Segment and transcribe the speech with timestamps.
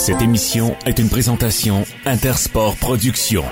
[0.00, 3.44] Cette émission est une présentation Intersport Productions.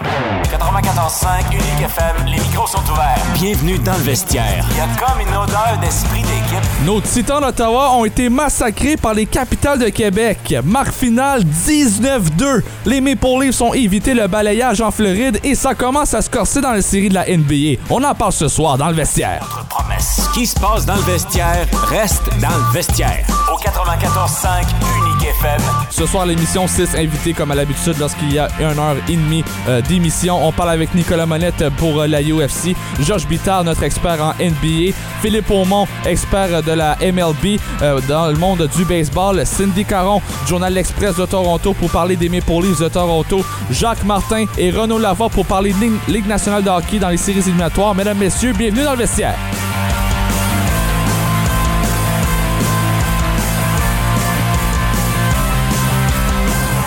[0.44, 3.22] 94.5 Unique FM, les micros sont ouverts.
[3.34, 4.64] Bienvenue dans le vestiaire.
[4.70, 6.64] Il y a comme une odeur d'esprit d'équipe.
[6.86, 10.54] Nos Titans d'Ottawa ont été massacrés par les capitales de Québec.
[10.64, 12.62] Marque finale 19-2.
[12.86, 16.62] Les Maple Leafs ont évité le balayage en Floride et ça commence à se corser
[16.62, 17.78] dans la série de la NBA.
[17.90, 19.40] On en parle ce soir dans le vestiaire.
[19.42, 20.22] Notre promesse.
[20.22, 23.26] Ce qui se passe dans le vestiaire reste dans le vestiaire.
[23.52, 24.62] Au 94.5
[24.96, 25.60] Unique FM.
[25.90, 29.42] Ce soir, l'émission 6 invités comme à l'habitude lorsqu'il y a une heure et demie
[29.66, 30.38] euh, d'émission.
[30.46, 34.94] On parle avec Nicolas Monette pour euh, la UFC, Georges Bittard, notre expert en NBA,
[35.20, 40.72] Philippe Aumont, expert de la MLB euh, dans le monde du baseball, Cindy Caron, Journal
[40.72, 45.30] L'Express de Toronto pour parler des Maple Leafs de Toronto, Jacques Martin et Renaud Lavoie
[45.30, 47.96] pour parler de Ligue nationale de hockey dans les séries éliminatoires.
[47.96, 49.34] Mesdames, messieurs, bienvenue dans le vestiaire.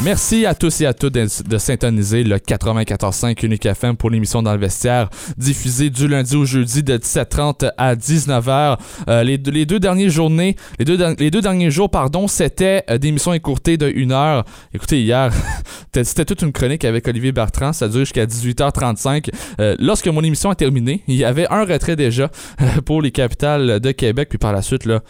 [0.04, 4.42] Merci à tous et à toutes de, de syntoniser le 94.5 Unique FM pour l'émission
[4.42, 8.80] dans le vestiaire, diffusée du lundi au jeudi de 17h30 à 19h.
[9.08, 13.78] Euh, les, deux- dernières journées, les deux, derniers jours, pardon, c'était euh, des émissions écourtées
[13.78, 14.44] de 1 heure.
[14.74, 15.32] Écoutez, hier,
[15.94, 19.30] c'était toute une chronique avec Olivier Bertrand, ça a duré jusqu'à 18h35.
[19.60, 22.32] Euh, lorsque mon émission a terminé, il y avait un retrait déjà
[22.86, 25.02] pour les capitales de Québec, puis par la suite, là,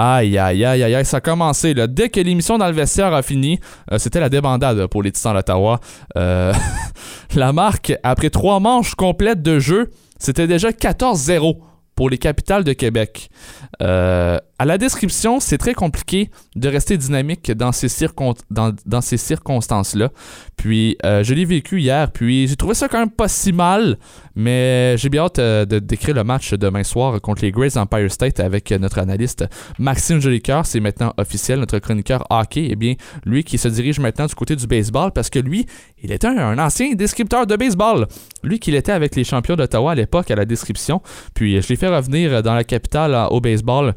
[0.00, 1.74] Aïe, aïe, aïe, aïe, ça a commencé.
[1.74, 3.58] Dès que l'émission dans le vestiaire a fini,
[3.90, 5.80] euh, c'était la débandade pour les Titans d'Ottawa.
[6.16, 6.52] Euh,
[7.34, 11.58] la marque, après trois manches complètes de jeu, c'était déjà 14-0
[11.96, 13.28] pour les capitales de Québec.
[13.82, 17.88] Euh, à la description, c'est très compliqué de rester dynamique dans ces,
[19.16, 20.10] circonstances-là.
[20.56, 23.98] Puis, euh, je l'ai vécu hier, puis j'ai trouvé ça quand même pas si mal,
[24.34, 28.10] mais j'ai bien hâte euh, de décrire le match demain soir contre les Grays Empire
[28.10, 29.44] State avec notre analyste
[29.78, 30.66] Maxime Jolicoeur.
[30.66, 32.66] C'est maintenant officiel, notre chroniqueur hockey.
[32.70, 35.66] Eh bien, lui qui se dirige maintenant du côté du baseball parce que lui,
[36.02, 38.08] il était un, un ancien descripteur de baseball.
[38.42, 41.00] Lui qui était avec les champions d'Ottawa à l'époque à la description.
[41.34, 43.94] Puis, je l'ai fait revenir dans la capitale euh, au baseball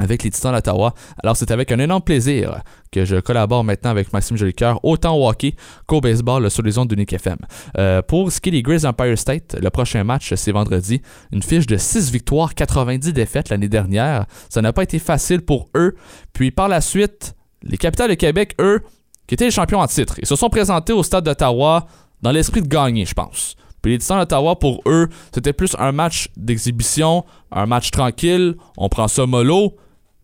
[0.00, 0.94] avec les Titans d'Ottawa.
[1.22, 5.28] Alors, c'est avec un énorme plaisir que je collabore maintenant avec Maxime Jolicoeur, autant au
[5.28, 5.54] hockey
[5.86, 7.36] qu'au baseball sur les ondes d'Unique FM.
[7.78, 11.02] Euh, pour ce qui est des Grizzlies Empire State, le prochain match, c'est vendredi.
[11.30, 14.26] Une fiche de 6 victoires, 90 défaites l'année dernière.
[14.48, 15.94] Ça n'a pas été facile pour eux.
[16.32, 18.80] Puis par la suite, les Capitals de Québec, eux,
[19.26, 21.86] qui étaient les champions en titre, ils se sont présentés au stade d'Ottawa
[22.22, 23.54] dans l'esprit de gagner, je pense.
[23.82, 28.88] Puis les Titans d'Ottawa, pour eux, c'était plus un match d'exhibition, un match tranquille, on
[28.88, 29.76] prend ça mollo,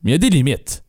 [0.07, 0.85] mais il y a des limites.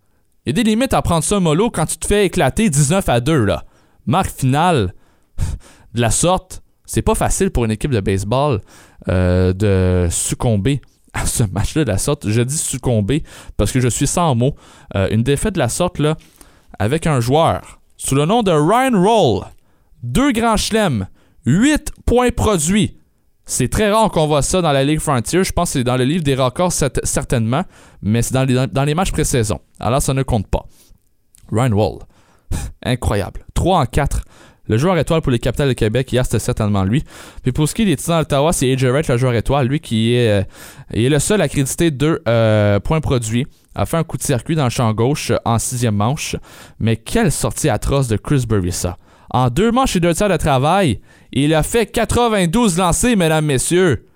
[0.45, 3.09] Il y a des limites à prendre ça mollo quand tu te fais éclater 19
[3.09, 3.65] à 2, là.
[4.05, 4.93] Marque finale
[5.95, 8.61] de la sorte, c'est pas facile pour une équipe de baseball
[9.09, 10.81] euh, de succomber
[11.13, 12.29] à ce match-là de la sorte.
[12.29, 13.23] Je dis succomber
[13.57, 14.53] parce que je suis sans mots.
[14.95, 16.15] Euh, une défaite de la sorte, là,
[16.77, 19.45] avec un joueur sous le nom de Ryan Roll,
[20.03, 21.07] deux grands chelems,
[21.47, 22.99] 8 points produits.
[23.49, 25.41] C'est très rare qu'on voit ça dans la Ligue Frontier.
[25.45, 27.63] Je pense que c'est dans le livre des records cer- certainement,
[28.01, 29.59] mais c'est dans les, matchs pré-saison.
[29.79, 30.65] Alors ça ne compte pas.
[31.49, 31.99] Ryan Wall.
[32.83, 33.45] Incroyable.
[33.53, 34.21] 3 en 4.
[34.67, 37.05] Le joueur étoile pour les Capitals de Québec, hier, c'était certainement lui.
[37.41, 39.67] Puis pour ce qui est des Titans d'Ottawa, c'est AJ Wright, le joueur étoile.
[39.67, 40.43] Lui qui est, euh,
[40.93, 43.47] est le seul à créditer deux euh, points produits.
[43.75, 46.35] A fait un coup de circuit dans le champ gauche euh, en sixième manche.
[46.79, 48.97] Mais quelle sortie atroce de Chris Burissa.
[49.29, 51.01] En deux manches et deux tiers de travail,
[51.31, 54.07] il a fait 92 lancés, mesdames, messieurs.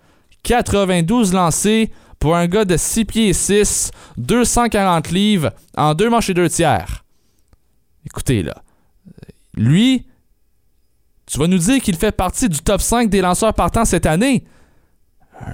[0.43, 6.33] 92 lancés pour un gars de 6 pieds 6, 240 livres, en deux manches et
[6.33, 7.03] deux tiers.
[8.05, 8.55] Écoutez, là.
[9.55, 10.05] Lui,
[11.25, 14.43] tu vas nous dire qu'il fait partie du top 5 des lanceurs partants cette année?
[15.41, 15.47] Euh,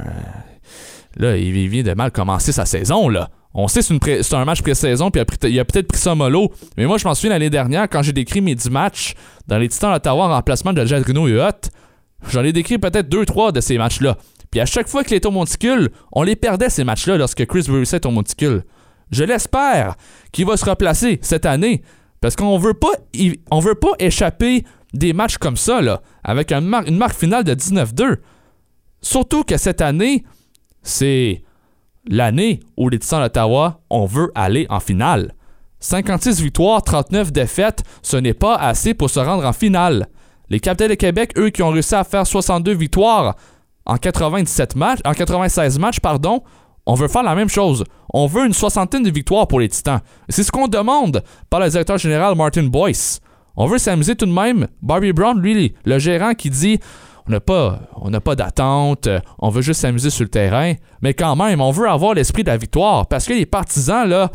[1.16, 3.29] là, il vient de mal commencer sa saison, là.
[3.53, 6.52] On sait que c'est un match pré-saison, puis il a a peut-être pris ça mollo.
[6.78, 9.16] Mais moi, je m'en souviens l'année dernière, quand j'ai décrit mes 10 matchs
[9.47, 11.72] dans les Titans d'Ottawa en remplacement de Jadrino et Hutt,
[12.30, 14.18] j'en ai décrit peut-être 2-3 de ces matchs-là.
[14.52, 17.63] Puis à chaque fois qu'il était au monticule, on les perdait ces matchs-là lorsque Chris
[17.68, 18.63] Burissa est au monticule.
[19.12, 19.96] Je l'espère
[20.31, 21.81] qu'il va se replacer cette année.
[22.22, 22.91] Parce qu'on veut pas
[23.52, 24.63] on veut pas échapper
[24.94, 28.18] des matchs comme ça, là, avec une marque finale de 19-2.
[29.01, 30.24] Surtout que cette année,
[30.81, 31.44] c'est
[32.09, 35.33] l'année où les Titans d'Ottawa, on veut aller en finale.
[35.80, 40.07] 56 victoires, 39 défaites, ce n'est pas assez pour se rendre en finale.
[40.50, 43.36] Les Capitals de Québec, eux qui ont réussi à faire 62 victoires
[43.86, 46.42] en 97 matchs, en 96 matchs, pardon,
[46.86, 47.83] on veut faire la même chose.
[48.13, 50.00] On veut une soixantaine de victoires pour les Titans.
[50.30, 53.19] C'est ce qu'on demande par le directeur général Martin Boyce.
[53.57, 54.68] On veut s'amuser tout de même.
[54.81, 56.80] Barbie Brown, lui, le gérant qui dit
[57.29, 59.09] on n'a pas, d'attente,
[59.39, 62.50] on veut juste s'amuser sur le terrain, mais quand même, on veut avoir l'esprit de
[62.50, 64.31] la victoire parce que les partisans là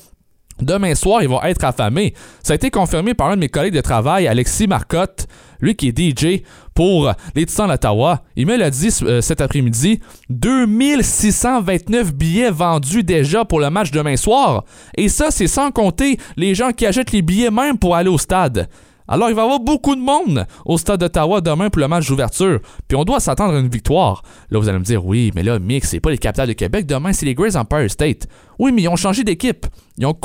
[0.60, 2.14] Demain soir, ils vont être affamés.
[2.42, 5.26] Ça a été confirmé par un de mes collègues de travail, Alexis Marcotte,
[5.60, 6.42] lui qui est DJ
[6.74, 8.22] pour les Titans d'Ottawa.
[8.36, 10.00] Il me l'a dit euh, cet après-midi.
[10.30, 14.64] 2629 billets vendus déjà pour le match demain soir.
[14.96, 18.18] Et ça, c'est sans compter les gens qui achètent les billets même pour aller au
[18.18, 18.68] stade.
[19.12, 22.08] Alors, il va y avoir beaucoup de monde au stade d'Ottawa demain pour le match
[22.08, 22.60] d'ouverture.
[22.88, 24.22] Puis on doit s'attendre à une victoire.
[24.50, 26.86] Là, vous allez me dire, oui, mais là, Mick, c'est pas les capitales de Québec.
[26.86, 28.26] Demain, c'est les Grays Empire State.
[28.58, 29.66] Oui, mais ils ont changé d'équipe.
[29.98, 30.18] Ils ont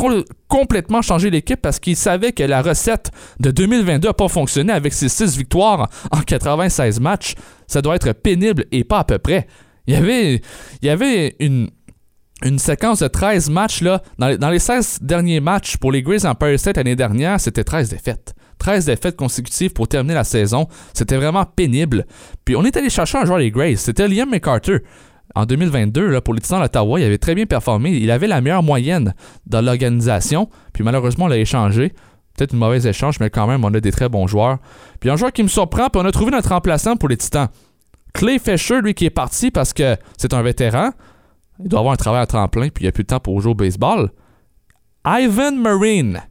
[0.48, 3.12] complètement changé l'équipe parce qu'ils savaient que la recette
[3.42, 7.36] de 2022 n'a pas fonctionné avec ces 6 victoires en 96 matchs.
[7.68, 9.48] Ça doit être pénible et pas à peu près.
[9.88, 10.42] Il y avait,
[10.82, 11.70] il y avait une,
[12.42, 13.82] une séquence de 13 matchs.
[13.82, 14.02] Là.
[14.18, 17.66] Dans, les, dans les 16 derniers matchs pour les Grays Empire State l'année dernière, c'était
[17.66, 18.34] 13 défaites.
[18.60, 20.68] 13 défaites consécutives pour terminer la saison.
[20.94, 22.06] C'était vraiment pénible.
[22.46, 23.76] Puis on est allé chercher un joueur des Grays.
[23.76, 24.80] C'était Liam McCarter.
[25.36, 27.92] En 2022, là, pour les Titans d'Ottawa, il avait très bien performé.
[27.92, 29.14] Il avait la meilleure moyenne
[29.46, 30.50] dans l'organisation.
[30.74, 31.94] Puis malheureusement, on l'a échangé.
[32.36, 34.60] Peut-être une mauvaise échange, mais quand même, on a des très bons joueurs.
[35.00, 37.50] Puis un joueur qui me surprend, puis on a trouvé notre remplaçant pour les Titans.
[38.14, 40.92] Clay Fisher, lui, qui est parti parce que c'est un vétéran.
[41.60, 43.42] Il doit avoir un travail à tremplin, puis il n'y a plus de temps pour
[43.42, 44.12] jouer au baseball.
[45.06, 46.22] Ivan Marine.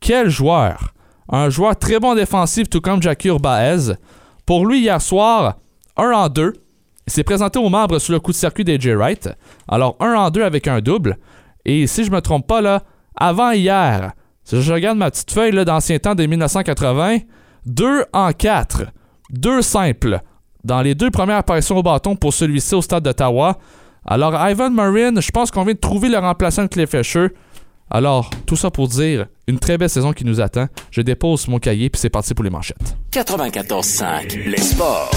[0.00, 0.94] Quel joueur!
[1.28, 3.94] Un joueur très bon défensif, tout comme Jackie Urbaez.
[4.44, 5.56] Pour lui, hier soir,
[5.96, 6.52] 1 en 2.
[7.06, 9.28] Il s'est présenté aux membres sur le coup de circuit d'AJ Wright.
[9.68, 11.18] Alors, 1 en 2 avec un double.
[11.64, 12.82] Et si je me trompe pas, là,
[13.16, 14.12] avant hier,
[14.44, 17.18] si je regarde ma petite feuille d'ancien temps de 1980,
[17.66, 18.84] 2 en 4.
[19.30, 20.20] 2 simples.
[20.62, 23.58] Dans les deux premières apparitions au bâton pour celui-ci au stade d'Ottawa.
[24.04, 27.28] Alors, Ivan Marin, je pense qu'on vient de trouver le remplaçant de Clay Fisher.
[27.90, 30.66] Alors, tout ça pour dire, une très belle saison qui nous attend.
[30.90, 32.96] Je dépose mon cahier puis c'est parti pour les manchettes.
[33.12, 35.10] 94.5, les sports.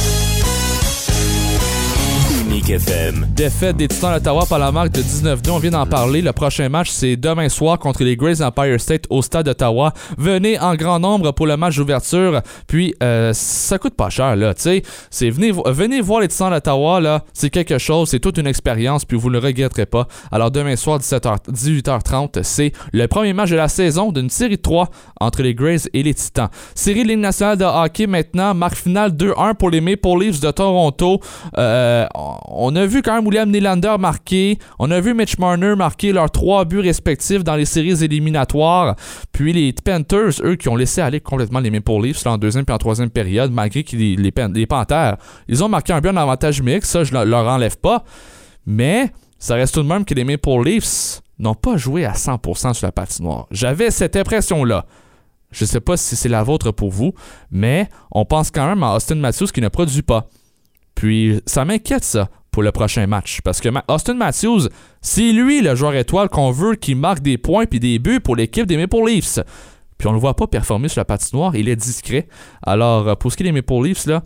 [2.49, 5.51] Défaite des Titans d'Ottawa par la marque de 19-2.
[5.51, 6.21] On vient d'en parler.
[6.21, 9.93] Le prochain match, c'est demain soir contre les Grays Empire State au stade d'Ottawa.
[10.17, 12.41] Venez en grand nombre pour le match d'ouverture.
[12.65, 14.55] Puis, euh, ça coûte pas cher, là.
[14.55, 17.23] Tu sais, c'est venez, venez voir les Titans d'Ottawa, là.
[17.33, 18.09] C'est quelque chose.
[18.09, 19.05] C'est toute une expérience.
[19.05, 20.07] Puis, vous ne le regretterez pas.
[20.31, 24.61] Alors, demain soir, 17h, 18h30, c'est le premier match de la saison d'une série de
[24.61, 24.89] 3
[25.21, 26.49] entre les Grays et les Titans.
[26.73, 28.55] Série Ligue nationale de hockey maintenant.
[28.55, 31.19] Marque finale 2-1 pour les Maple Leafs de Toronto.
[31.57, 32.07] Euh,
[32.47, 36.31] on a vu quand même William Nylander marquer, on a vu Mitch Marner marquer leurs
[36.31, 38.95] trois buts respectifs dans les séries éliminatoires,
[39.31, 42.73] puis les Panthers, eux, qui ont laissé aller complètement les Maple Leafs en deuxième puis
[42.73, 46.89] en troisième période, malgré que les, Panthers, ils ont marqué un but en avantage mix,
[46.89, 48.03] ça je leur enlève pas,
[48.65, 52.73] mais ça reste tout de même que les Maple Leafs n'ont pas joué à 100%
[52.73, 53.47] sur la patinoire.
[53.51, 54.85] J'avais cette impression-là.
[55.51, 57.13] Je sais pas si c'est la vôtre pour vous,
[57.49, 60.27] mais on pense quand même à Austin Matthews qui ne produit pas.
[60.99, 63.39] Puis ça m'inquiète ça pour le prochain match.
[63.41, 64.67] Parce que Austin Matthews,
[65.01, 68.35] c'est lui le joueur étoile qu'on veut qui marque des points puis des buts pour
[68.35, 69.39] l'équipe des Maple Leafs.
[69.97, 72.27] Puis on le voit pas performer sur la patinoire, il est discret.
[72.61, 74.23] Alors euh, pour ce qui est des Maple Leafs, là,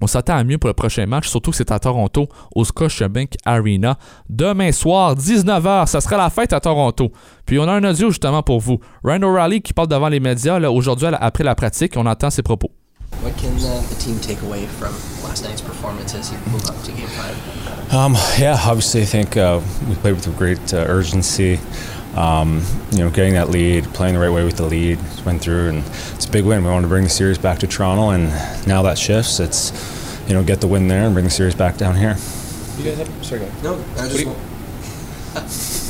[0.00, 3.34] on s'attend à mieux pour le prochain match, surtout que c'est à Toronto, au Scotiabank
[3.44, 3.98] Arena.
[4.30, 7.12] Demain soir, 19h, ça sera la fête à Toronto.
[7.44, 8.80] Puis on a un audio justement pour vous.
[9.04, 12.70] Ryan O'Reilly qui parle devant les médias aujourd'hui après la pratique, on entend ses propos.
[13.22, 14.94] What can uh, the team take away from
[15.30, 17.94] last night's performance as you move up to Game Five?
[17.94, 21.60] Um, yeah, obviously, I think uh, we played with great uh, urgency.
[22.16, 25.68] Um, you know, getting that lead, playing the right way with the lead, went through,
[25.68, 25.78] and
[26.14, 26.64] it's a big win.
[26.64, 28.24] We want to bring the series back to Toronto, and
[28.66, 29.38] now that shifts.
[29.38, 29.70] It's
[30.26, 32.16] you know, get the win there and bring the series back down here.
[32.76, 33.64] You guys have, sorry, go ahead.
[33.64, 35.86] No, I just.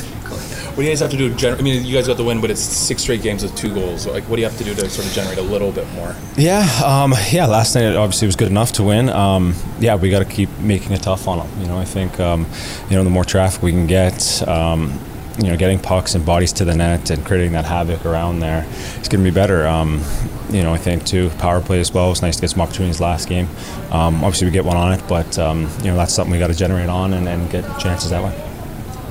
[0.71, 1.33] What do you guys have to do?
[1.33, 3.73] Gener- I mean, you guys got the win, but it's six straight games with two
[3.73, 4.07] goals.
[4.07, 6.15] Like, what do you have to do to sort of generate a little bit more?
[6.37, 7.45] Yeah, um, yeah.
[7.45, 9.09] Last night obviously was good enough to win.
[9.09, 11.61] Um, yeah, we got to keep making it tough on them.
[11.61, 12.47] You know, I think um,
[12.89, 14.47] you know the more traffic we can get.
[14.47, 14.97] Um,
[15.39, 18.65] you know, getting pucks and bodies to the net and creating that havoc around there,
[18.97, 19.65] it's going to be better.
[19.65, 20.03] Um,
[20.51, 22.11] you know, I think too power play as well.
[22.11, 23.47] It's nice to get some opportunities last game.
[23.91, 26.53] Um, obviously, we get one on it, but you know that's something we got to
[26.53, 28.33] generate on and, and get chances that way.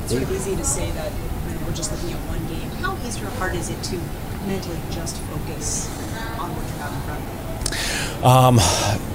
[0.05, 1.11] It's really easy to say that
[1.65, 2.69] we're just looking at one game.
[2.83, 3.97] How easy or hard is it to
[4.47, 5.89] mentally just focus
[6.41, 8.27] on what you have in front of you?
[8.27, 8.57] Um,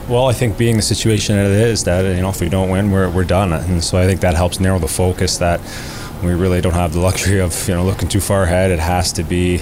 [0.08, 2.70] well, I think being the situation that it is, that you know, if we don't
[2.70, 5.40] win, we're, we're done, and so I think that helps narrow the focus.
[5.40, 5.60] That
[6.24, 8.70] we really don't have the luxury of you know looking too far ahead.
[8.70, 9.62] It has to be,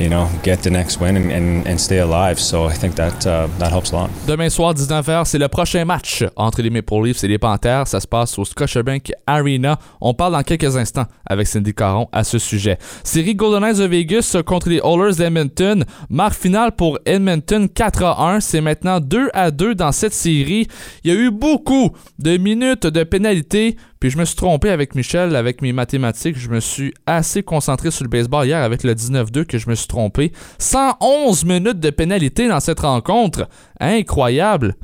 [0.00, 2.38] you know, get the next win and, stay alive.
[2.38, 4.10] So I think that uh, that helps a lot.
[4.26, 7.86] Demain soir, 19h, c'est le prochain match entre les Maple Leafs et les Panthers.
[7.86, 9.78] Ça se passe au Scotiabank Arena.
[10.00, 12.78] On parle dans quelques instants avec Cindy Caron à ce sujet.
[13.04, 15.84] Série Golden Knights de Vegas contre les Oilers d'Edmonton.
[16.08, 18.40] Marque finale pour Edmonton 4 à 1.
[18.40, 20.66] C'est maintenant 2 à 2 dans cette série.
[21.04, 23.76] Il y a eu beaucoup de minutes de pénalité.
[24.00, 26.38] Puis je me suis trompé avec Michel, avec mes mathématiques.
[26.38, 29.74] Je me suis assez concentré sur le baseball hier avec le 19-2 que je me
[29.74, 30.32] suis trompé.
[30.58, 33.46] 111 minutes de pénalité dans cette rencontre.
[33.78, 34.74] Incroyable.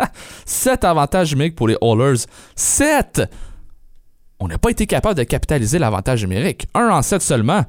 [0.46, 2.24] 7 avantages numériques pour les Oilers.
[2.56, 3.22] 7!
[4.38, 6.66] On n'a pas été capable de capitaliser l'avantage numérique.
[6.72, 7.64] 1 en 7 seulement.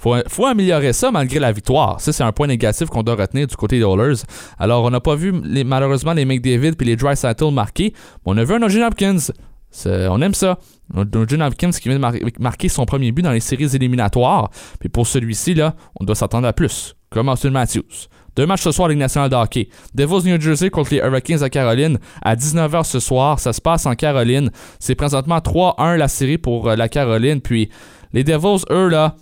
[0.00, 2.00] Faut, faut améliorer ça malgré la victoire.
[2.00, 4.22] Ça, c'est un point négatif qu'on doit retenir du côté des Oilers.
[4.58, 7.14] Alors, on n'a pas vu malheureusement les McDavid puis les Dry
[7.52, 7.92] marquer,
[8.24, 9.18] mais on a vu un Hopkins.
[9.86, 10.58] On aime ça.
[10.94, 14.50] Nugent Hopkins qui vient de mar marquer son premier but dans les séries éliminatoires.
[14.78, 16.94] Puis pour celui-ci, là, on doit s'attendre à plus.
[17.10, 18.08] Comme Austin Matthews.
[18.36, 19.66] Deux matchs ce soir Ligue nationale de.
[19.94, 23.38] Devils New Jersey contre les Hurricanes à Caroline à 19h ce soir.
[23.38, 24.50] Ça se passe en Caroline.
[24.80, 27.40] C'est présentement 3-1 la série pour euh, la Caroline.
[27.40, 27.70] Puis
[28.12, 29.14] les Devils, eux, là,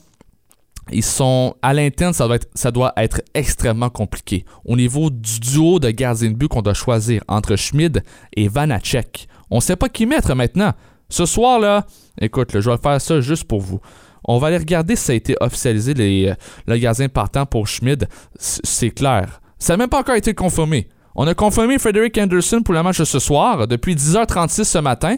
[0.91, 4.45] ils sont à l'interne, ça, doit être, ça doit être extrêmement compliqué.
[4.65, 8.03] Au niveau du duo de gardiens de but qu'on doit choisir entre Schmid
[8.37, 9.29] et Vanacek.
[9.53, 10.73] On ne sait pas qui mettre maintenant.
[11.11, 11.85] Ce soir, là,
[12.19, 13.81] écoute, je vais faire ça juste pour vous.
[14.25, 16.33] On va aller regarder si ça a été officialisé, les,
[16.67, 18.09] le gardien partant pour Schmid.
[18.39, 19.43] C'est clair.
[19.59, 20.89] Ça n'a même pas encore été confirmé.
[21.15, 25.17] On a confirmé Frederick Anderson pour le match de ce soir, depuis 10h36 ce matin.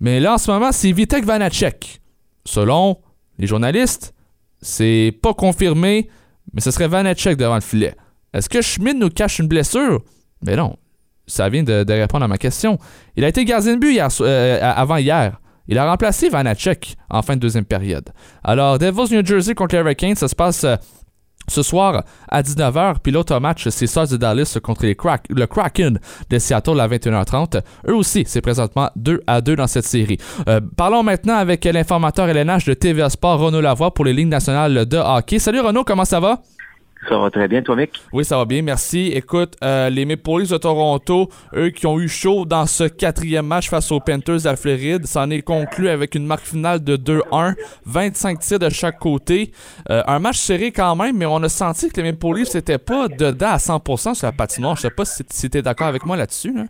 [0.00, 2.00] Mais là, en ce moment, c'est Vitek Vanacek.
[2.46, 3.02] Selon
[3.38, 4.14] les journalistes,
[4.62, 6.08] c'est pas confirmé,
[6.54, 7.94] mais ce serait Vanacek devant le filet.
[8.32, 10.00] Est-ce que Schmid nous cache une blessure?
[10.40, 10.78] Mais non.
[11.26, 12.78] Ça vient de, répondre à ma question.
[13.16, 15.40] Il a été gardien de but hier, euh, avant hier.
[15.68, 18.10] Il a remplacé Vanacek en fin de deuxième période.
[18.44, 20.76] Alors, Devils New Jersey contre les Hurricanes, ça se passe euh,
[21.48, 22.96] ce soir à 19h.
[23.02, 24.96] Puis l'autre match, c'est Stars de Dallas contre les
[25.30, 25.98] le Kraken
[26.30, 27.60] de Seattle à 21h30.
[27.88, 30.18] Eux aussi, c'est présentement 2 à 2 dans cette série.
[30.48, 34.86] Euh, parlons maintenant avec l'informateur LNH de TVA Sport, Renaud Lavoie, pour les lignes nationales
[34.86, 35.38] de hockey.
[35.38, 36.42] Salut Renaud, comment ça va?
[37.08, 37.92] Ça va très bien, toi, mec?
[38.12, 39.12] Oui, ça va bien, merci.
[39.14, 43.46] Écoute, euh, les Maple Leafs de Toronto, eux qui ont eu chaud dans ce quatrième
[43.46, 47.54] match face aux Panthers à Floride, s'en est conclu avec une marque finale de 2-1,
[47.84, 49.52] 25 tirs de chaque côté.
[49.90, 52.78] Euh, un match serré quand même, mais on a senti que les Maple Leafs n'étaient
[52.78, 54.76] pas dedans à 100% sur la patinoire.
[54.76, 56.52] Je sais pas si, tu d'accord avec moi là-dessus.
[56.52, 56.64] Là.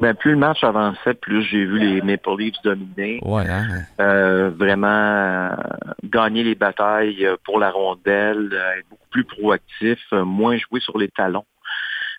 [0.00, 3.18] Ben, plus le match avançait, plus j'ai vu les Maple Leafs dominer.
[3.22, 3.66] Ouais, hein?
[4.00, 5.56] euh, vraiment euh,
[6.04, 10.98] gagner les batailles euh, pour la rondelle, euh, être beaucoup plus proactif, moins jouer sur
[10.98, 11.46] les talons.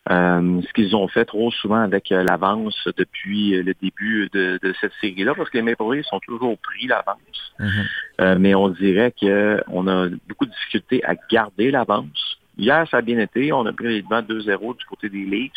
[0.09, 5.49] ce qu'ils ont fait trop souvent avec l'avance depuis le début de, cette série-là, parce
[5.49, 7.53] que les Maple Leafs ont toujours pris l'avance.
[7.59, 8.37] Mm-hmm.
[8.37, 12.37] mais on dirait qu'on a beaucoup de difficultés à garder l'avance.
[12.57, 13.51] Hier, ça a bien été.
[13.53, 15.51] On a pris les devants 2-0 du côté des Leafs.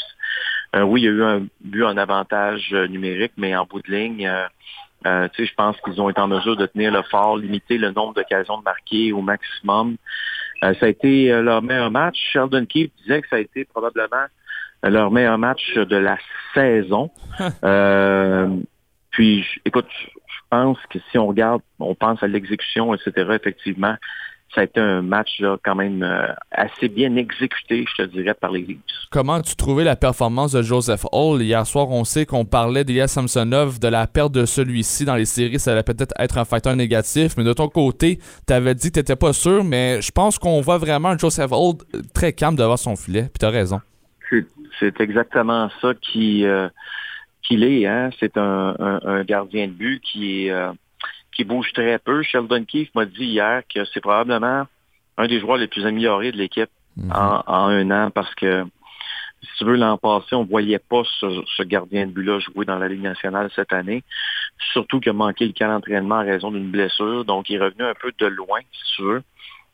[0.76, 3.82] Euh, oui, il y a eu un but en avantage euh, numérique, mais en bout
[3.82, 4.46] de ligne, euh,
[5.06, 8.14] euh je pense qu'ils ont été en mesure de tenir le fort, limiter le nombre
[8.14, 9.96] d'occasions de marquer au maximum.
[10.62, 12.16] ça a été leur meilleur match.
[12.32, 14.26] Sheldon Keefe disait que ça a été probablement
[14.82, 16.18] leur meilleur match de la
[16.54, 17.10] saison.
[19.10, 23.96] puis, écoute, je pense que si on regarde, on pense à l'exécution, etc., effectivement,
[24.54, 28.34] ça a été un match là, quand même euh, assez bien exécuté, je te dirais,
[28.34, 28.80] par les Leafs.
[29.10, 31.42] Comment as-tu trouvé la performance de Joseph Hall?
[31.42, 35.24] Hier soir, on sait qu'on parlait d'Ilias Samsonov, de la perte de celui-ci dans les
[35.24, 38.88] séries, ça allait peut-être être un facteur négatif, mais de ton côté, tu avais dit
[38.88, 41.74] que tu n'étais pas sûr, mais je pense qu'on voit vraiment Joseph Hall
[42.12, 43.80] très calme devant son filet, puis tu as raison.
[44.78, 46.68] C'est exactement ça qui euh,
[47.42, 47.86] qu'il est.
[47.86, 48.10] Hein?
[48.18, 50.50] C'est un, un, gardien de but qui est...
[50.50, 50.72] Euh,
[51.40, 52.22] qui bouge très peu.
[52.22, 54.66] Sheldon Keefe m'a dit hier que c'est probablement
[55.16, 56.68] un des joueurs les plus améliorés de l'équipe
[56.98, 57.12] mhm.
[57.12, 58.64] en, un an parce que
[59.42, 62.78] si tu veux, l'an passé, on ne voyait pas ce, gardien de but-là jouer dans
[62.78, 64.04] la Ligue nationale cette année.
[64.74, 67.24] Surtout qu'il a manqué le camp d'entraînement à raison d'une blessure.
[67.24, 69.22] Donc, il est revenu un peu de loin, si tu veux.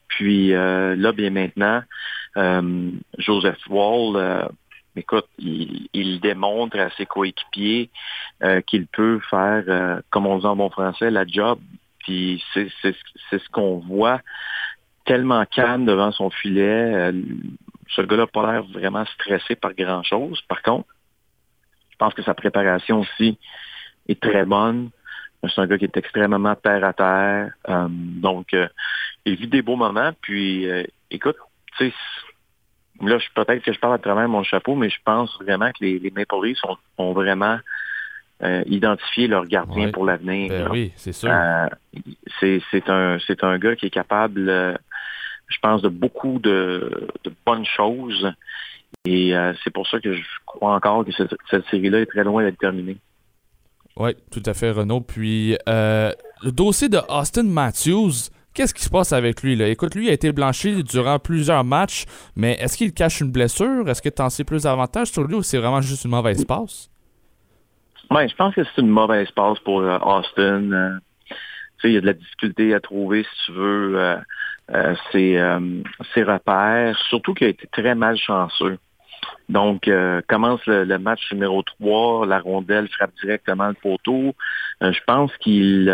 [0.07, 1.81] Puis euh, là, bien maintenant,
[2.37, 4.45] euh, Joseph Wall, euh,
[4.97, 7.89] écoute, il, démontre à ses coéquipiers
[8.43, 11.59] euh, qu'il peut faire, euh, comme on dit en bon français, la job.
[11.99, 12.69] Puis c'est
[13.31, 14.21] ce qu'on voit
[15.05, 16.93] tellement calme devant son filet.
[16.93, 17.11] Euh,
[17.89, 20.41] ce gars-là n'a pas l'air vraiment stressé par grand-chose.
[20.47, 20.87] Par contre,
[21.91, 23.37] je pense que sa préparation aussi
[24.07, 24.89] est très bonne.
[25.43, 27.53] C'est un gars qui est extrêmement terre à terre.
[27.89, 28.53] donc,
[29.25, 30.11] il vit des beaux moments.
[30.19, 30.67] Puis,
[31.09, 31.37] écoute,
[31.77, 31.93] tu sais,
[33.01, 35.99] là, peut-être que je parle à travers mon chapeau, mais je pense vraiment que les,
[35.99, 36.61] les Maple Leafs
[36.97, 37.59] ont, vraiment
[38.43, 40.49] euh, identifié leur gardien pour l'avenir.
[40.49, 41.29] Ben oui, c'est sûr.
[41.31, 41.67] Euh,
[42.39, 44.75] c'est un, c'est un gars qui est capable euh,
[45.47, 48.31] je pense, de beaucoup de, de bonnes choses.
[49.05, 52.43] Et c'est pour ça que je crois encore que cette, cette série-là est très loin
[52.43, 52.97] d'être terminée.
[53.95, 54.99] Oui, tout à fait, Renaud.
[54.99, 59.55] Puis, le dossier de Austin Matthews, qu'est-ce qui se passe avec lui?
[59.55, 59.67] Là?
[59.67, 63.87] Écoute, lui a été blanchi durant plusieurs matchs, mais est-ce qu'il cache une blessure?
[63.87, 66.43] Est-ce que tu en sais plus davantage sur lui ou c'est vraiment juste une mauvaise
[66.43, 66.89] passe?
[68.09, 70.71] Oui, je pense que c'est une mauvaise passe pour euh, Austin.
[70.71, 70.99] Euh,
[71.83, 74.17] il y a de la difficulté à trouver, si tu veux,
[74.73, 78.79] euh, ses, repères, surtout qu'il a été très malchanceux.
[79.49, 79.89] Donc,
[80.27, 84.33] commence le, match numéro 3, la rondelle frappe directement le poteau.
[84.81, 85.89] Je pense qu'il...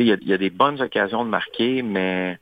[0.00, 2.38] il y, a, il y a des bonnes occasions de marquer, mais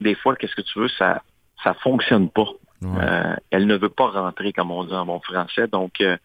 [0.00, 1.22] des fois, qu'est-ce que tu veux, ça
[1.62, 2.48] ça fonctionne pas.
[2.82, 3.02] Ouais.
[3.02, 5.66] Euh, elle ne veut pas rentrer, comme on dit en bon français.
[5.66, 6.16] Donc, euh,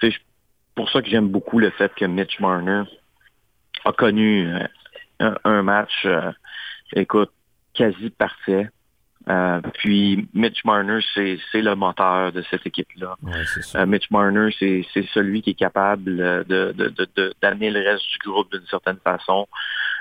[0.00, 0.18] tu sais,
[0.74, 2.84] pour ça que j'aime beaucoup le fait que Mitch Marner
[3.84, 4.66] a connu euh,
[5.20, 6.30] un, un match, euh,
[6.94, 7.32] écoute,
[7.74, 8.68] quasi parfait.
[9.30, 13.16] Euh, puis Mitch Marner, c'est le moteur de cette équipe-là.
[13.22, 13.32] Ouais.
[13.74, 18.18] Euh, Mitch Marner, c'est celui qui est capable euh, de de- d'amener le reste du
[18.28, 19.46] groupe d'une certaine façon.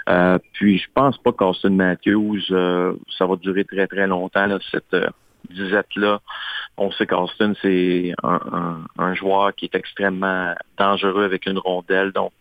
[0.10, 4.60] Euh, puis je pense pas qu'Austin Matthews, euh, ça va durer très très longtemps là,
[4.72, 4.94] cette
[5.50, 6.20] disette-là.
[6.75, 12.12] On sait qu'Austin, c'est un, un, un joueur qui est extrêmement dangereux avec une rondelle.
[12.12, 12.32] Donc,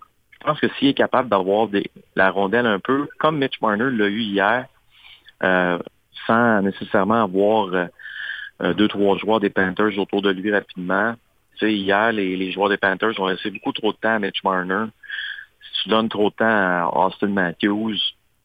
[0.40, 1.68] je pense que s'il est capable d'avoir
[2.16, 4.66] la rondelle un peu, comme Mitch Marner l'a eu hier,
[5.44, 5.78] euh,
[6.26, 7.86] sans nécessairement avoir euh,
[8.62, 11.14] euh, deux, trois joueurs des Panthers autour de lui rapidement.
[11.56, 14.18] Tu sais, hier, les, les joueurs des Panthers ont laissé beaucoup trop de temps à
[14.18, 14.86] Mitch Marner.
[15.60, 17.96] Si tu donnes trop de temps à Austin Matthews,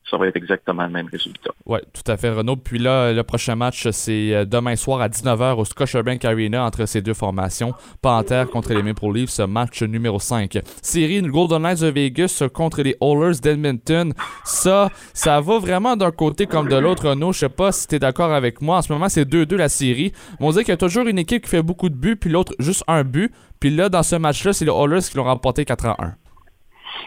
[0.10, 1.52] ça va être exactement le même résultat.
[1.66, 2.56] Oui, tout à fait, Renaud.
[2.56, 6.86] Puis là, le prochain match, c'est euh, demain soir à 19h au Scotiabank Arena entre
[6.86, 7.74] ces deux formations.
[8.02, 10.60] Panthers contre les Maple Leafs, ce match numéro 5.
[10.82, 14.14] Série Golden Knights de Vegas contre les Oilers d'Edmonton.
[14.46, 17.34] Ça, ça va vraiment d'un côté comme de l'autre, Renaud.
[17.34, 18.78] Je sais pas si tu es d'accord avec moi.
[18.78, 20.14] En ce moment, c'est 2-2 la série.
[20.40, 22.54] On dirait qu'il y a toujours une équipe qui fait beaucoup de buts, puis l'autre
[22.60, 23.32] juste un but.
[23.60, 26.27] Puis là, dans ce match-là, c'est les Oilers qui l'ont remporté 4 à 1.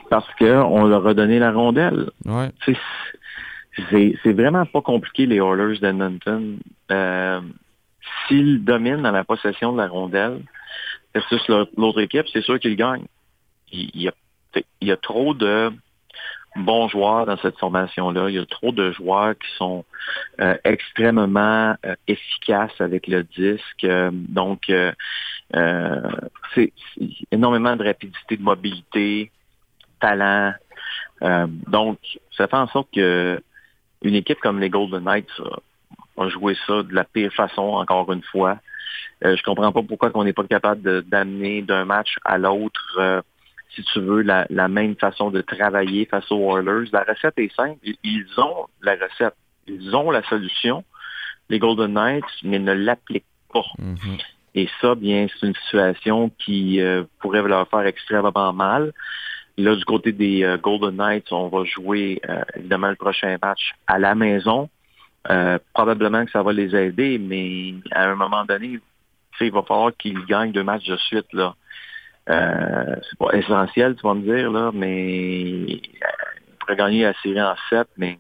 [0.09, 2.11] Parce qu'on leur a donné la rondelle.
[2.25, 2.51] Ouais.
[3.91, 6.59] C'est vraiment pas compliqué, les Oilers d'Edmonton.
[6.91, 7.41] Euh,
[8.27, 10.43] S'ils dominent dans la possession de la rondelle
[11.15, 11.41] versus
[11.77, 13.07] l'autre équipe, c'est sûr qu'ils gagnent.
[13.73, 14.13] Il, il y a,
[14.81, 15.71] il y a trop de
[16.57, 18.29] bons joueurs dans cette formation-là.
[18.29, 19.85] Il y a trop de joueurs qui sont
[20.41, 23.85] euh, extrêmement euh, efficaces avec le disque.
[23.85, 24.93] Euh, donc, euh,
[25.55, 26.11] euh,
[26.55, 29.31] c'est c'est énormément de rapidité, de mobilité,
[30.01, 30.53] talent.
[31.23, 31.99] Euh, donc,
[32.37, 33.41] ça fait en sorte que
[34.03, 35.29] une équipe comme les Golden Knights
[36.17, 38.59] a, a joué ça de la pire façon, encore une fois.
[39.25, 43.21] Euh, je comprends pas pourquoi on n'est pas capable d'amener d'un match à l'autre, euh,
[43.75, 46.89] si tu veux, la, la même façon de travailler face aux Oilers.
[46.93, 47.79] La recette est simple.
[48.03, 49.35] Ils- ont la recette.
[49.67, 50.85] Ils ont la solution,
[51.51, 53.67] les Golden Knights, mais ne l'appliquent pas.
[53.79, 54.17] Mhm.
[54.55, 58.93] Et ça, bien, c'est une situation qui euh, pourrait leur faire extrêmement mal.
[59.61, 63.73] Là, du côté des euh, Golden Knights, on va jouer euh, évidemment le prochain match
[63.87, 64.71] à la maison.
[65.31, 68.79] Euh, probablement que ça va les aider, mais à un moment donné,
[69.41, 71.27] il va falloir qu'ils gagnent deux matchs de suite.
[71.31, 75.83] c'est pas essentiel, tu vas me dire, là, mais ils
[76.59, 78.19] pourraient gagner la série en sept, mais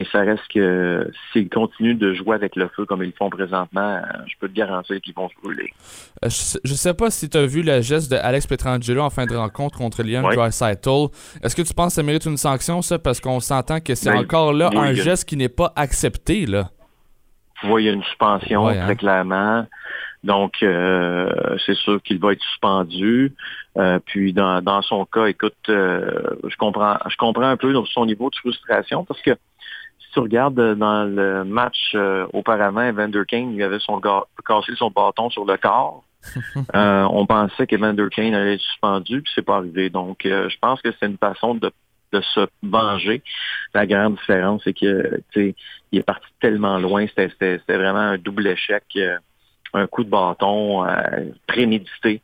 [0.00, 3.28] et ça reste que s'ils continuent de jouer avec le feu comme ils le font
[3.30, 5.72] présentement, je peux te garantir qu'ils vont se brûler.
[6.24, 9.10] Euh, Je, je sais pas si tu as vu le geste de Alex Petrangelo en
[9.10, 10.36] fin de rencontre contre Ouais.
[10.36, 11.08] Draisaitl.
[11.42, 12.98] Est-ce que tu penses que ça mérite une sanction, ça?
[12.98, 16.46] Parce qu'on s'entend que c'est Ben, encore là oui, un geste qui n'est pas accepté,
[16.46, 16.70] là.
[17.60, 18.84] Tu vois, il y a une suspension Ouais, hein.
[18.84, 19.66] très clairement.
[20.22, 21.28] Donc, euh,
[21.66, 23.32] c'est sûr qu'il va être suspendu.
[23.76, 28.30] Euh, puis, dans, dans son cas, écoute, je comprends, je comprends un peu son niveau
[28.30, 29.30] de frustration parce que
[30.08, 34.72] si tu regardes euh, dans le match euh, auparavant, Evander Kane, il avait son cassé
[34.76, 36.04] son bâton sur le corps.
[36.74, 39.88] Euh, on pensait qu'Evander Kane allait être suspendu, puis c'est pas arrivé.
[39.88, 41.70] Donc, euh, je pense que c'est une façon de,
[42.12, 43.22] de se venger.
[43.72, 45.54] La grande différence, c'est que tu sais,
[45.92, 49.16] il est parti tellement loin, c'était vraiment un double échec, euh,
[49.72, 52.20] un coup de bâton euh, prémédité.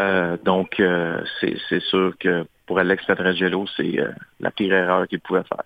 [0.00, 5.08] Euh, donc, euh, c'est c'est sûr que pour Alex Petrangelo, c'est euh, la pire erreur
[5.08, 5.62] qu'il pouvait faire.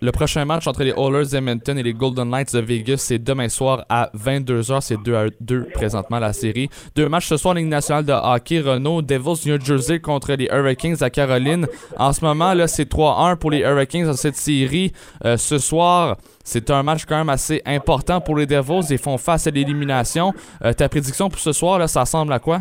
[0.00, 3.48] Le prochain match entre les Oilers d'Edmonton et les Golden Knights de Vegas, c'est demain
[3.48, 4.80] soir à 22h.
[4.80, 6.70] C'est 2 à 2 présentement la série.
[6.94, 8.60] Deux matchs ce soir en Ligue nationale de hockey.
[8.60, 11.66] Renault, Devils New Jersey contre les Hurricanes à Caroline.
[11.98, 14.92] En ce moment, là, c'est 3-1 pour les Hurricanes dans cette série.
[15.24, 18.86] Euh, ce soir, c'est un match quand même assez important pour les Devils.
[18.90, 20.32] Ils font face à l'élimination.
[20.64, 22.60] Euh, ta prédiction pour ce soir, là, ça ressemble à quoi?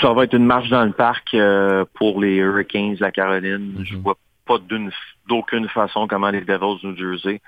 [0.00, 3.82] Ça va être une marche dans le parc euh, pour les Hurricanes de la Caroline.
[3.84, 4.90] Je vois pas d'une
[5.28, 7.40] d'aucune façon comment les Devils du New Jersey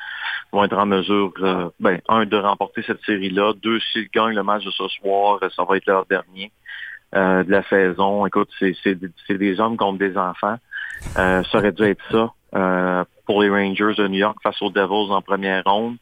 [0.53, 3.53] vont être en mesure, euh, ben, un, de remporter cette série-là.
[3.63, 6.51] Deux, s'ils gagnent le match de ce soir, ça va être leur dernier
[7.15, 8.27] euh, de la saison.
[8.27, 8.75] Écoute, c'est,
[9.31, 10.57] des hommes contre des enfants.
[11.17, 14.71] Euh, ça aurait dû être ça euh, pour les Rangers de New York face aux
[14.71, 15.97] Devils en première ronde.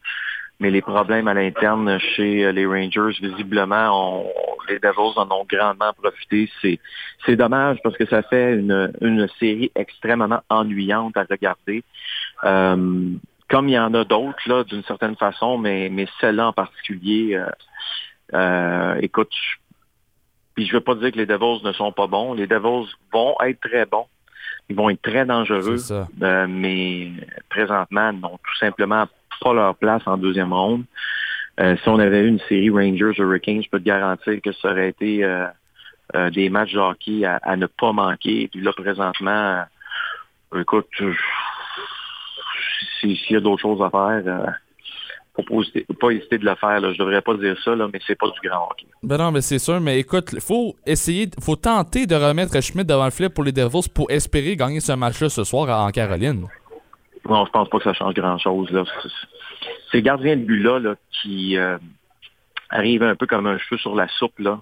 [0.59, 4.31] Mais les problèmes à l'interne chez les Rangers, visiblement, on,
[4.69, 6.51] les Devils en ont grandement profité.
[6.63, 6.79] C'est,
[7.25, 11.85] c'est dommage parce que ça fait une, une série extrêmement ennuyante à regarder.
[12.45, 13.11] Euh,
[13.49, 17.35] comme il y en a d'autres, là, d'une certaine façon, mais, mais celle-là en particulier,
[17.35, 17.51] euh,
[18.35, 19.31] euh, écoute,
[20.55, 22.35] puis je veux pas dire que les Devils ne sont pas bons.
[22.35, 24.07] Les Devils vont être très bons.
[24.69, 25.77] Ils vont être très dangereux.
[26.23, 27.13] Euh, mais
[27.51, 29.07] présentement, n'ont tout simplement
[29.41, 30.85] pas leur place en deuxième ronde.
[31.59, 34.71] Euh, si on avait eu une série Rangers Hurricanes, je peux te garantir que ça
[34.71, 38.49] aurait été euh, des matchs de hockey à, ne pas manquer.
[38.49, 39.65] Puis là, présentement,
[40.55, 40.87] écoute,
[43.01, 44.57] s'il y a d'autres choses à faire,
[45.37, 46.81] faut pas hésiter, de le faire.
[46.81, 46.93] Là.
[46.93, 48.87] Je devrais pas dire ça, là, mais c'est pas du grand hockey.
[49.03, 49.81] Ben non, mais c'est sûr.
[49.81, 53.89] Mais écoute, faut essayer, faut tenter de remettre Schmidt devant le flip pour les Devils
[53.93, 56.47] pour espérer gagner ce match-là ce soir en Caroline.
[57.29, 58.69] Non, je pense pas que ça change grand-chose.
[59.93, 61.79] Ces gardiens de but-là là, qui euh,
[62.71, 64.39] arrivent un peu comme un cheveu sur la soupe.
[64.39, 64.61] Là.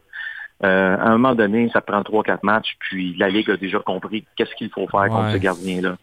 [0.62, 3.80] Euh, à un moment donné, ça prend trois, quatre matchs, puis la Ligue a déjà
[3.80, 5.96] compris qu'est-ce qu'il faut faire contre ce gardien-là.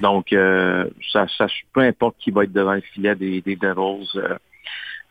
[0.00, 4.08] Donc, euh, ça, ça, peu importe qui va être devant le filet des, des Devils,
[4.16, 4.36] euh,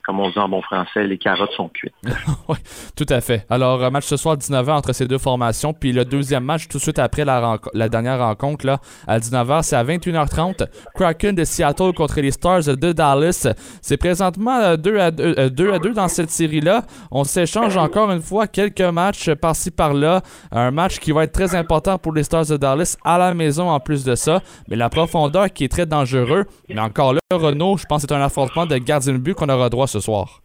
[0.05, 1.93] comme on dit en bon français, les carottes sont cuites.
[2.47, 2.57] oui,
[2.95, 3.45] tout à fait.
[3.49, 5.73] Alors, match ce soir à 19h entre ces deux formations.
[5.73, 9.63] Puis le deuxième match, tout de suite après la, la dernière rencontre, là, à 19h,
[9.63, 10.67] c'est à 21h30.
[10.95, 13.47] Kraken de Seattle contre les Stars de Dallas.
[13.81, 16.83] C'est présentement 2 à 2, 2 à 2 dans cette série-là.
[17.11, 20.21] On s'échange encore une fois quelques matchs par-ci par-là.
[20.51, 23.69] Un match qui va être très important pour les Stars de Dallas à la maison
[23.69, 24.41] en plus de ça.
[24.67, 26.45] Mais la profondeur qui est très dangereux.
[26.69, 29.49] Mais encore là, Renault, je pense que c'est un affrontement de gardien de but qu'on
[29.49, 30.41] aura droit ce soir?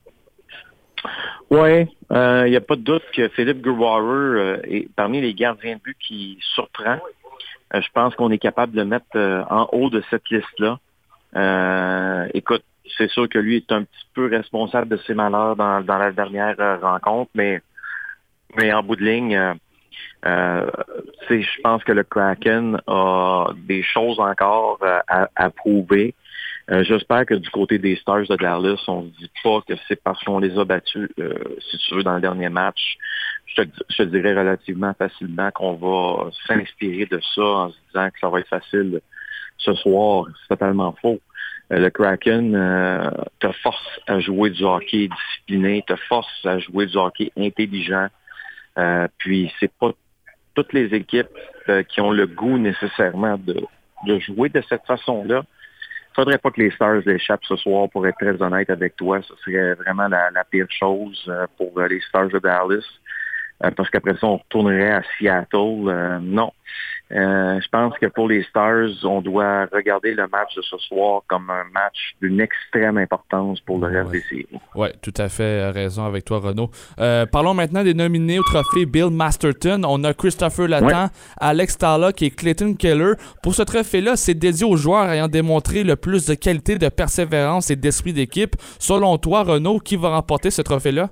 [1.51, 5.33] Oui, il euh, n'y a pas de doute que Philippe Grubauer euh, est parmi les
[5.33, 6.99] gardiens de but qui surprend.
[7.75, 10.79] Euh, je pense qu'on est capable de le mettre en haut de cette liste-là.
[12.35, 12.65] écoute,
[12.99, 16.81] c'est sûr que lui est un petit peu responsable de ses malheurs dans, la dernière
[16.81, 17.61] rencontre, mais,
[18.57, 19.55] mais en bout de ligne,
[20.25, 26.15] je pense que le Kraken a des choses encore à prouver.
[26.71, 30.03] Euh, j'espère que du côté des Stars de Dallas, on ne dit pas que c'est
[30.03, 32.97] parce qu'on les a battus, euh, si tu veux, dans le dernier match.
[33.47, 38.29] Je te, dirais relativement facilement qu'on va s'inspirer de ça en se disant que ça
[38.29, 39.01] va être facile
[39.59, 40.27] ce soir.
[40.41, 41.21] C'est totalement faux.
[41.73, 42.53] Euh, le Kraken
[43.39, 48.09] te force à jouer du hockey discipliné, te force à jouer du hockey intelligent.
[49.19, 49.93] puis c'est pas
[50.55, 51.39] toutes les équipes
[51.89, 53.63] qui ont le goût nécessairement de,
[54.07, 55.45] de jouer de cette façon-là
[56.17, 59.21] faudrait pas que les Stars l'échappent ce soir, pour être très honnête avec toi.
[59.23, 62.85] Ce serait vraiment la, pire chose euh, pour euh, les Stars de Dallas.
[63.65, 66.21] Euh, parce qu'après ça, on retournerait à Seattle.
[66.23, 66.53] non.
[67.12, 71.23] Euh, je pense que pour les Stars, on doit regarder le match de ce soir
[71.29, 74.47] comme un match d'une extrême importance pour le reste des séries.
[74.75, 76.71] Oui, tout à fait euh, raison avec toi, Renaud.
[76.99, 79.83] Euh, parlons maintenant des nominés au trophée Bill Masterton.
[79.87, 83.12] On a Christopher Latan, Alex Tarlock et Clayton Keller.
[83.40, 87.71] Pour ce trophée-là, c'est dédié aux joueurs ayant démontré le plus de qualité, de persévérance
[87.71, 88.57] et d'esprit d'équipe.
[88.81, 91.11] Selon toi, Renaud, qui va remporter ce trophée-là?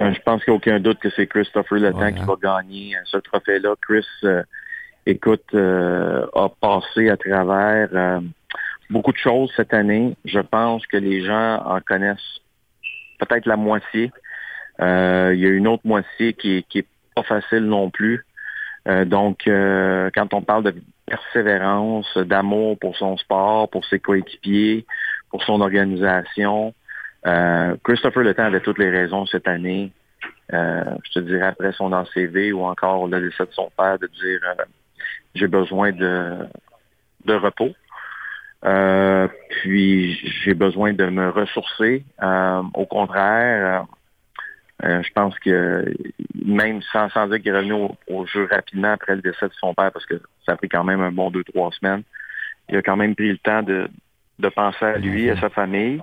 [0.00, 3.18] Je pense qu'il n'y a aucun doute que c'est Christopher Latan qui va gagner ce
[3.18, 3.74] trophée-là.
[3.80, 4.06] Chris
[5.06, 8.20] écoute, euh, a passé à travers euh,
[8.88, 10.16] beaucoup de choses cette année.
[10.24, 12.40] Je pense que les gens en connaissent
[13.18, 14.12] peut-être la moitié.
[14.80, 18.24] Euh, il y a une autre moitié qui qui est pas facile non plus.
[19.06, 20.74] donc, quand on parle de
[21.06, 24.86] persévérance, d'amour pour son sport, pour ses coéquipiers,
[25.28, 26.72] pour son organisation,
[27.84, 29.92] Christopher Le Temps avait toutes les raisons cette année.
[30.50, 34.40] je te dirais après son ACV ou encore le décès de son père de dire
[35.34, 36.38] j'ai besoin de,
[37.24, 37.74] de repos.
[38.64, 42.04] Euh, puis j'ai besoin de me ressourcer.
[42.22, 43.86] Euh, au contraire,
[44.84, 45.94] euh, je pense que
[46.44, 49.74] même sans, sans dire qu'il est revenu au, jeu rapidement après le décès de son
[49.74, 52.02] père, parce que ça a pris quand même un bon deux, trois semaines,
[52.68, 53.88] il a quand même pris le temps de,
[54.38, 56.00] de penser à lui, à sa famille.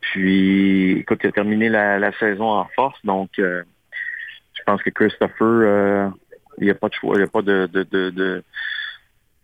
[0.00, 6.12] Puis, écoute, il a terminé la, la saison en force, donc je pense que Christopher
[6.58, 8.44] il n'y a pas de choix, il n'y a pas de, de, de, de,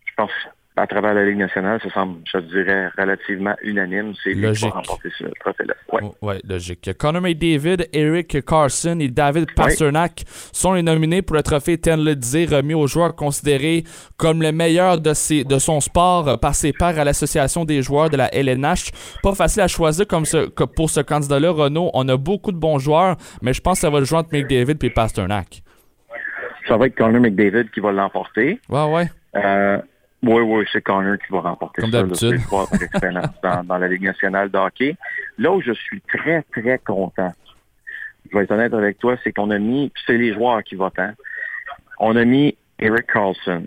[0.04, 0.30] Je pense
[0.76, 4.14] à travers la Ligue nationale, ça semble, je dirais, relativement unanime.
[4.22, 4.70] C'est lui qui Logique.
[4.70, 5.74] va remporter ce trophée-là.
[5.92, 6.00] Ouais.
[6.02, 6.90] Oh, ouais, logique.
[6.96, 12.46] Connor McDavid, Eric Carson et David Pasternak sont les nominés pour le trophée Ten Lidzé
[12.46, 13.84] remis aux joueurs considérés
[14.16, 18.08] comme les meilleurs de, ses, de son sport par ses pairs à l'Association des joueurs
[18.08, 18.92] de la LNH.
[19.22, 21.90] Pas facile à choisir comme ce, que pour ce candidat-là, Renault.
[21.92, 24.30] On a beaucoup de bons joueurs, mais je pense que ça va le jouer entre
[24.32, 25.62] McDavid et Pasternak.
[26.66, 28.58] Ça va être Connor McDavid qui va l'emporter.
[28.70, 29.10] Ouais, ouais.
[29.36, 29.78] Euh,
[30.22, 32.02] oui, oui, c'est Connor qui va remporter Comme ça.
[32.02, 34.96] le par excellence dans, dans la Ligue nationale de hockey.
[35.38, 37.32] Là où je suis très, très content,
[38.30, 40.76] je vais être honnête avec toi, c'est qu'on a mis, puis c'est les joueurs qui
[40.76, 41.14] votent, hein,
[41.98, 43.64] on a mis Eric Carlson.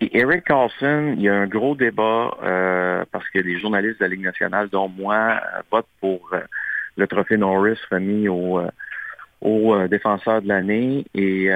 [0.00, 4.04] Et Eric Carlson, il y a un gros débat euh, parce que les journalistes de
[4.04, 6.40] la Ligue nationale, dont moi, euh, votent pour euh,
[6.96, 8.68] le trophée Norris remis au, euh,
[9.40, 11.04] au défenseur de l'année.
[11.14, 11.50] Et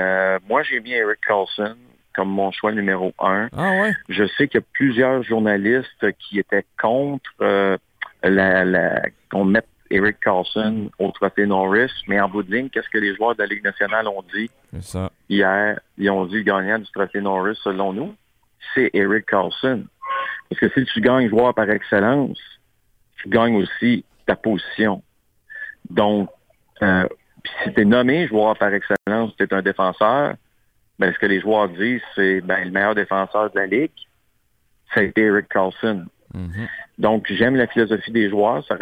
[0.49, 1.77] moi, j'ai mis Eric Carlson
[2.15, 3.49] comme mon choix numéro un.
[3.57, 3.93] Ah ouais.
[4.09, 7.77] Je sais qu'il y a plusieurs journalistes qui étaient contre euh,
[8.23, 12.89] la, la- qu'on mette Eric Carlson au trophée Norris, mais en bout de ligne, qu'est-ce
[12.91, 15.11] que les joueurs de la Ligue nationale ont dit ça.
[15.29, 15.81] hier?
[15.99, 18.15] Ils ont dit le gagnant du trophée Norris, selon nous,
[18.75, 19.85] c'est Eric Carlson.
[20.49, 22.39] Parce que si tu gagnes joueur par excellence,
[23.17, 25.03] tu gagnes aussi ta position.
[25.89, 26.29] Donc,
[26.83, 27.07] euh,
[27.65, 30.35] si tu es nommé joueur par excellence, tu es un défenseur,
[31.01, 33.91] ben, ce que les joueurs disent, c'est ben, le meilleur défenseur de la Ligue,
[34.95, 36.05] ça a été Eric Carlson.
[36.35, 36.69] Mhm.
[36.99, 38.65] Donc, j'aime la philosophie des joueurs.
[38.69, 38.77] Ça,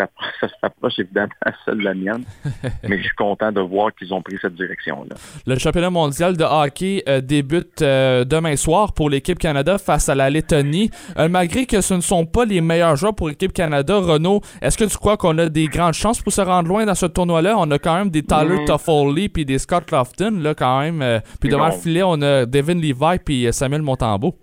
[0.49, 2.25] se rapproche évidemment à celle de la mienne.
[2.89, 5.15] mais je suis content de voir qu'ils ont pris cette direction-là.
[5.47, 10.15] Le championnat mondial de hockey euh, débute euh, demain soir pour l'équipe Canada face à
[10.15, 10.91] la Lettonie.
[11.19, 14.77] Euh, malgré que ce ne sont pas les meilleurs joueurs pour l'équipe Canada, Renaud, est-ce
[14.77, 17.55] que tu crois qu'on a des grandes chances pour se rendre loin dans ce tournoi-là?
[17.57, 18.65] On a quand même des Tyler Mhm.
[18.67, 21.21] Toffoli puis des Scott Lofton, là, quand même.
[21.41, 24.35] puis devant le filet, on a Devin Levi puis Samuel Montembeau.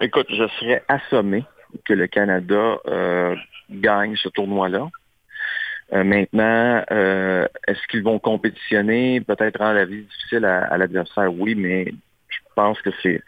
[0.00, 1.44] Écoute, je serais assommé
[1.84, 3.36] que le Canada euh,
[3.70, 4.88] gagne ce tournoi-là.
[5.92, 11.32] Euh, maintenant, euh, est-ce qu'ils vont compétitionner, peut-être rendre la vie difficile à, à l'adversaire?
[11.32, 11.86] Oui, mais
[12.28, 13.20] je pense que c'est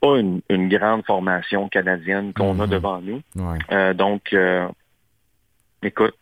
[0.00, 2.70] pas une, une grande formation canadienne qu'on a Mhm.
[2.70, 3.20] devant nous.
[3.36, 3.58] Ouais.
[3.72, 4.66] Euh, donc, euh,
[5.82, 6.14] écoute,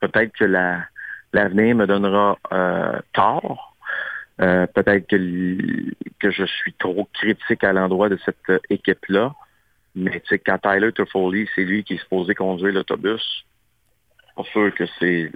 [0.00, 0.80] peut-être que la,
[1.32, 3.75] l'avenir me donnera euh, tort.
[4.40, 9.34] Euh, peut-être que, je suis trop critique à l'endroit de cette euh, équipe-là.
[9.94, 13.22] Mais tu sais, quand Tyler Toffoli, c'est lui qui est supposé conduire l'autobus,
[14.36, 15.30] pas sûr que c'est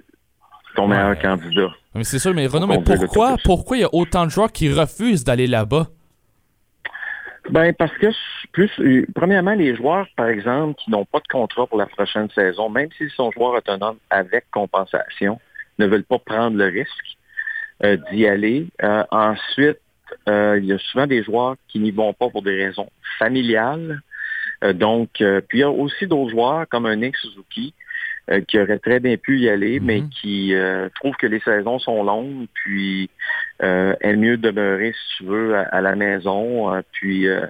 [0.76, 0.96] ton Ouais.
[0.96, 1.70] meilleur candidat.
[1.94, 4.70] Mais c'est sûr, mais Renaud, mais pourquoi, pourquoi il y a autant de joueurs qui
[4.70, 5.88] refusent d'aller là-bas?
[7.48, 8.08] Ben parce que
[8.52, 12.28] plus euh, premièrement les joueurs par exemple qui n'ont pas de contrat pour la prochaine
[12.30, 15.40] saison, même s'ils sont joueurs autonomes avec compensation,
[15.78, 17.16] ne veulent pas prendre le risque
[17.84, 18.66] euh, d'y aller.
[18.82, 19.78] Euh, ensuite,
[20.28, 22.88] euh, il y a souvent des joueurs qui n'y vont pas pour des raisons
[23.18, 24.00] familiales.
[24.64, 27.72] Euh, donc, euh, puis il y a aussi d'autres joueurs comme un Nick Suzuki
[28.30, 29.86] euh, qui aurait très bien pu y aller, Mhm.
[29.86, 33.08] mais qui euh, trouve que les saisons sont longues, puis
[33.62, 36.74] euh, est mieux demeurer, si tu veux, à, à la maison.
[36.74, 37.46] euh, puis, euh,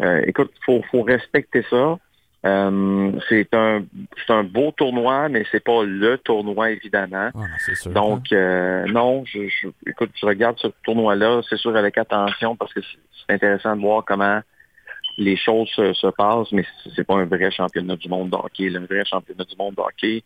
[0.00, 1.98] euh, écoute, faut, faut respecter ça.
[2.46, 3.84] Euh, c'est un,
[4.26, 7.30] c'est un beau tournoi, mais c'est pas le tournoi évidemment.
[7.34, 7.40] Ah,
[7.74, 7.90] sûr.
[7.92, 12.72] Donc, euh, non, je, je- écoute, je regarde ce tournoi-là, c'est sûr avec attention parce
[12.72, 14.40] que c'est intéressant de voir comment
[15.16, 18.68] les choses se, se passent, mais c'est- pas un vrai championnat du monde de hockey.
[18.70, 20.22] Le vrai championnat du monde de hockey,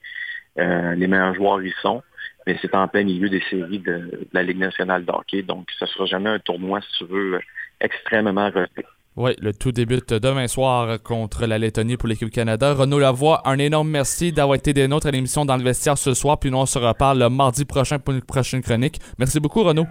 [0.58, 2.02] euh, les meilleurs joueurs y sont,
[2.46, 5.68] mais c'est en plein milieu des séries de, de la Ligue nationale de hockey, donc
[5.78, 7.40] ça sera jamais un tournoi, si tu veux,
[7.80, 8.84] extrêmement relevé.
[9.14, 12.72] Oui, le tout débute demain soir contre la Lettonie pour l'équipe Canada.
[12.72, 16.14] Renaud Lavoie, un énorme merci d'avoir été des nôtres à l'émission dans le vestiaire ce
[16.14, 19.00] soir, puis nous on se reparle le mardi prochain pour une prochaine chronique.
[19.18, 19.84] Merci beaucoup Renaud.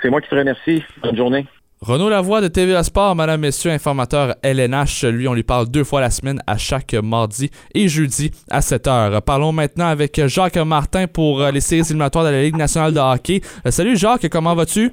[0.00, 0.80] C'est moi qui te remercie.
[1.02, 1.44] Bonne journée.
[1.80, 5.06] Renaud Lavoie de TVA Sport, madame, messieurs, informateur LNH.
[5.06, 8.86] Lui, on lui parle deux fois la semaine à chaque mardi et jeudi à 7
[8.86, 9.22] heures.
[9.22, 13.40] Parlons maintenant avec Jacques Martin pour les séries éliminatoires de la Ligue nationale de hockey.
[13.66, 14.92] Euh, salut Jacques, comment vas-tu?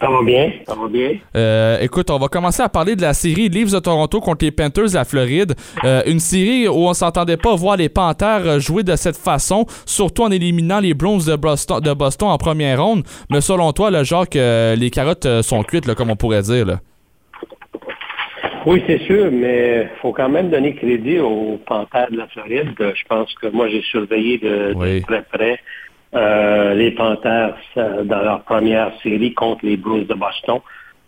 [0.00, 1.16] Ça va bien, ça va bien?
[1.34, 4.52] Euh, écoute, on va commencer à parler de la série Leafs de Toronto contre les
[4.52, 5.54] Panthers de la Floride.
[5.84, 9.66] Euh, une série où on s'entendait pas voir les Panthers euh, jouer de cette façon,
[9.86, 13.02] surtout en éliminant les Browns de Boston, de Boston en première ronde.
[13.28, 16.64] Mais selon toi, le Jacques, euh, les carottes sont cuites, là, comme on pourrait dire.
[16.64, 16.78] Là?
[18.66, 22.72] Oui, c'est sûr, mais faut quand même donner crédit aux Panthères de la Floride.
[22.78, 25.58] Je pense que moi, j'ai surveillé de, très près
[26.14, 30.60] euh, les Panthères euh, dans leur première série contre les Bruins de Boston.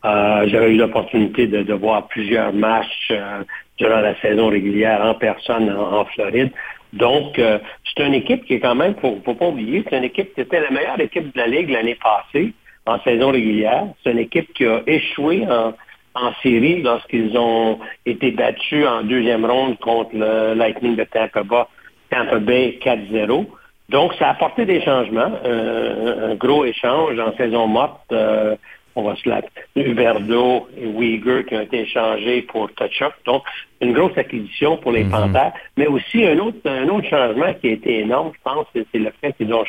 [0.04, 3.42] Euh, J'avais eu l'opportunité de, de voir plusieurs matchs euh,
[3.78, 6.50] durant la saison régulière en personne en, en Floride.
[6.92, 10.04] Donc, euh, c'est une équipe qui est quand même, faut, faut pas oublier, c'est une
[10.04, 12.52] équipe qui était la meilleure équipe de la Ligue l'année passée
[12.86, 13.86] en saison régulière.
[14.02, 15.74] C'est une équipe qui a échoué en,
[16.14, 21.68] en série lorsqu'ils ont été battus en deuxième ronde contre le Lightning de Tampa
[22.10, 23.46] Tampa Bay 4-0.
[23.90, 25.32] Donc, ça a apporté des changements.
[25.44, 28.00] Euh, un gros échange en saison morte.
[28.12, 28.54] Euh,
[28.94, 29.40] on va se la
[29.74, 33.12] Huberdo et Uyghur qui ont été échangés pour Touch-Up.
[33.24, 33.42] Donc,
[33.80, 35.52] une grosse acquisition pour les Panthers.
[35.76, 39.12] Mais aussi un autre, un autre changement qui a été énorme, je pense, c'est le
[39.20, 39.64] fait qu'ils ont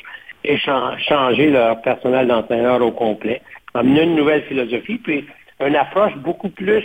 [1.08, 3.42] changé leur personnel d'entraîneur au complet,
[3.74, 5.26] amené une nouvelle philosophie, puis
[5.60, 6.84] une approche beaucoup plus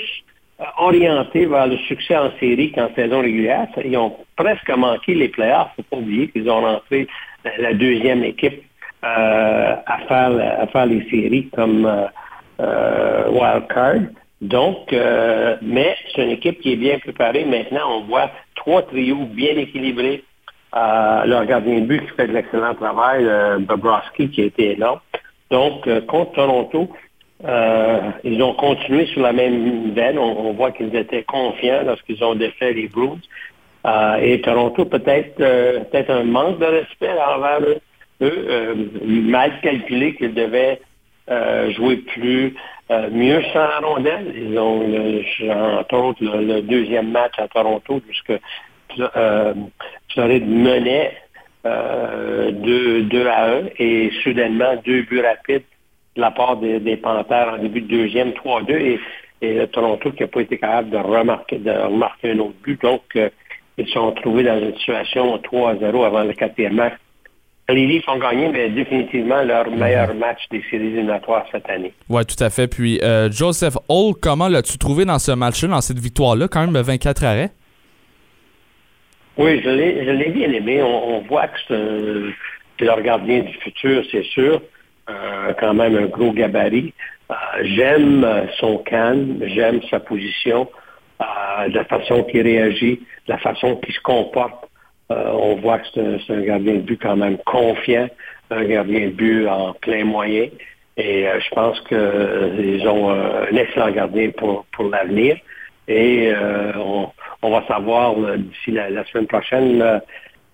[0.58, 3.68] euh, orientée vers le succès en série qu'en saison régulière.
[3.84, 5.68] Ils ont presque manqué les playoffs.
[5.76, 7.06] Il ne faut pas oublier qu'ils ont rentré
[7.58, 8.62] la deuxième équipe
[9.04, 12.06] euh, à, faire, à faire les séries comme euh,
[12.60, 13.96] euh wild card.
[14.40, 17.44] Donc, mais c'est une équipe qui est bien préparée.
[17.44, 20.24] Maintenant, on voit trois trios bien équilibrés.
[20.72, 23.26] leur gardien de but qui fait de l'excellent travail,
[23.60, 25.00] Bobrovski, qui a été énorme.
[25.50, 26.90] Donc, contre Toronto,
[27.44, 30.18] euh, ils ont continué sur la même veine.
[30.18, 33.20] On, voit qu'ils étaient confiants lorsqu'ils ont défait les Bruins.
[33.86, 37.60] Euh, et Toronto, peut-être euh, peut-être un manque de respect envers
[38.22, 40.80] eux, mal calculé qu'ils devaient
[41.72, 42.54] jouer plus,
[43.12, 44.32] mieux sans la rondelle.
[44.34, 44.82] Ils ont,
[45.78, 48.32] entre autres, le, deuxième match à Toronto, puisque
[50.12, 51.12] Floride menait
[51.64, 55.64] 2 à 1 et soudainement deux buts rapides
[56.16, 59.00] de la part des, Panthères en début de deuxième, 3-2, et,
[59.42, 62.80] et Toronto qui n'a pas été capable de remarquer, de remarquer un autre but.
[62.82, 63.28] Donc, euh,
[63.78, 66.94] ils se sont trouvés dans une situation 3-0 avant le quatrième match.
[67.68, 71.92] Les Leafs ont gagné, mais définitivement leur meilleur match des séries éliminatoires cette année.
[72.08, 72.68] Oui, tout à fait.
[72.68, 76.80] Puis, euh, Joseph Hall, comment l'as-tu trouvé dans ce match-là, dans cette victoire-là, quand même
[76.80, 77.50] 24 arrêts?
[79.36, 80.80] Oui, je l'ai bien aimé.
[80.82, 81.58] On, voit que
[82.78, 84.62] c'est leur gardien du futur, c'est sûr.
[85.08, 86.92] Euh, quand même un gros gabarit.
[87.30, 90.68] Euh, j'aime euh, son calme, j'aime sa position,
[91.20, 94.68] la façon qu'il réagit, la façon qu'il se comporte.
[95.08, 98.08] on voit que c'est un, gardien de but quand même confiant,
[98.50, 100.48] un gardien de but en plein moyen.
[100.96, 105.38] Et je pense qu'ils ont un excellent gardien pour, pour l'avenir.
[105.88, 106.32] Et
[107.42, 110.00] on, va savoir d'ici la, semaine prochaine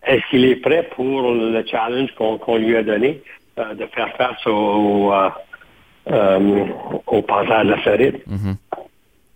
[0.06, 3.20] est-ce qu'il est prêt pour le challenge qu'on lui a donné.
[3.58, 5.28] Euh, de faire face au, euh,
[6.10, 6.64] euh,
[7.06, 8.20] au de la Floride.
[8.26, 8.56] Mhm.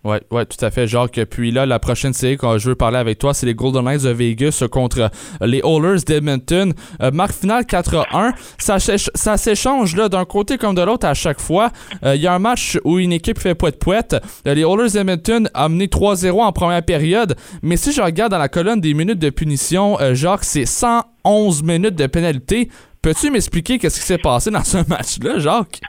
[0.05, 1.19] Oui, ouais, tout à fait, Jacques.
[1.29, 4.03] Puis là, la prochaine série que je veux parler avec toi, c'est les Golden Knights
[4.03, 6.73] de Vegas contre les Oilers d'Edmonton.
[7.13, 8.31] marque finale 4-1.
[8.57, 11.71] Ça, s'échange d'un côté comme de l'autre à chaque fois.
[12.03, 14.15] Il y a un match où une équipe fait poète-poète.
[14.45, 17.35] les Oilers d'Edmonton ont mené 3-0 en première période.
[17.61, 21.95] Mais si je regarde dans la colonne des minutes de punition, Jacques, c'est 111 minutes
[21.95, 22.69] de pénalité.
[23.07, 25.79] Peux-tu m'expliquer qu'est-ce qui s'est passé dans ce match-là, Jacques?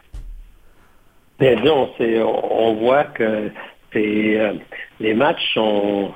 [1.40, 1.88] Bien, on,
[2.24, 3.50] on voit que
[3.96, 4.52] euh,
[5.00, 6.12] les matchs sont,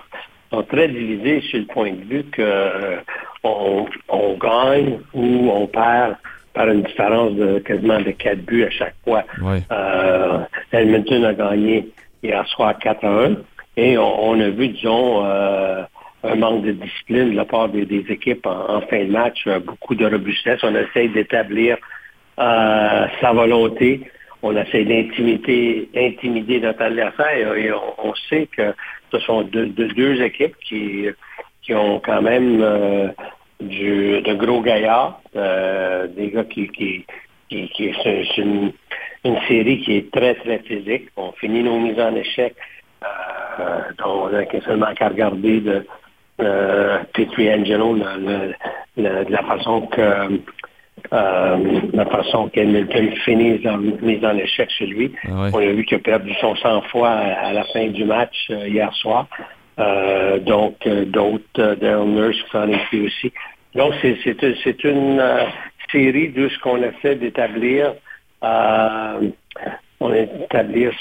[0.68, 6.18] très divisés sur le point de vue qu'on euh, on gagne ou on perd
[6.54, 9.24] par une différence de quasiment de 4 buts à chaque fois.
[9.72, 10.38] Euh,
[10.70, 11.88] Edmonton a gagné
[12.22, 13.38] hier soir 4-1
[13.76, 15.24] et on, a vu, disons,
[16.24, 19.94] un manque de discipline de la part des, équipes en, fin de match, euh, beaucoup
[19.94, 20.60] de robustesse.
[20.62, 21.76] On essaie d'établir
[22.38, 24.08] euh, sa volonté.
[24.42, 28.74] On essaie d'intimider intimider notre adversaire et on, sait que
[29.12, 31.06] ce sont deux, équipes qui,
[31.62, 33.08] qui ont quand même euh,
[33.60, 37.04] du, de gros gaillards, des gars qui, qui,
[37.48, 38.72] qui, c'est une,
[39.46, 41.08] série qui est très, très physique.
[41.16, 42.56] On finit nos mises en échec.
[43.98, 45.86] donc, on n'a seulement qu'à regarder de,
[46.40, 47.96] euh, Angelo,
[48.96, 50.40] la, la, façon que
[51.12, 55.12] euh, la façon qu'Hamilton finit dans mise en échec chez lui.
[55.24, 58.68] Ah On a vu qu'il a perdu son sang-froid à, la fin du match euh,
[58.68, 59.26] hier soir.
[59.78, 63.32] Euh, donc, d'autres, Daryl Nurse qui s'en est aussi.
[63.74, 65.22] Donc, c'est, une
[65.90, 67.94] série de ce qu'on essaie d'établir.
[68.42, 70.92] on établir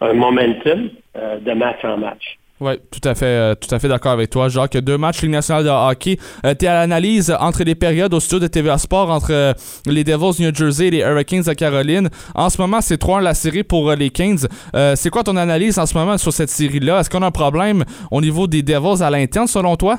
[0.00, 2.38] un momentum de match en match.
[2.62, 4.76] Oui, tout à fait, euh, tout à fait d'accord avec toi, Jacques.
[4.76, 6.16] Deux matchs Ligue nationale de hockey.
[6.46, 9.52] Euh, tu es à l'analyse entre les périodes au studio de TVA Sport entre euh,
[9.84, 12.08] les Devils New Jersey et les Hurricanes de Caroline.
[12.36, 14.46] En ce moment, c'est 3 la série pour les Kings.
[14.94, 17.00] c'est quoi ton analyse en ce moment sur cette série-là?
[17.00, 19.98] Est-ce qu'on a un problème au niveau des Devils à l'interne, selon toi?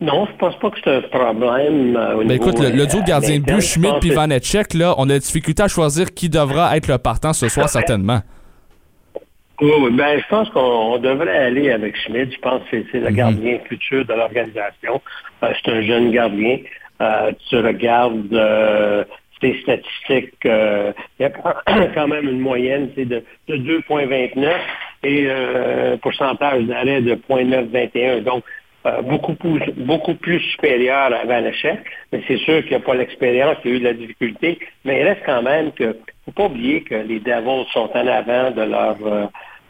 [0.00, 1.96] Non, je pense pas que c'est un problème.
[1.96, 5.18] au ben écoute, le, duo gardien de but, Schmidt et Vanetchek, là, on a la
[5.20, 8.20] difficulté à choisir qui devra être le partant ce soir, certainement.
[9.60, 12.32] Oui, ben, je pense qu'on devrait aller avec Schmidt.
[12.34, 13.16] Je pense que c'est le mhm.
[13.16, 15.00] gardien futur de l'organisation.
[15.42, 16.58] Euh, c'est un jeune gardien.
[17.00, 19.04] Euh, tu regardes euh,
[19.40, 20.34] ses statistiques.
[20.44, 24.52] Euh, il y a quand même une moyenne, c'est de, de 2,29
[25.04, 28.20] et euh, un pourcentage d'arrêt de 0,921.
[28.20, 28.44] Donc,
[28.86, 31.80] euh, beaucoup, plus, beaucoup plus supérieur à Vanachek.
[32.12, 34.58] Mais c'est sûr qu'il n'y a pas l'expérience, il y a eu de la difficulté.
[34.84, 38.50] Mais il reste quand même que, faut pas oublier que les Devils sont en avant
[38.50, 39.26] de leur, euh,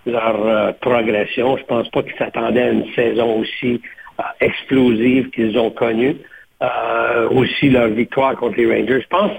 [0.07, 1.57] leur progression.
[1.57, 3.81] Je pense pas qu'ils s'attendaient à une saison aussi
[4.41, 6.17] explosive qu'ils ont connue.
[7.31, 9.03] aussi leur victoire contre les Rangers.
[9.03, 9.33] Je pense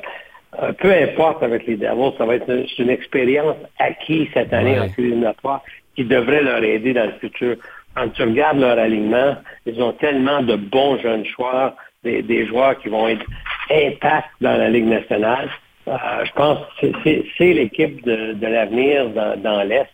[0.61, 4.79] euh, peu importe avec les Devils, ça va être une, une expérience acquise cette année
[4.79, 5.61] en éliminatoire
[5.95, 7.57] qui devrait leur aider dans le futur.
[7.97, 11.73] Quand tu regardes leur alignement, ils ont tellement de bons jeunes joueurs,
[12.03, 13.25] des, joueurs qui vont être
[13.71, 15.49] impacts dans la Ligue nationale.
[15.87, 19.89] Euh, je pense que c'est l'équipe de, l'avenir dans, l'Est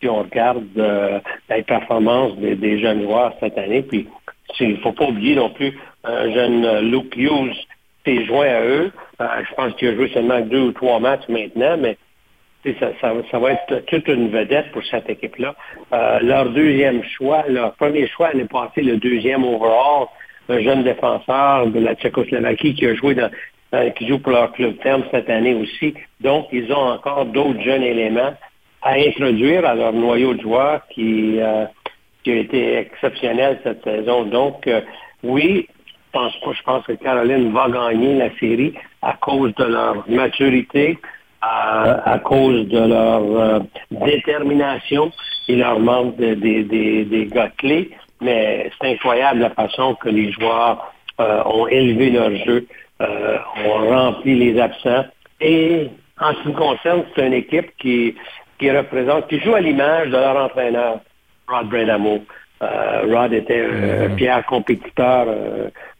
[0.00, 3.82] si on regarde euh, la performance des, jeunes joueurs cette année.
[3.82, 4.08] Puis
[4.58, 7.54] il ne faut pas oublier non plus un jeune Luke Hughes
[8.04, 8.90] s'est joint à eux.
[9.20, 11.96] Euh, je pense qu'il a joué seulement deux ou trois matchs maintenant, mais
[12.80, 15.54] ça, va être toute une vedette pour cette équipe-là.
[15.92, 20.06] Euh, leur deuxième choix, leur premier choix l'année passée, le deuxième overall,
[20.48, 23.16] un jeune défenseur de la Tchécoslovaquie qui a joué
[23.74, 25.94] euh, qui joue pour leur club terme cette année aussi.
[26.20, 28.34] Donc, ils ont encore d'autres jeunes éléments
[28.82, 31.38] à introduire à leur noyau de joueurs qui,
[32.22, 34.24] qui a été exceptionnel cette saison.
[34.24, 34.68] Donc,
[35.24, 35.66] oui,
[36.16, 36.52] pense pas.
[36.52, 40.98] Je pense que Caroline va gagner la série à cause de leur maturité,
[42.04, 45.12] à, cause de leur euh, détermination.
[45.48, 47.90] Il leur manque des gars clés,
[48.20, 52.66] mais c'est incroyable la façon que les joueurs euh, ont élevé leur jeu,
[53.00, 55.04] euh, ont rempli les absents.
[55.40, 55.88] Et
[56.20, 58.14] en ce qui me concerne, c'est une équipe qui,
[58.58, 61.00] qui représente, qui joue à l'image de leur entraîneur,
[61.48, 62.24] Rod Bredamo.
[62.62, 65.26] Euh, Rod était un fier compétiteur,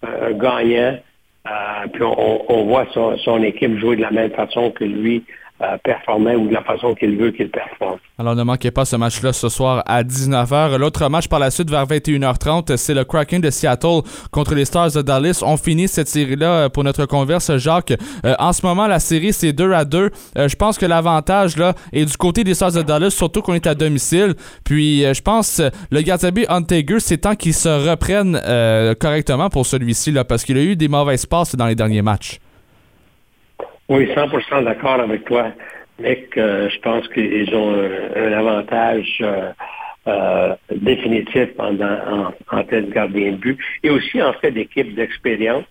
[0.03, 0.99] un gagnant.
[1.47, 5.25] Euh, puis on, voit son, équipe jouer de la même façon que lui
[5.63, 7.99] euh, performait ou de la façon qu'il veut qu'il performe.
[8.19, 10.77] Alors ne manquez pas ce match-là ce soir à 19h.
[10.77, 14.93] L'autre match par la suite vers 21h30, c'est le Kraken de Seattle contre les Stars
[14.93, 15.43] de Dallas.
[15.43, 17.95] On finit cette série-là euh, pour notre converse, Jacques.
[18.39, 20.11] en ce moment, la série c'est 2 à 2.
[20.37, 23.67] je pense que l'avantage là est du côté des Stars de Dallas, surtout qu'on est
[23.67, 24.35] à domicile.
[24.63, 28.39] Puis je pense le gardien Huntager, c'est temps qu'il se reprenne
[29.01, 32.41] correctement pour celui-ci là, parce qu'il a eu des mauvaises passes dans les derniers matchs.
[33.89, 35.53] Oui, 100% d'accord avec toi,
[36.01, 36.37] Mec.
[36.37, 37.73] Euh, je pense qu'ils ont
[38.17, 39.53] un, avantage euh,
[40.09, 41.77] euh, définitif en,
[42.51, 45.65] en, tête de gardien de but et aussi en fait d'équipe d'expérience.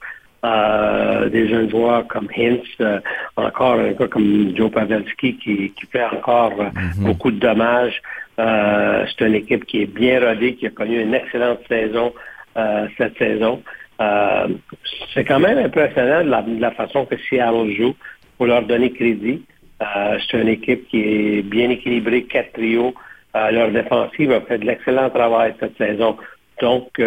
[1.32, 3.02] des jeunes joueurs comme Hintz,
[3.36, 7.06] encore un gars comme Joe Pavelski qui, fait encore mhm.
[7.06, 8.00] beaucoup de dommages.
[8.38, 12.14] c'est une équipe qui est bien rodée, qui a connu une excellente saison
[12.98, 13.62] cette saison.
[14.02, 14.48] Euh,
[15.14, 17.96] c'est quand même impressionnant de la, façon que Seattle joue
[18.38, 19.44] pour leur donner crédit.
[19.82, 22.94] Euh, c'est une équipe qui est bien équilibrée, quatre trios.
[23.36, 26.18] Euh, leur défensive a fait de l'excellent travail cette saison.
[26.62, 27.02] Donc,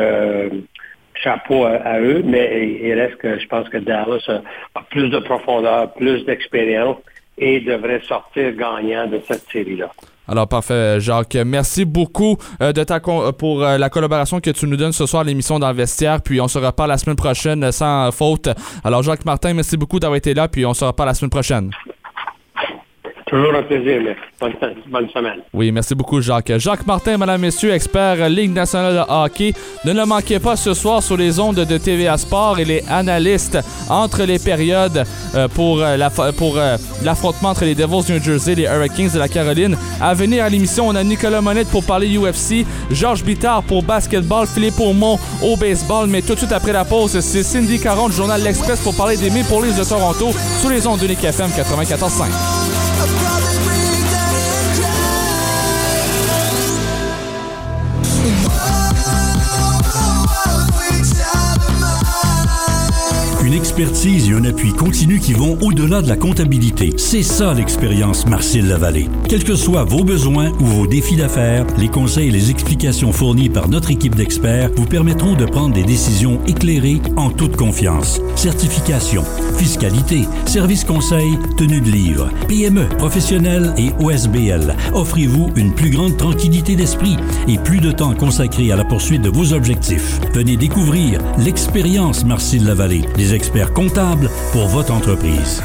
[1.14, 4.30] chapeau à, eux, mais il reste que je pense que Dallas
[4.74, 6.99] a plus de profondeur, plus d'expérience
[7.39, 9.91] et devrait sortir gagnant de cette série-là.
[10.29, 11.37] Alors parfait, Jacques.
[11.47, 15.07] Merci beaucoup euh, de ta euh, pour euh, la collaboration que tu nous donnes ce
[15.07, 16.20] soir à l'émission dans le.
[16.20, 18.51] Puis on se reparle la semaine prochaine sans faute.
[18.85, 20.47] Alors Jacques Martin, merci beaucoup d'avoir été là.
[20.47, 21.70] Puis on se reparle la semaine prochaine.
[23.29, 24.01] Toujours un plaisir,
[24.41, 24.53] Bonne,
[24.87, 25.41] bonne, semaine.
[25.53, 26.53] Oui, merci beaucoup, Jacques.
[26.59, 29.53] Jacques Martin, Madame, Messieurs, expert Ligue nationale de hockey.
[29.85, 33.59] Ne le manquez pas ce soir sur les ondes de TVA Sport et les analystes
[33.91, 35.05] entre les périodes
[35.35, 39.18] euh, pour euh, euh, l'affrontement entre les Devils du New Jersey et les Hurricanes de
[39.18, 39.76] la Caroline.
[40.01, 44.47] À venir à l'émission, on a Nicolas Monette pour parler UFC, Georges Bittard pour basketball,
[44.47, 46.07] Philippe Aumont au baseball.
[46.07, 49.16] Mais tout de suite après la pause, c'est Cindy Caron du journal L'Express pour parler
[49.16, 50.31] des Maple Leafs de Toronto
[50.62, 53.18] sous les ondes de Nick FM 94.5.
[63.49, 66.93] une expertise et un appui continu qui vont au-delà de la comptabilité.
[66.99, 69.09] C'est ça l'expérience Marcel Lavallée.
[69.27, 73.49] Quels que soient vos besoins ou vos défis d'affaires, les conseils et les explications fournis
[73.49, 78.21] par notre équipe d'experts vous permettront de prendre des décisions éclairées en toute confiance.
[78.37, 79.25] Certification,
[79.57, 84.77] fiscalité, service conseil, tenue de livre, PME, professionnel et OSBL.
[84.93, 87.17] Offrez-vous une plus grande tranquillité d'esprit
[87.49, 90.21] et plus de temps consacré à la poursuite de vos objectifs.
[90.35, 95.62] Venez découvrir l'expérience Marcel Lavallée, les expert comptable pour votre entreprise.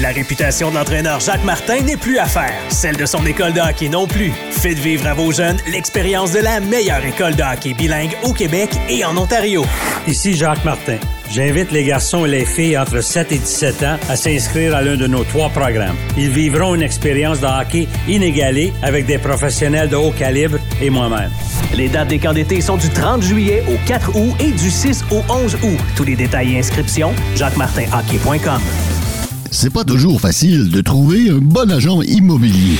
[0.00, 3.60] La réputation de l'entraîneur Jacques Martin n'est plus à faire, celle de son école de
[3.60, 4.32] hockey non plus.
[4.50, 8.70] Faites vivre à vos jeunes l'expérience de la meilleure école de hockey bilingue au Québec
[8.88, 9.64] et en Ontario.
[10.06, 10.96] Ici Jacques Martin.
[11.30, 14.96] J'invite les garçons et les filles entre 7 et 17 ans à s'inscrire à l'un
[14.96, 15.96] de nos trois programmes.
[16.16, 21.30] Ils vivront une expérience de hockey inégalée avec des professionnels de haut calibre et moi-même.
[21.74, 25.04] Les dates des camps d'été sont du 30 juillet au 4 août et du 6
[25.10, 25.78] au 11 août.
[25.96, 28.60] Tous les détails et inscriptions, jacquemartinhockey.com.
[29.54, 32.78] C'est pas toujours facile de trouver un bon agent immobilier.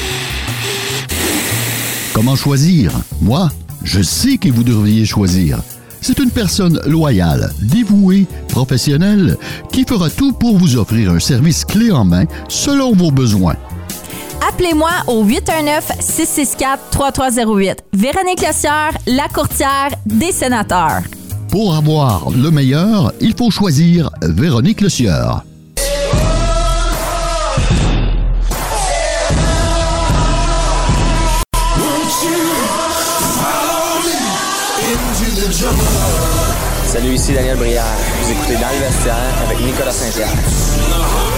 [2.14, 2.92] Comment choisir?
[3.20, 3.50] Moi,
[3.84, 5.58] je sais que vous devriez choisir.
[6.00, 9.36] C'est une personne loyale, dévouée, professionnelle,
[9.70, 13.56] qui fera tout pour vous offrir un service clé en main selon vos besoins.
[14.48, 17.80] Appelez-moi au 819-664-3308.
[17.92, 21.02] Véronique Lossière, la courtière des sénateurs.
[21.50, 24.88] Pour avoir le meilleur, il faut choisir Véronique Le
[37.02, 37.82] Salut, ici Daniel Brière.
[38.20, 40.28] Vous écoutez Dans le avec Nicolas Saint-Pierre.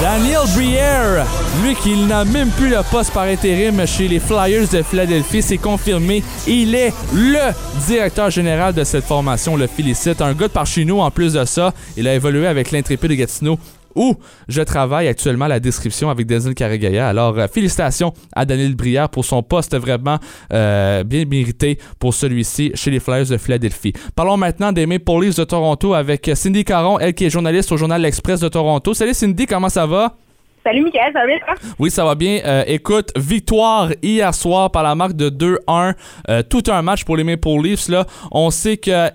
[0.03, 1.25] Daniel Briere,
[1.63, 5.57] lui qui n'a même plus le poste par intérim chez les Flyers de Philadelphie, c'est
[5.57, 6.23] confirmé.
[6.47, 7.55] Il est le
[7.87, 9.55] directeur général de cette formation.
[9.55, 10.21] On le félicite.
[10.21, 13.09] Un gars de par chez nous, en plus de ça, il a évolué avec l'intrépide
[13.09, 13.59] de Gatineau
[13.95, 14.15] où
[14.49, 17.09] je travaille actuellement à la description avec Denzel Carregaya.
[17.09, 20.19] Alors, euh, félicitations à Daniel Brière pour son poste vraiment
[20.53, 23.93] euh, bien mérité pour celui-ci chez les Flyers de Philadelphie.
[24.15, 27.77] Parlons maintenant des Maple Leafs de Toronto avec Cindy Caron, elle qui est journaliste au
[27.77, 28.95] journal L'Express de Toronto.
[28.95, 30.17] Salut Cindy, comment ça va?
[30.65, 31.37] Salut Mickaël, ça va bien?
[31.79, 32.41] Oui, ça va bien.
[32.43, 35.95] Euh, écoute, victoire hier soir par la marque de 2-1.
[36.31, 37.89] Euh, tout un match pour les Maple Leafs.
[37.89, 38.07] Là.
[38.33, 39.11] On sait que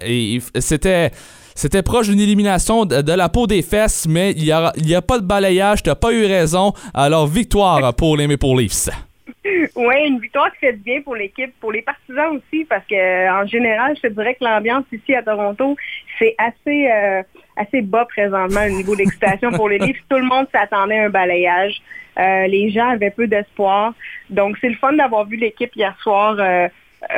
[0.59, 1.11] c'était...
[1.59, 5.01] C'était proche d'une élimination de, la peau des fesses, mais il n'y a, y a
[5.01, 6.71] pas de balayage, tu pas eu raison.
[6.93, 8.87] Alors, victoire pour les Maple Leafs.
[9.75, 13.45] Oui, une victoire qui fait bien pour l'équipe, pour les partisans aussi, parce que en
[13.45, 15.75] général, je te dirais que l'ambiance ici à Toronto,
[16.17, 17.23] c'est assez euh,
[17.57, 19.99] assez bas présentement au niveau d'excitation pour les Leafs.
[20.09, 21.81] Tout le monde s'attendait à un balayage.
[22.17, 23.93] Euh, les gens avaient peu d'espoir.
[24.29, 26.67] Donc, c'est le fun d'avoir vu l'équipe hier soir euh, euh,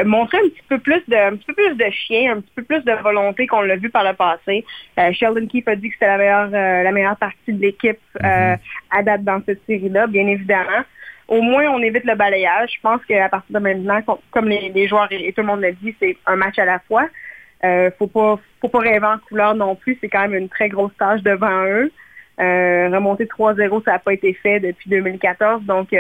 [0.05, 2.63] montrer un petit peu plus de un petit peu plus de chien, un petit peu
[2.63, 4.63] plus de volonté qu'on l'a vu par le passé.
[4.99, 7.99] Euh, Sheldon Keefe a dit que c'était la meilleure euh, la meilleure partie de l'équipe
[8.23, 8.55] euh,
[8.91, 10.83] à date dans cette série-là, bien évidemment.
[11.27, 12.71] Au moins, on évite le balayage.
[12.75, 15.47] Je pense qu'à partir de maintenant, com- comme les, les joueurs et, et tout le
[15.47, 17.07] monde l'a dit, c'est un match à la fois.
[17.63, 19.97] Euh, faut pas faut pas rêver en couleur non plus.
[20.01, 21.91] C'est quand même une très grosse tâche devant eux.
[22.39, 25.63] Euh, remonter 3-0, ça n'a pas été fait depuis 2014.
[25.63, 25.93] Donc,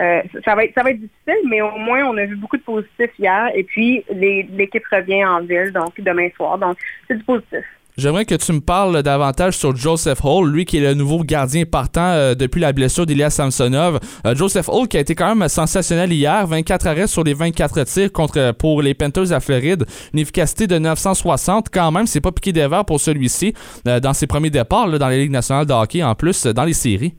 [0.00, 3.50] euh, ça va être difficile, mais au moins on a vu beaucoup de positifs hier.
[3.54, 6.58] Et puis l'équipe revient en ville, donc demain soir.
[6.58, 6.78] Donc
[7.08, 7.64] c'est du positif.
[7.96, 11.64] J'aimerais que tu me parles davantage sur Joseph Hall, lui qui est le nouveau gardien
[11.64, 13.98] partant euh, depuis la blessure d'Ilias Samsonov.
[14.24, 17.82] Euh, Joseph Hall qui a été quand même sensationnel hier, 24 arrêts sur les 24
[17.82, 19.84] tirs contre pour les Panthers à Floride,
[20.14, 23.52] une efficacité de 960 quand même, c'est pas piqué des verres pour celui-ci
[23.84, 27.14] dans ses premiers départs dans la Ligue nationale de hockey en plus dans les séries.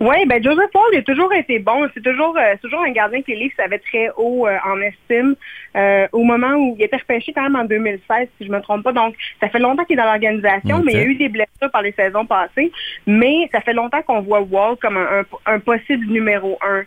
[0.00, 1.88] Oui, ben Joseph Paul il a toujours été bon.
[1.94, 5.34] C'est toujours, euh, toujours un gardien que les Leafs avaient très haut euh, en estime.
[5.74, 8.82] Euh, au moment où il était repêché quand même en 2016, si je me trompe
[8.84, 8.92] pas.
[8.92, 11.70] Donc, ça fait longtemps qu'il est dans l'organisation, mais il y a eu des blessures
[11.72, 12.70] par les saisons passées.
[13.06, 16.82] Mais ça fait longtemps qu'on voit Wall comme un, un- un possible numéro un.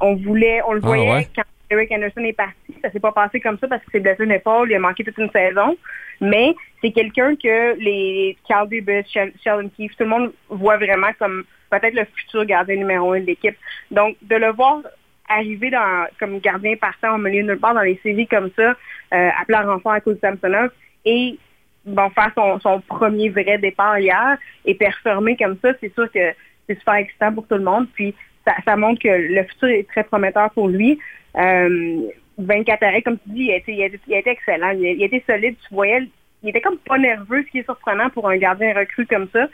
[0.00, 1.28] On voulait, on le Ah, voyait ouais.
[1.34, 2.74] quand Eric Anderson est parti.
[2.82, 5.04] Ça s'est pas passé comme ça parce que s'est blessé une épaule, il a manqué
[5.04, 5.76] toute une saison.
[6.20, 8.36] Mais c'est quelqu'un que les
[8.70, 13.12] Dubas, Shel- Sheldon Keefe, tout le monde voit vraiment comme peut-être le futur gardien numéro
[13.12, 13.56] un de l'équipe.
[13.90, 14.82] Donc, de le voir
[15.28, 18.76] arriver dans, comme gardien partant au milieu de nulle part dans les séries comme ça,
[19.14, 20.70] euh, appeler en renfort à cause de Samsonov
[21.04, 21.38] et
[22.14, 26.32] faire son, premier vrai départ hier et performer comme ça, c'est sûr que
[26.68, 27.86] c'est super excitant pour tout le monde.
[27.94, 28.14] Puis
[28.64, 30.98] ça montre que le futur est très prometteur pour lui.
[31.38, 32.00] Euh,
[32.38, 34.70] 24 arrêts, comme tu dis, il a été, il excellent.
[34.78, 35.56] Il été solide.
[35.66, 36.02] Tu voyais,
[36.42, 39.46] il était comme pas nerveux, ce qui est surprenant pour un gardien recru comme ça.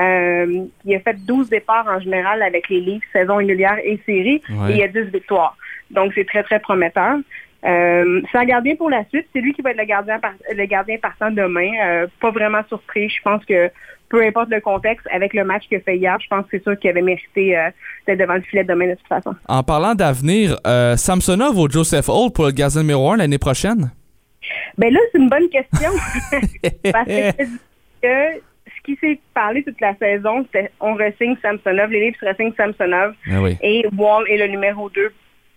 [0.00, 4.40] Euh, il a fait 12 départs en général avec les Leafs, saison régulière et série,
[4.48, 4.70] Ouais.
[4.70, 5.56] et il y a 10 victoires.
[5.90, 7.16] Donc, c'est très, très prometteur.
[7.64, 9.26] Euh, c'est un gardien pour la suite.
[9.32, 11.70] C'est lui qui va être le gardien, par- le gardien partant demain.
[11.84, 13.08] Euh, pas vraiment surpris.
[13.10, 13.70] Je pense que
[14.08, 16.62] peu importe le contexte, avec le match qu'il a fait hier, je pense que c'est
[16.64, 17.70] sûr qu'il avait mérité euh,
[18.06, 19.34] d'être devant le filet demain de toute façon.
[19.46, 23.90] En parlant d'avenir, euh, Samsonov ou Joseph Hall pour le gardien numéro 1 l'année prochaine?
[24.78, 25.90] Ben là, c'est une bonne question.
[26.92, 32.16] Parce que, ce qui s'est parlé toute la saison, c'est on resigne Samsonov, les Leafs
[32.26, 33.56] resignent Samsonov Ah oui.
[33.62, 35.12] et Wall est le numéro 2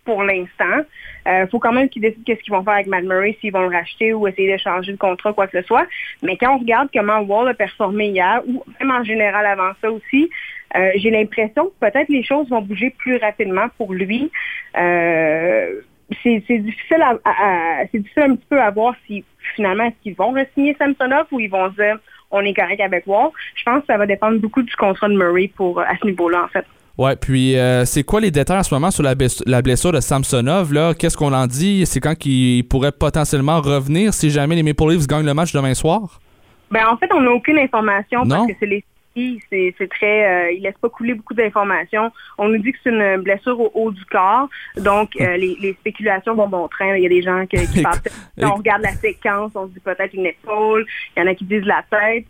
[0.05, 0.83] pour l'instant.
[1.25, 3.61] Il faut quand même qu'ils décident qu'est-ce qu'ils vont faire avec Matt Murray, s'ils vont
[3.61, 5.85] le racheter ou essayer de changer de contrat, quoi que ce soit.
[6.21, 9.89] Mais quand on regarde comment Wall a performé hier, ou même en général avant ça
[9.89, 10.29] aussi,
[10.75, 14.31] euh, j'ai l'impression que peut-être les choses vont bouger plus rapidement pour lui.
[14.77, 15.81] Euh,
[16.23, 19.23] c'est difficile à, c'est difficile un petit peu à voir si
[19.55, 21.97] finalement est-ce qu'ils vont re-signer Samsonov ou ils vont dire
[22.31, 23.29] on est correct avec Wall.
[23.55, 26.43] Je pense que ça va dépendre beaucoup du contrat de Murray pour à ce niveau-là,
[26.43, 26.65] en fait.
[26.97, 29.15] Ouais, puis euh, c'est quoi les détails en ce moment sur la,
[29.47, 30.71] la blessure de Samsonov?
[30.73, 30.93] Là?
[30.93, 31.85] Qu'est-ce qu'on en dit?
[31.87, 35.73] C'est quand qu'il pourrait potentiellement revenir si jamais les Maple Leafs gagnent le match demain
[35.73, 36.19] soir?
[36.69, 38.35] Ben en fait, on n'a aucune information Non?
[38.37, 38.83] parce que c'est les
[39.15, 42.11] c'est c'est très euh, ils laissent pas couler beaucoup d'informations.
[42.39, 44.49] On nous dit que c'est une blessure au haut du corps.
[44.77, 46.95] Donc euh, les, les spéculations vont bon train.
[46.95, 47.99] Il y a des gens qui, qui parlent.
[48.37, 50.85] Si on regarde la séquence, on se dit peut-être une épaule,
[51.15, 52.25] il y en a qui disent la tête.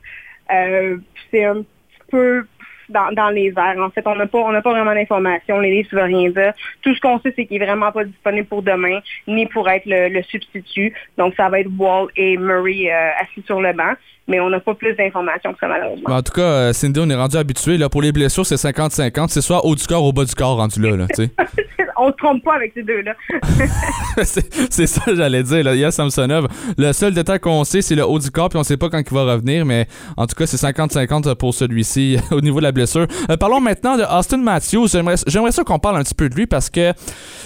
[0.53, 0.97] Euh,
[1.32, 1.68] c'est un petit
[2.11, 2.45] peu
[2.90, 3.80] dans, les airs.
[3.80, 5.60] En fait, on n'a pas pas vraiment d'informations.
[5.60, 6.54] Les livres ne veulent rien dire.
[6.82, 9.86] Tout ce qu'on sait, c'est qu'il est vraiment pas disponible pour demain, ni pour être
[9.86, 10.94] le, le substitut.
[11.18, 13.94] Donc ça va être Wall et Murray euh, assis sur le banc.
[14.28, 16.10] Mais on n'a pas plus d'informations que ça, malheureusement.
[16.10, 17.78] En tout cas, euh, Cindy, on est rendu habitué.
[17.78, 19.28] Là, pour les blessures, c'est 50-50.
[19.30, 20.96] C'est soit haut du corps ou bas du corps rendu là.
[20.96, 21.08] là
[21.98, 23.14] on se trompe pas avec ces deux-là.
[24.24, 25.64] c'est c'est ça que j'allais dire.
[25.64, 25.76] Là.
[25.76, 26.48] Il y a Samsonov.
[26.78, 29.00] Le seul détail qu'on sait, c'est le haut du corps, puis on sait pas quand
[29.00, 29.66] il va revenir.
[29.66, 33.08] Mais en tout cas, c'est 50-50 pour celui-ci au niveau de la blessure.
[33.30, 34.88] Euh, parlons maintenant de Austin Matthews.
[34.88, 36.94] J'aimerais j'aimerais ça qu'on parle un petit peu de lui parce que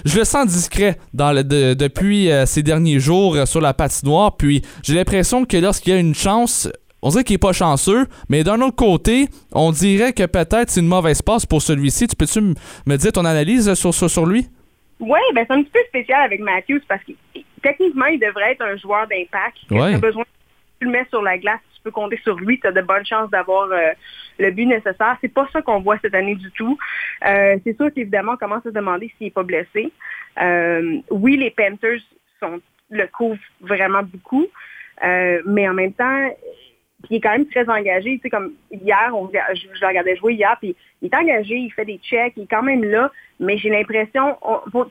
[0.05, 3.73] je le sens discret dans le, de- depuis euh, ces derniers jours euh, sur la
[3.73, 4.37] patinoire.
[4.37, 6.66] Puis j'ai l'impression que lorsqu'il y a une chance,
[7.01, 10.81] on dirait qu'il est pas chanceux, mais d'un autre côté, on dirait que peut-être c'est
[10.81, 12.07] une mauvaise passe pour celui-ci.
[12.07, 12.41] Tu peux-tu
[12.85, 14.47] me dire ton analyse sur, sur, sur lui?
[14.99, 17.11] Oui, ben c'est un petit peu spécial avec Matthews parce que
[17.61, 19.57] techniquement, il devrait être un joueur d'impact.
[19.69, 19.93] Ouais.
[19.93, 20.23] Tu besoin
[20.79, 23.05] tu le mets sur la glace, tu peux compter sur lui, tu as de bonnes
[23.05, 23.91] chances d'avoir euh,
[24.37, 25.17] le but nécessaire.
[25.21, 26.77] C'est pas ça qu'on voit cette année du tout.
[27.25, 29.91] Euh, c'est sûr qu'évidemment, on commence à se demander s'il n'est pas blessé.
[30.41, 32.01] Euh, oui, les Panthers
[32.39, 34.45] sont, le couvrent vraiment beaucoup,
[35.03, 36.29] mais en même temps,
[37.03, 38.15] puis il est quand même très engagé.
[38.15, 39.11] Tu sais, comme hier,
[39.53, 42.47] je, le regardais jouer hier, puis il est engagé, il fait des checks, il est
[42.49, 44.35] quand même là, mais j'ai l'impression,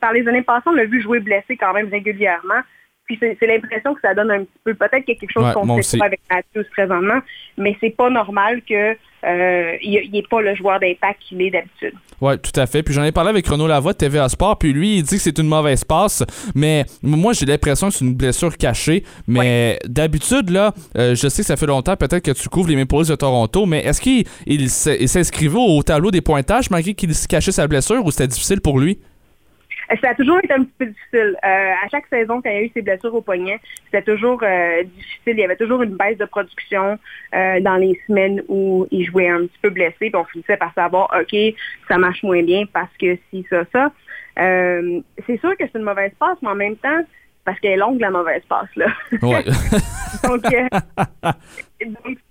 [0.00, 2.61] par les années passées, on l'a vu jouer blessé quand même régulièrement.
[3.07, 5.44] Puis c'est l'impression que ça donne un petit peu, peut-être qu'il y a quelque chose
[5.44, 7.20] Ouais, qu'on ne sait pas avec Matthews présentement,
[7.57, 8.96] mais c'est pas normal que
[9.26, 11.94] euh, il n'est pas le joueur d'impact qu'il est d'habitude.
[12.20, 12.82] Oui, tout à fait.
[12.82, 15.22] Puis j'en ai parlé avec Renaud Lavoie de TVA Sport, puis lui, il dit que
[15.22, 19.04] c'est une mauvaise passe, mais moi, j'ai l'impression que c'est une blessure cachée.
[19.26, 22.76] Mais d'habitude, là, euh, je sais que ça fait longtemps peut-être que tu couvres les
[22.76, 27.52] Maple de Toronto, mais est-ce qu'il il, s'inscrivait au tableau des pointages malgré qu'il cachait
[27.52, 28.98] sa blessure ou c'était difficile pour lui?
[30.03, 31.37] Ça a toujours été un petit peu difficile.
[31.45, 34.41] Euh, à chaque saison, quand il y a eu ses blessures au poignet, c'était toujours
[34.43, 35.34] euh, difficile.
[35.34, 36.99] Il y avait toujours une baisse de production
[37.34, 39.95] euh, dans les semaines où il jouait un petit peu blessé.
[39.99, 41.37] Puis on finissait par savoir, OK,
[41.89, 43.91] ça marche moins bien parce que si, ça, ça.
[44.37, 47.03] C'est sûr que c'est une mauvaise passe, mais en même temps,
[47.45, 48.87] parce qu'elle est longue, la mauvaise passe, là.
[49.22, 49.45] Ouais.
[50.24, 51.32] donc, euh,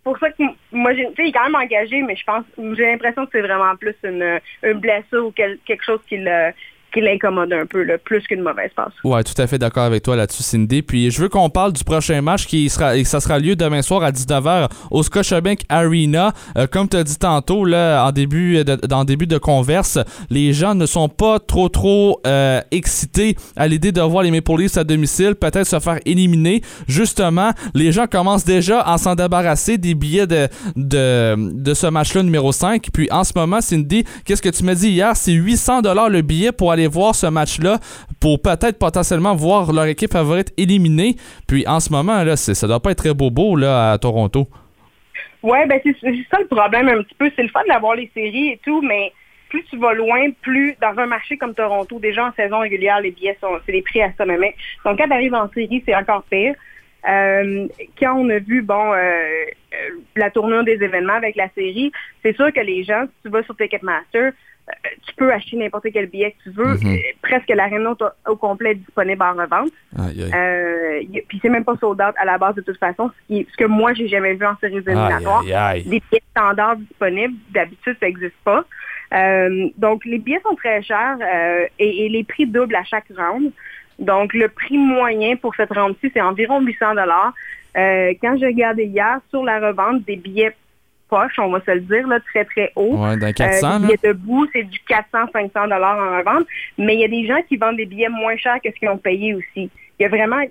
[0.04, 2.86] pour ça que moi, tu sais, il est quand même engagé, mais je pense, j'ai
[2.86, 6.52] l'impression que c'est vraiment plus une, une blessure ou quel- quelque chose qui le-
[6.96, 8.94] qui l'incommode un peu, plus qu'une mauvaise passe.
[9.04, 10.82] Ouais, tout à fait d'accord avec toi là-dessus, Cindy.
[10.82, 13.82] Puis je veux qu'on parle du prochain match qui sera, et ça sera lieu demain
[13.82, 16.34] soir à 19h au Scotiabank Arena.
[16.58, 20.54] Euh, comme tu as dit tantôt, là, en début de, le début de converse, les
[20.54, 24.78] gens ne sont pas trop, trop euh, excités à l'idée de voir les Maple Leafs
[24.78, 26.62] à domicile, peut-être se faire éliminer.
[26.88, 32.24] Justement, les gens commencent déjà à s'en débarrasser des billets de, de, de ce match-là
[32.24, 32.88] numéro 5.
[32.94, 35.12] Puis en ce moment, Cindy, qu'est-ce que tu m'as dit hier?
[35.16, 37.80] C'est 800 le billet pour aller voir ce match-là,
[38.20, 41.16] pour peut-être potentiellement voir leur équipe favorite éliminée.
[41.48, 44.48] Puis en ce moment, là, ça doit pas être très beau beau là, à Toronto.
[45.44, 45.96] Ouais, ben c'est
[46.32, 47.32] ça le problème un petit peu.
[47.36, 49.12] C'est le fun d'avoir les séries et tout, mais
[49.50, 53.12] plus tu vas loin, plus dans un marché comme Toronto, déjà en saison régulière, les
[53.12, 54.56] billets sont c'est des prix astronomiques.
[54.84, 56.56] Donc quand tu arrives en série, c'est encore pire.
[57.08, 57.68] Euh,
[58.00, 61.92] quand on a vu bon euh, euh, la tournure des événements avec la série,
[62.24, 64.32] c'est sûr que les gens, si tu vas sur Ticketmaster,
[65.06, 66.76] tu peux acheter n'importe quel billet que tu veux.
[66.76, 66.94] Mhm.
[66.94, 69.72] Euh, presque l'aréna au, au complet est disponible en revente.
[69.98, 70.32] Aïe, aïe.
[70.34, 73.48] Euh, puis c'est même pas sold out à la base de toute façon, ce, qui,
[73.52, 75.44] ce que moi j'ai jamais vu en séries éliminatoires.
[75.44, 78.66] Des billets standards disponibles, d'habitude ça n'existe pas.
[79.14, 83.06] Euh, donc les billets sont très chers euh, et, et les prix doublent à chaque
[83.16, 83.52] round.
[84.00, 87.34] Donc le prix moyen pour cette round-ci c'est environ 800 dollars.
[87.76, 90.56] Quand j'ai regardé hier sur la revente des billets
[91.10, 92.98] poche, on va se le dire, là, très très haut.
[92.98, 96.48] Ouais, dans 400, Euh, les debout, c'est du 400-500 dollars en revente.
[96.78, 98.90] Mais il y a des gens qui vendent des billets moins chers que ce qu'ils
[98.90, 99.70] ont payé aussi.
[100.00, 100.42] Il y a vraiment,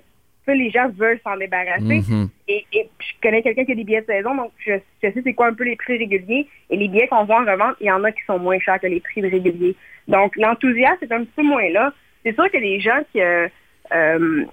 [0.45, 2.01] ça, les gens veulent s'en débarrasser.
[2.07, 2.29] Mhm.
[2.47, 5.21] Et, et je connais quelqu'un qui a des billets de saison, donc je, je sais
[5.23, 6.47] c'est quoi un peu les prix réguliers.
[6.69, 8.79] Et les billets qu'on voit en revente, il y en a qui sont moins chers
[8.79, 9.75] que les prix réguliers.
[10.07, 11.93] Donc l'enthousiasme est un petit peu moins là.
[12.23, 13.47] C'est sûr que les gens qui euh,
[13.93, 14.45] euh,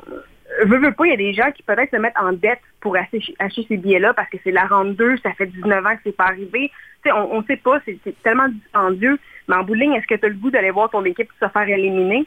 [0.64, 2.96] veux, veux pas, il y a des gens qui peut-être se mettent en dette pour
[2.96, 6.00] acheter, acheter ces billets-là parce que c'est la ronde 2, ça fait 19 ans que
[6.04, 6.70] c'est pas arrivé.
[7.02, 9.18] Tu sais, on, on sait pas, c'est tellement dispendieux.
[9.48, 11.28] Mais en bout de ligne, est-ce que tu as le goût d'aller voir ton équipe
[11.40, 12.26] se faire éliminer?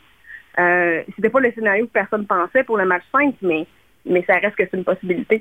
[0.59, 3.65] Euh, C'était pas le scénario que personne pensait pour le match 5, mais,
[4.05, 5.39] mais ça reste que c'est une possibilité.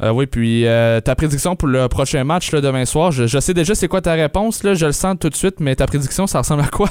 [0.00, 3.38] Euh, oui, puis euh, ta prédiction pour le prochain match là, demain soir, je, je
[3.40, 5.86] sais déjà c'est quoi ta réponse, là, je le sens tout de suite, mais ta
[5.86, 6.88] prédiction, ça ressemble à quoi?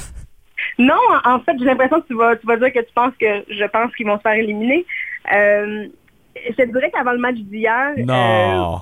[0.78, 3.14] Non, en en fait, j'ai l'impression que tu vas, tu vas dire que tu penses
[3.20, 4.86] que je pense qu'ils vont se faire éliminer.
[5.32, 5.86] Euh,
[6.48, 8.76] je te dirais qu'avant le match d'hier, euh,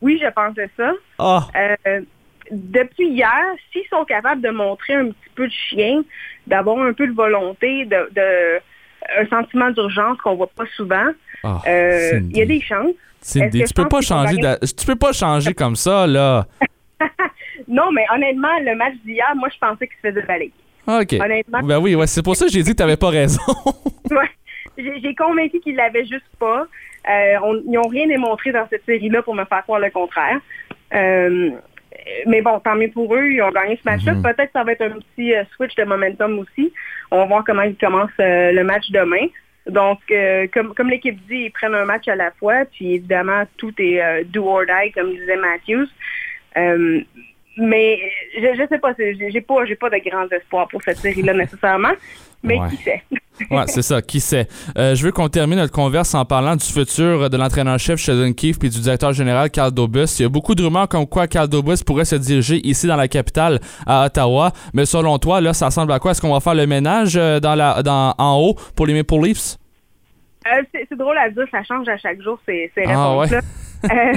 [0.00, 0.92] oui, je pensais ça.
[1.18, 1.46] Ah.
[1.56, 2.00] Euh,
[2.50, 6.02] depuis hier, s'ils sont capables de montrer un petit peu de chien,
[6.46, 8.60] d'avoir un peu de volonté, de, de-
[9.18, 11.06] un sentiment d'urgence qu'on voit pas souvent,
[11.42, 12.92] Ah, euh, il y a des chances.
[13.22, 14.36] Cindy, tu peux pas changer
[14.78, 16.46] tu peux pas changer comme ça, là.
[17.68, 20.52] Non, mais honnêtement, le match d'hier, moi, je pensais qu'il se faisait balayer.
[20.88, 21.12] OK.
[21.22, 21.60] Honnêtement.
[21.62, 23.40] Ben oui, ouais, c'est pour ça que j'ai dit que t'avais pas raison.
[24.10, 24.28] Ouais.
[24.78, 26.66] J'ai convaincu qu'ils l'avaient juste pas.
[27.08, 30.38] Euh, on- ils n'ont rien démontré dans cette série-là pour me faire croire le contraire.
[30.94, 31.50] Euh,
[32.26, 34.14] mais bon, tant mieux pour eux, ils ont gagné ce match-là.
[34.14, 34.22] Mhm.
[34.22, 36.72] Peut-être que ça va être un petit euh, switch de momentum aussi.
[37.10, 39.26] On va voir comment ils commencent le match demain.
[39.66, 42.64] Donc, euh, comme, comme l'équipe dit, ils prennent un match à la fois.
[42.72, 45.86] Puis évidemment, tout est euh, do or die, comme disait Matthews.
[46.56, 47.00] Euh,
[47.60, 47.98] mais
[48.36, 51.34] je, je sais pas, c'est- j'ai pas, j'ai pas de grands espoirs pour cette série-là
[51.44, 51.92] nécessairement.
[52.42, 52.68] Mais Ouais.
[52.70, 53.02] qui sait?
[53.50, 54.46] Ouais, c'est ça, qui sait?
[54.76, 58.58] Euh, je veux qu'on termine notre converse en parlant du futur de l'entraîneur-chef Sheldon Keefe
[58.58, 60.18] puis du directeur général Carl Dobus.
[60.18, 62.96] Il y a beaucoup de rumeurs comme quoi Carl Dobus pourrait se diriger ici dans
[62.96, 64.52] la capitale, à Ottawa.
[64.74, 66.10] Mais selon toi, là, ça ressemble à quoi?
[66.10, 69.14] Est-ce qu'on va faire le ménage euh, dans la, dans, en haut pour les Maple
[69.24, 69.56] Leafs?
[70.46, 73.40] Euh, c'est c'est drôle à dire, ça change à chaque jour ces, ces Ah, réponses-là.
[73.84, 74.12] Euh, à- à-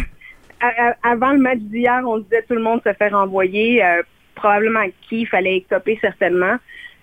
[1.04, 3.84] avant le match d'hier, on disait tout le monde se fait renvoyer.
[3.84, 4.02] euh,
[4.36, 6.56] probablement qui fallait écoper certainement.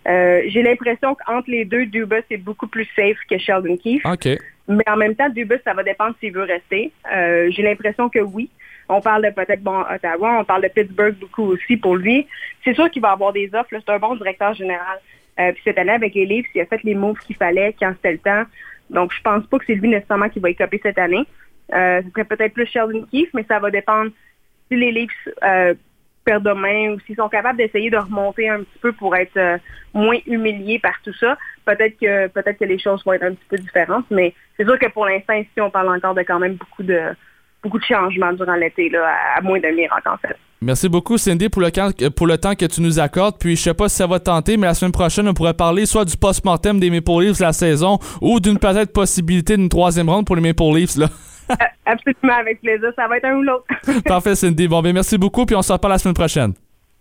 [0.08, 4.04] Euh, J'ai l'impression qu'entre les deux, Dubas est beaucoup plus safe que Sheldon Keefe.
[4.68, 6.92] Mais en même temps, Dubas, ça va dépendre s'il veut rester.
[7.12, 8.50] Euh, J'ai l'impression que oui.
[8.88, 12.26] On parle de peut-être bon Ottawa, on parle de Pittsburgh beaucoup aussi pour lui.
[12.64, 13.68] C'est sûr qu'il va avoir des offres.
[13.70, 14.98] C'est un bon directeur général.
[15.36, 18.12] Puis cette année, avec les Leafs, il a fait les moves qu'il fallait quand c'était
[18.12, 18.42] le temps.
[18.90, 21.24] Donc, je pense pas que c'est lui nécessairement qui va écoper cette année.
[21.72, 24.10] Euh, ce serait peut-être plus Sheldon Keefe, mais ça va dépendre
[24.68, 25.74] si les Leafs euh,
[26.24, 29.58] perdent demain ou s'ils sont capables d'essayer de remonter un petit peu pour être euh,
[29.94, 31.36] moins humiliés par tout ça.
[31.64, 34.78] Peut-être que peut-être que les choses vont être un petit peu différentes, mais c'est sûr
[34.78, 37.00] que pour l'instant, ici, on parle encore de quand même beaucoup de
[37.62, 40.36] beaucoup de changements durant l'été, là, à, à moins d'un miracle en fait.
[40.62, 43.36] Merci beaucoup, Cindy, pour le, camp- pour le temps que tu nous accordes.
[43.38, 45.54] Puis, je sais pas si ça va te tenter, mais la semaine prochaine, on pourrait
[45.54, 50.10] parler soit du post-mortem des Maple Leafs la saison ou d'une peut-être possibilité d'une troisième
[50.10, 50.96] ronde pour les Maple Leafs.
[50.96, 51.08] Là.
[51.50, 51.54] Euh,
[51.84, 52.90] Absolument, avec plaisir.
[52.94, 53.64] Ça va être un ou l'autre.
[54.04, 54.68] Parfait, Cindy.
[54.68, 56.52] Bon, ben merci beaucoup, puis on se reparle la semaine prochaine.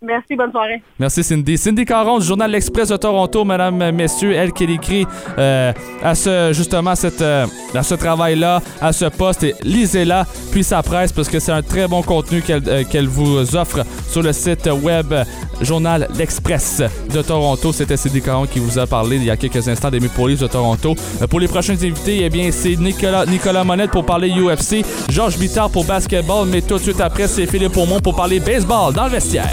[0.02, 0.82] Merci, bonne soirée.
[0.98, 1.58] Merci Cindy.
[1.58, 5.72] Cindy Caron du journal L'Express de Toronto, mesdames, messieurs, elle qui écrit euh,
[6.02, 10.82] à ce justement cette, euh, à ce travail-là, à ce poste, et lisez-la, puis sa
[10.82, 14.68] presse, parce que c'est un très bon contenu qu'elle euh, vous offre sur le site
[14.82, 15.24] web euh,
[15.60, 16.82] Journal L'Express
[17.12, 17.72] de Toronto.
[17.72, 20.46] C'était Cindy Caron qui vous a parlé il y a quelques instants des Maple de
[20.46, 20.94] Toronto.
[21.20, 25.38] Euh, pour les prochains invités, eh bien, c'est Nicolas, Nicolas Monette pour parler UFC, Georges
[25.38, 29.04] Bittard pour basketball, mais tout de suite après, c'est Philippe Aumont pour parler baseball dans
[29.04, 29.50] le vestiaire.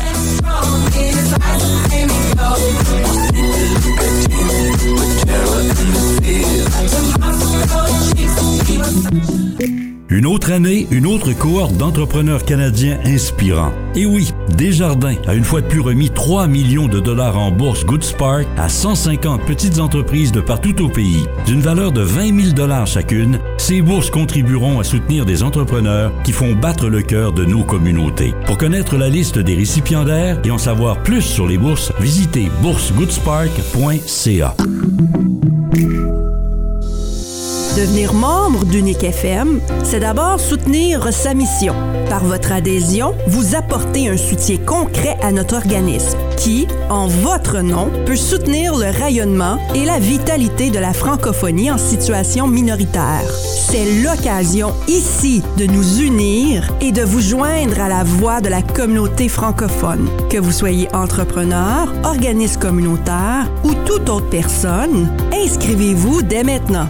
[9.10, 9.47] Thank you.
[10.18, 13.72] Une autre année, une autre cohorte d'entrepreneurs canadiens inspirants.
[13.94, 17.86] Et oui, Desjardins a une fois de plus remis 3 millions de dollars en bourse
[17.86, 21.28] Good Spark à 150 petites entreprises de partout au pays.
[21.46, 26.32] D'une valeur de 20 000 dollars chacune, ces bourses contribueront à soutenir des entrepreneurs qui
[26.32, 28.34] font battre le cœur de nos communautés.
[28.48, 34.56] Pour connaître la liste des récipiendaires et en savoir plus sur les bourses, visitez boursegoodspark.ca.
[37.78, 41.76] Devenir membre d'Unique FM, c'est d'abord soutenir sa mission.
[42.10, 47.92] Par votre adhésion, vous apportez un soutien concret à notre organisme qui, en votre nom,
[48.08, 53.30] peut soutenir le rayonnement et la vitalité de la francophonie en situation minoritaire.
[53.70, 58.64] C'est l'occasion ici de nous unir et de vous joindre à la voix de la
[58.64, 60.10] communauté francophone.
[60.32, 66.88] Que vous soyez entrepreneur, organisme communautaire ou toute autre personne, inscrivez-vous dès maintenant.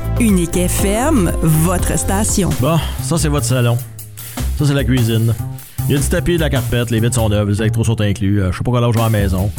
[1.42, 2.50] Votre station.
[2.60, 3.78] Bon, ça c'est votre salon.
[4.58, 5.34] Ça c'est la cuisine.
[5.88, 8.00] Il y a du tapis, de la carpette, les vitres sont neuves, les électros sont
[8.02, 8.42] inclus.
[8.42, 9.50] euh, je sais pas quel âge j'ai à la maison.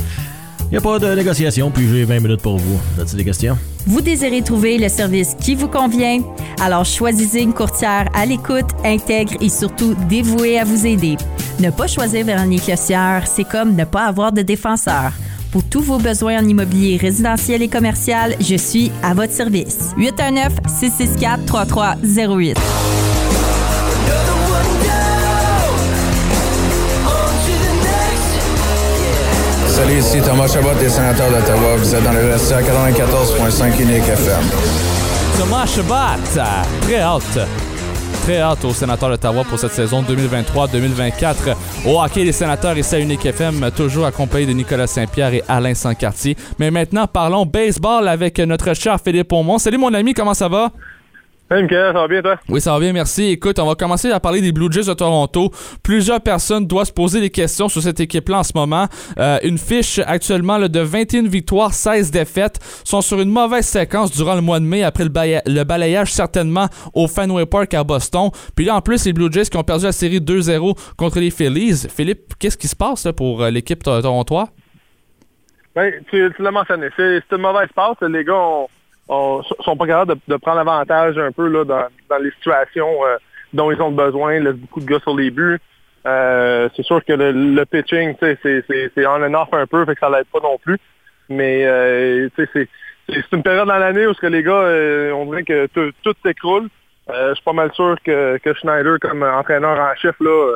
[0.67, 2.79] Il n'y a pas de négociation, puis j'ai 20 minutes pour vous.
[3.01, 3.57] As-tu des questions?
[3.87, 6.21] Vous désirez trouver le service qui vous convient?
[6.61, 11.17] Alors choisissez une courtière à l'écoute, intègre et surtout dévouée à vous aider.
[11.59, 15.13] Ne pas choisir Véronique Lossière, c'est comme ne pas avoir de défenseur.
[15.51, 19.95] Pour tous vos besoins en immobilier résidentiel et commercial, je suis à votre service.
[19.97, 22.55] 819-664-3308.
[29.69, 31.77] Salut, ici Thomas Chabot des sénateurs d'Ottawa.
[31.79, 34.43] Vous êtes dans le vestiaire 94.5 Unique FM.
[35.39, 36.21] Thomas Chabot,
[36.83, 37.39] très hâte.
[38.23, 41.55] Très hâte aux sénateurs d'Ottawa pour cette saison 2023-2024.
[41.87, 45.75] Au hockey, les sénateurs et sa Unique FM, toujours accompagnés de Nicolas Saint-Pierre et Alain
[45.75, 46.37] Sancartier.
[46.59, 49.59] Mais maintenant, parlons baseball avec notre cher Philippe Aumont.
[49.59, 50.73] Salut mon ami, comment ça va?
[51.51, 52.37] Hey Michael, ça va bien toi?
[52.51, 53.25] Oui, ça va bien, merci.
[53.31, 55.51] Écoute, on va commencer à parler des Blue Jays de Toronto.
[55.83, 58.87] Plusieurs personnes doivent se poser des questions sur cette équipe-là en ce moment.
[59.19, 62.59] Euh, une fiche actuellement là, de 21 victoires, 16 défaites.
[62.85, 67.09] sont sur une mauvaise séquence durant le mois de mai après le, balayage certainement au
[67.09, 68.29] Fenway Park à Boston.
[68.55, 71.31] Puis là, en plus, les Blue Jays qui ont perdu la série 2-0 contre les
[71.31, 71.87] Phillies.
[71.89, 74.49] Philippe, qu'est-ce qui se passe là, pour euh, l'équipe to- torontoise?
[75.75, 77.97] Ben, tu, tu l'as mentionné, c'est c'est une mauvaise passe.
[78.03, 78.67] Les gars ont,
[79.09, 83.05] ont- sont pas capables de, de prendre avantage un peu là, dans, dans les situations
[83.07, 83.17] euh,
[83.53, 84.35] dont ils ont besoin.
[84.35, 85.59] Ils laissent beaucoup de gars sur les buts.
[86.07, 90.01] Euh, c'est sûr que le, le pitching, c'est- on and off un peu, fait que
[90.01, 90.79] ça l'aide pas non plus.
[91.29, 92.69] Mais euh, c'est
[93.33, 96.69] une période dans l'année où ce que les gars, euh, on dirait que tout, s'écroule.
[97.11, 100.55] Euh, je suis pas mal sûr que, que Schneider, comme entraîneur en chef, là,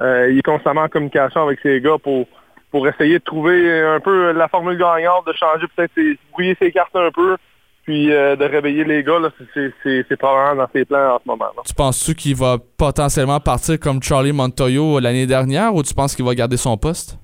[0.00, 2.26] euh, il est constamment en communication avec ses gars pour
[2.72, 5.92] pour essayer de trouver un peu la formule gagnante, de changer peut-être
[6.32, 7.36] brouiller ses cartes un peu,
[7.84, 9.18] puis euh, de réveiller les gars.
[9.18, 11.46] là, c'est- c'est probablement dans ses plans en ce moment.
[11.56, 11.62] là.
[11.66, 16.24] Tu penses-tu qu'il va potentiellement partir comme Charlie Montoyo l'année dernière ou tu penses qu'il
[16.24, 17.18] va garder son poste?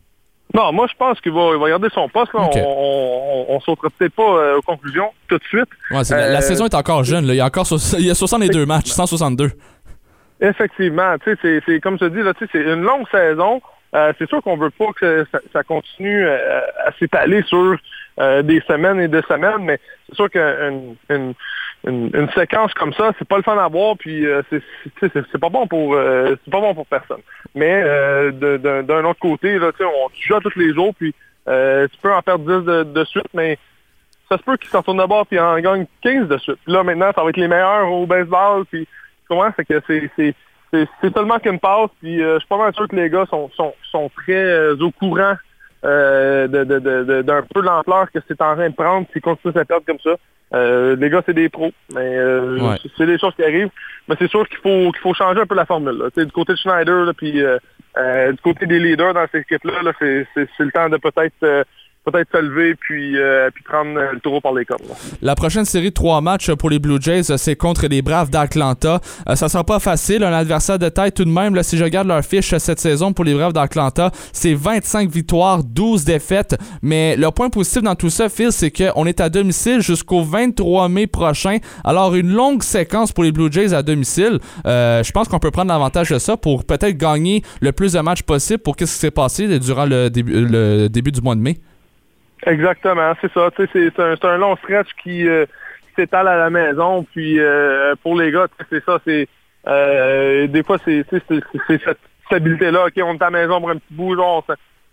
[0.55, 2.33] Non, moi je pense qu'il va, il va garder son poste.
[2.33, 2.41] là.
[2.41, 5.69] On, on, on sautera peut-être pas euh, aux conclusions tout de suite.
[5.91, 7.27] Ouais, la, la Euh, saison est encore jeune.
[7.27, 7.35] Là.
[7.35, 9.51] Il y a encore so- il y a 62 matchs, 162.
[10.41, 13.61] Effectivement, tu sais, c'est- comme je te dis, là, tu sais, c'est une longue saison.
[14.19, 17.77] C'est sûr qu'on veut pas que ça, ça continue à s'étaler sur
[18.21, 21.35] euh, des semaines et des semaines, mais c'est sûr qu'une une,
[21.87, 24.43] une, une séquence comme ça, c'est pas le fun à voir, puis euh,
[25.01, 27.21] c'est pas bon pour euh, c'est pas bon pour personne.
[27.55, 28.33] Mais euh,
[28.83, 31.15] d'un autre côté, là, on tu joues à tous les jours, puis
[31.47, 33.59] tu peux en perdre 10 de, suite, mais
[34.29, 36.59] ça se peut qu'ils s'en tournent de bord puis en gagnent 15 de suite.
[36.65, 38.67] Puis là, maintenant, ça va être les meilleurs au baseball.
[38.67, 38.87] Puis,
[39.27, 39.51] comment?
[39.57, 40.35] C'est que c'est,
[40.71, 41.89] c'est, seulement qu'une passe.
[42.01, 45.37] Puis, je suis pas mal sûr que les gars sont, sont, sont très au courant
[45.85, 49.23] euh, de, de, de, de- d'un peu l'ampleur que c'est en train de prendre s'ils
[49.23, 50.17] continuent à perdre comme ça.
[50.55, 51.73] Euh, les gars, c'est des pros.
[51.95, 52.77] Mais euh, Ouais.
[52.97, 53.71] c'est- des choses qui arrivent.
[54.09, 55.99] Mais c'est sûr qu'il faut, qu'il faut changer un peu la formule.
[55.99, 56.25] Là.
[56.25, 57.59] Du côté de Schneider, là, puis euh,
[57.99, 60.97] euh, du côté des leaders dans cette équipe-là, là, c'est, c'est, c'est le temps de
[60.97, 61.35] peut-être...
[62.11, 64.81] peut-être se lever puis, euh, prendre euh, le taureau par les cornes.
[65.23, 68.31] La prochaine série de trois matchs pour les Blue Jays, euh, c'est contre les Braves
[68.31, 69.01] d'Atlanta.
[69.29, 71.61] Euh, ça sera pas facile, un adversaire de taille tout de même.
[71.63, 76.05] Si je regarde leur fiche cette saison pour les Braves d'Atlanta, c'est 25 victoires, 12
[76.05, 76.57] défaites.
[76.83, 80.89] Mais le point positif dans tout ça, Phil, c'est qu'on est à domicile jusqu'au 23
[80.89, 81.59] mai prochain.
[81.85, 84.39] Alors, une longue séquence pour les Blue Jays à domicile.
[84.65, 88.23] Je pense qu'on peut prendre l'avantage de ça pour peut-être gagner le plus de matchs
[88.23, 90.09] possible pour qu'est-ce qui s'est passé durant le
[90.89, 91.59] début du mois de mai.
[92.49, 93.51] Exactement, c'est ça.
[93.57, 95.45] C'est un, un long stretch qui, euh,
[95.83, 97.05] qui s'étale à la maison.
[97.13, 98.99] Puis euh, pour les gars, c'est ça.
[99.07, 99.29] C'est
[99.67, 102.87] euh, des fois c'est cette stabilité-là.
[102.87, 104.45] Ok, on est à la maison pour un petit bout, genre,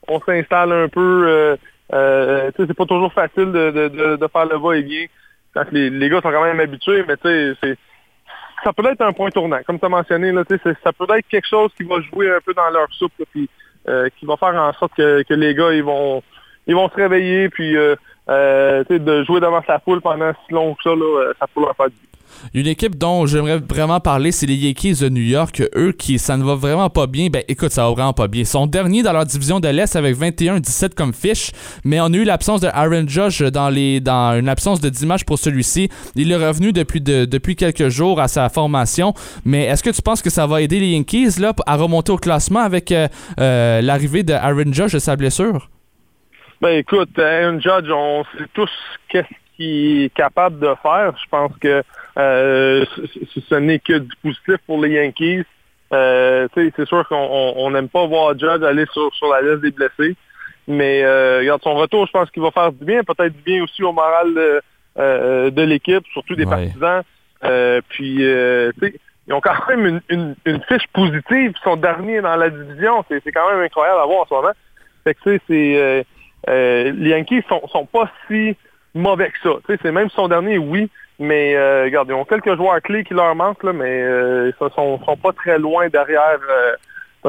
[0.09, 1.57] on s'installe un peu.
[1.91, 5.05] C'est pas toujours facile de, de, de, faire le va-et-vient
[5.71, 7.15] les, les gars sont quand même habitués, mais
[8.61, 9.59] ça peut être un point tournant.
[9.65, 10.33] Comme tu as mentionné,
[10.83, 13.49] ça peut être quelque chose qui va jouer un peu dans leur soupe, puis
[13.85, 16.21] qui va faire en sorte que, que les gars ils vont
[16.67, 17.95] ils vont se réveiller puis euh,
[18.29, 20.95] euh, de jouer devant sa foule pendant si long que ça, là,
[21.29, 21.93] euh, ça leur faire du.
[22.53, 25.63] Une équipe dont j'aimerais vraiment parler, c'est les Yankees de New York.
[25.75, 27.29] Eux, qui ça ne va vraiment pas bien.
[27.31, 28.41] Ben écoute, ça va vraiment pas bien.
[28.41, 31.51] Ils sont derniers dans leur division de l'Est avec 21-17 comme fiche,
[31.85, 35.05] mais on a eu l'absence de Aaron Judge dans les dans une absence de 10
[35.05, 35.89] matchs pour celui-ci.
[36.15, 39.13] Il est revenu depuis de- depuis quelques jours à sa formation.
[39.45, 42.17] Mais est-ce que tu penses que ça va aider les Yankees là à remonter au
[42.17, 43.07] classement avec euh,
[43.39, 45.69] euh, l'arrivée de Aaron Judge de sa blessure?
[46.65, 48.71] Ben écoute, Aaron Judge, on sait tous
[49.09, 51.13] qu'est-ce qu'il est capable de faire.
[51.23, 51.83] Je pense que
[52.17, 52.83] euh,
[53.47, 55.43] ce n'est que du positif pour les Yankees.
[55.93, 59.61] Euh, c'est sûr qu'on on- on n'aime pas voir Judge aller sur, sur la liste
[59.61, 60.15] des blessés.
[60.67, 63.63] Mais euh, regarde, son retour, je pense qu'il va faire du bien, peut-être du bien
[63.63, 64.61] aussi au moral de,
[64.97, 67.03] euh, de l'équipe, surtout des partisans.
[67.89, 68.95] Puis, tu sais,
[69.27, 71.53] ils ont quand même une, une, une fiche positive.
[71.55, 73.05] Ils sont derniers dans la division.
[73.07, 74.53] C'est quand même incroyable à voir en ce moment.
[75.03, 76.05] Fait que, tu sais, c'est...
[76.47, 78.55] euh, les Yankees sont, sont pas si
[78.93, 79.75] mauvais que ça.
[79.81, 80.89] C'est même son dernier, oui,
[81.19, 84.69] mais euh, regarde, ils ont quelques joueurs clés qui leur manquent, là, mais euh, ils
[84.73, 86.73] sont, sont pas très loin derrière euh,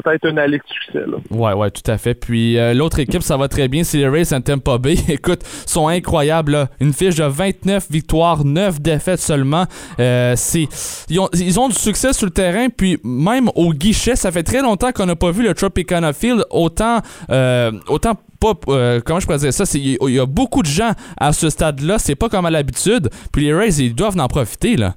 [0.02, 1.04] peut-être une allée de succès.
[1.06, 1.16] Là.
[1.30, 2.14] Ouais, ouais, tout à fait.
[2.14, 4.96] Puis euh, l'autre équipe, ça va très bien, c'est les Rays and Tampa Bay.
[5.08, 6.52] Écoute, sont incroyables.
[6.52, 6.68] là.
[6.80, 9.64] Une fiche de 29 victoires, 9 défaites seulement.
[9.98, 10.68] Euh, c'est,
[11.08, 14.42] ils, ont, ils ont du succès sur le terrain, puis même au guichet, ça fait
[14.42, 19.20] très longtemps qu'on n'a pas vu le Tropicana Field autant, euh, autant pas, euh, comment
[19.20, 22.28] je pourrais dire ça, il y, a beaucoup de gens à ce stade-là, c'est pas
[22.28, 23.08] comme à l'habitude.
[23.32, 24.94] Puis les Rays, ils doivent en profiter, là.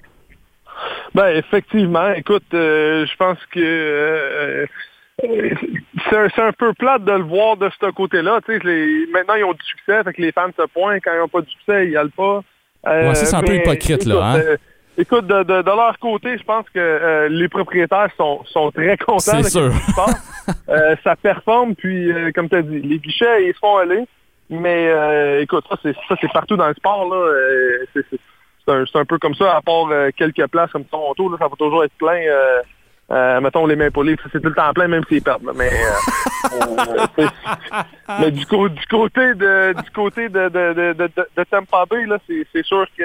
[1.15, 2.11] Ben, effectivement.
[2.11, 4.65] Écoute, euh, je pense que euh,
[5.21, 8.39] c'est un, peu plate de le voir de ce côté-là.
[9.11, 11.01] Maintenant, ils ont du succès, fait que les fans se pointent.
[11.03, 12.41] Quand ils n'ont pas de succès, ils n'y allent pas.
[12.87, 14.39] Euh, Ouais, c'est un peu hypocrite, là, écoute, hein?
[14.39, 14.57] euh,
[14.97, 18.97] écoute, de, de- de leur côté, je pense que euh, les propriétaires sont, sont très
[18.97, 19.71] contents C'est sûr.
[21.03, 24.05] ça performe, puis comme tu as dit, les guichets, ils se font aller.
[24.49, 27.07] Mais écoute, ça c'est partout dans le sport.
[27.13, 27.35] là.
[27.93, 31.83] C'est, un, peu comme ça, à part quelques places comme Toronto, là, ça va toujours
[31.83, 32.21] être plein.
[33.11, 35.49] Euh, mettons les mains polies, c'est tout le temps plein, même s'ils perdent.
[35.55, 36.53] Mais, euh,
[37.19, 37.27] euh,
[38.19, 42.17] mais du, co- du côté de du côté de, de, de, de, Tampa Bay, là,
[42.27, 43.03] c'est, c'est sûr que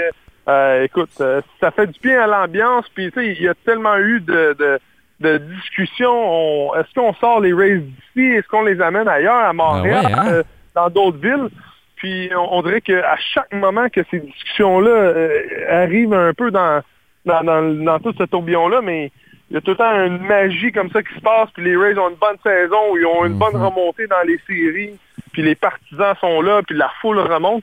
[0.48, 2.86] euh, écoute, euh, ça fait du bien à l'ambiance.
[2.94, 4.78] Puis tu sais, il y a tellement eu de, de,
[5.20, 6.12] de discussions.
[6.12, 8.26] On- est-ce qu'on sort les Rays d'ici?
[8.34, 10.32] Est-ce qu'on les amène ailleurs, à Montréal, Ah ouais, hein?
[10.32, 10.42] euh,
[10.74, 11.48] dans d'autres villes?
[11.96, 15.40] Puis on, on dirait qu'à chaque moment que ces discussions-là euh,
[15.82, 16.82] arrivent un peu dans,
[17.24, 19.10] dans, dans, dans tout ce tourbillon-là, mais
[19.50, 21.76] il y a tout le temps une magie comme ça qui se passe, puis les
[21.76, 24.98] Rays ont une bonne saison, où ils ont une bonne remontée dans les séries,
[25.32, 27.62] puis les partisans sont là, puis la foule remonte.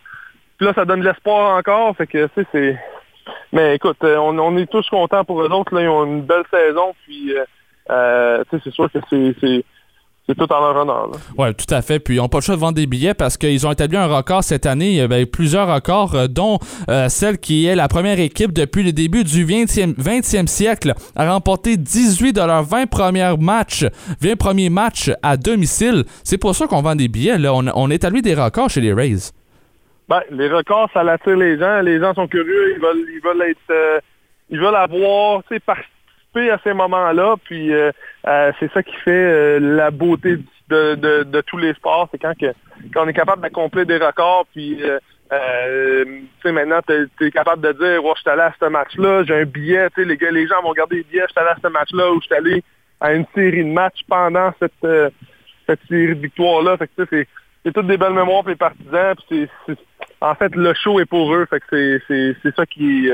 [0.58, 2.80] Puis là, ça donne de l'espoir encore, fait que, tu sais, c'est...
[3.52, 6.22] Mais écoute, euh, on, on est tous contents pour eux autres, là, ils ont une
[6.22, 7.44] belle saison, puis, euh,
[7.90, 9.66] euh, tu sais, c'est sûr que c'est...
[10.28, 11.10] c'est tout en leur honneur.
[11.38, 12.00] Oui, tout à fait.
[12.00, 14.06] Puis ils n'ont pas le choix de vendre des billets parce qu'ils ont établi un
[14.06, 14.90] record cette année.
[14.90, 16.60] Il y a ben, plusieurs records, euh, dont
[16.90, 21.32] euh, celle qui est la première équipe depuis le début du 20e, 20e siècle à
[21.32, 23.86] remporter 18 de leurs 20 premiers matchs,
[24.22, 26.04] 20 premiers matchs à domicile.
[26.24, 27.38] C'est pour ça qu'on vend des billets.
[27.38, 27.54] Là.
[27.54, 29.32] On, on établit des records chez les Rays.
[30.08, 31.82] Ben, les records, ça l'attire les gens.
[31.82, 34.00] Les gens sont curieux, ils veulent, ils veulent être, euh,
[34.50, 35.62] ils veulent avoir, tu sais,
[36.36, 37.36] à ces moments-là.
[37.44, 37.92] Puis euh,
[38.28, 40.38] euh, c'est ça qui fait euh, la beauté
[40.70, 42.08] de, de, tous les sports.
[42.12, 42.54] C'est quand, que,
[42.94, 44.46] quand on est capable d'accomplir des records.
[44.54, 44.82] Puis
[46.46, 49.88] maintenant, tu es, capable de dire, je suis allé à ce match-là, j'ai un billet.
[49.98, 52.22] Les, gars, les gens vont regarder les billets, je suis allé à ce match-là, ou
[52.22, 52.64] je suis allé
[53.02, 55.14] à une série de matchs pendant cette,
[55.68, 56.78] cette série de victoires-là.
[57.10, 59.16] C'est toutes des belles mémoires pour les partisans.
[59.30, 59.50] Puis
[60.22, 61.46] en fait, le show est pour eux.
[61.70, 63.12] C'est, c'est, ça qui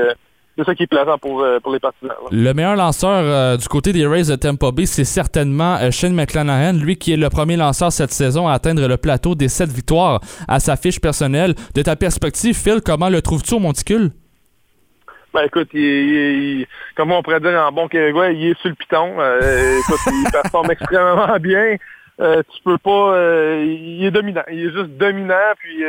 [0.58, 2.10] c'est ça qui est plaisant pour, euh, pour les partisans.
[2.10, 2.28] là.
[2.32, 6.12] Le meilleur lanceur euh, du côté des Rays de Tampa Bay, c'est certainement euh, Shane
[6.14, 9.70] McClanahan, lui qui est le premier lanceur cette saison à atteindre le plateau des 7
[9.70, 11.54] victoires à sa fiche personnelle.
[11.74, 14.10] De ta perspective, Phil, comment le trouves-tu au monticule?
[15.34, 18.70] Ben écoute, il, est- il comme on pourrait dire en bon québécois, il est sur
[18.70, 19.20] le piton.
[19.20, 21.76] Euh, écoute, il performe extrêmement bien.
[22.20, 23.14] Euh, tu peux pas.
[23.14, 24.42] euh, il est dominant.
[24.50, 25.34] Il est juste dominant.
[25.60, 25.84] Puis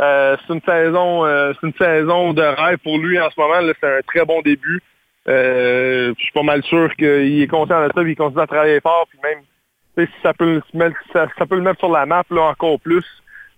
[0.00, 3.54] euh, c'est une saison, euh, c'est une saison de rêve pour lui en ce moment.
[3.80, 4.80] C'est un très bon début.
[5.28, 8.46] Euh, je suis pas mal sûr qu'il est conscient de ça, puis il continue à
[8.46, 12.04] travailler fort, puis même si ça peut, le mettre- ça, peut le mettre sur la
[12.06, 13.04] map là, encore plus.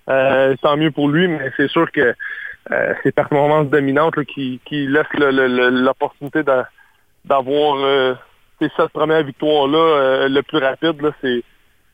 [0.08, 2.14] Euh, tant mieux pour lui, mais c'est sûr que
[2.70, 6.68] euh, ces performances dominantes qui, qui laissent l'opportunité d'a-
[7.24, 8.16] d'avoir
[8.60, 11.42] ces sept premières victoires-là le plus rapide, c'est,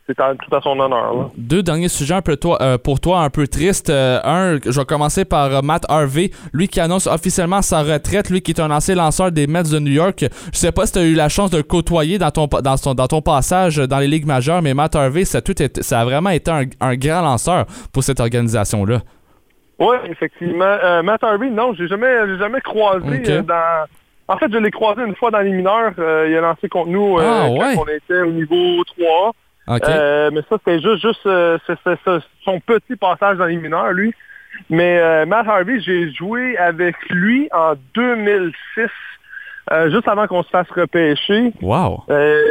[0.06, 1.14] c'est tout à son honneur.
[1.14, 1.30] là.
[1.36, 3.88] Deux derniers sujets un peu toi, euh, pour toi un peu tristes.
[3.90, 8.28] Euh, un, je vais commencer par euh, Matt Harvey, lui qui annonce officiellement sa retraite,
[8.28, 10.24] lui qui est un ancien lanceur des Mets de New York.
[10.52, 12.76] Je sais pas si tu as eu la chance de le côtoyer dans ton, dans
[12.76, 15.82] son- dans ton passage dans les ligues majeures, mais Matt Harvey, ça, a tout été-
[15.82, 19.00] ça a vraiment été un, un grand lanceur pour cette organisation-là.
[19.78, 20.76] Oui, effectivement.
[21.02, 23.84] Matt Harvey, non, j'ai jamais, jamais croisé dans.
[24.28, 25.92] En fait, je l'ai croisé une fois dans les mineurs.
[25.98, 29.32] Il a lancé contre nous Ah, quand on était au niveau 3.
[29.68, 31.58] Euh, mais ça, c'était juste, juste euh,
[32.44, 34.12] son petit passage dans les mineurs, lui.
[34.68, 38.88] Mais euh, Matt Harvey, j'ai joué avec lui en 2006,
[39.70, 41.52] euh, juste avant qu'on se fasse repêcher.
[41.62, 42.04] Wow.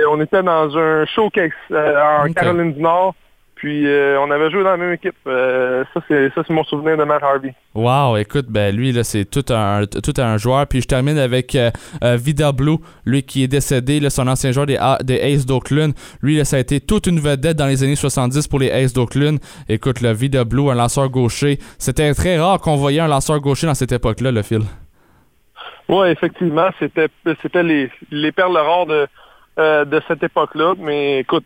[0.09, 2.31] On était dans un showcase en.
[2.33, 3.15] Caroline du Nord.
[3.61, 5.13] Puis euh, on avait joué dans la même équipe.
[5.27, 7.53] Euh, ça, c'est ça, c'est mon souvenir de Matt Harvey.
[7.75, 10.65] Wow, écoute, ben lui là, c'est tout un tout un joueur.
[10.65, 11.69] Puis je termine avec euh,
[12.01, 15.93] Vida Blue, lui qui est décédé, là, son ancien joueur des, des Aces d'Oakland.
[16.23, 18.93] Lui, là, ça a été toute une vedette dans les années 70 pour les Aces
[18.93, 19.37] d'Oakland.
[19.69, 23.67] Écoute, le Vida Blue, un lanceur gaucher, c'était très rare qu'on voyait un lanceur gaucher
[23.67, 24.61] dans cette époque-là, le fil.
[25.87, 27.09] Oui, effectivement, c'était
[27.43, 29.07] c'était les, les perles rares de,
[29.85, 30.73] de cette époque-là.
[30.79, 31.45] Mais écoute,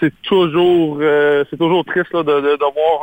[0.00, 3.02] c'est toujours euh, c'est toujours triste là, de, de, de voir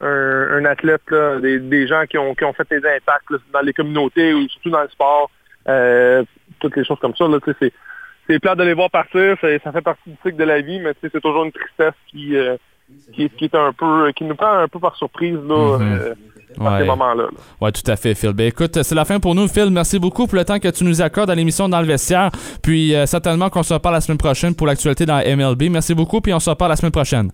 [0.00, 3.30] un, un, un athlète, là, des, des gens qui ont, qui ont fait des impacts
[3.30, 5.30] là, dans les communautés ou surtout dans le sport,
[5.68, 6.22] euh,
[6.60, 7.26] toutes les choses comme ça.
[7.28, 7.72] Là, c'est
[8.28, 10.78] c'est plate de les voir partir, ça, ça fait partie du cycle de la vie,
[10.80, 12.56] mais c'est toujours une tristesse qui, euh,
[13.12, 15.98] qui, qui est un peu qui nous prend un peu par surprise là, Mhm.
[16.00, 16.14] euh,
[16.60, 16.84] à ces Ouais.
[16.84, 17.22] moments-là.
[17.24, 17.28] là.
[17.60, 18.32] Ouais, tout à fait, Phil.
[18.32, 19.70] Ben écoute, c'est la fin pour nous, Phil.
[19.70, 22.30] Merci beaucoup pour le temps que tu nous accordes à l'émission dans le vestiaire.
[22.62, 25.64] Puis euh, certainement qu'on se reparle la semaine prochaine pour l'actualité dans la MLB.
[25.70, 27.30] Merci beaucoup, puis on se reparle la semaine prochaine.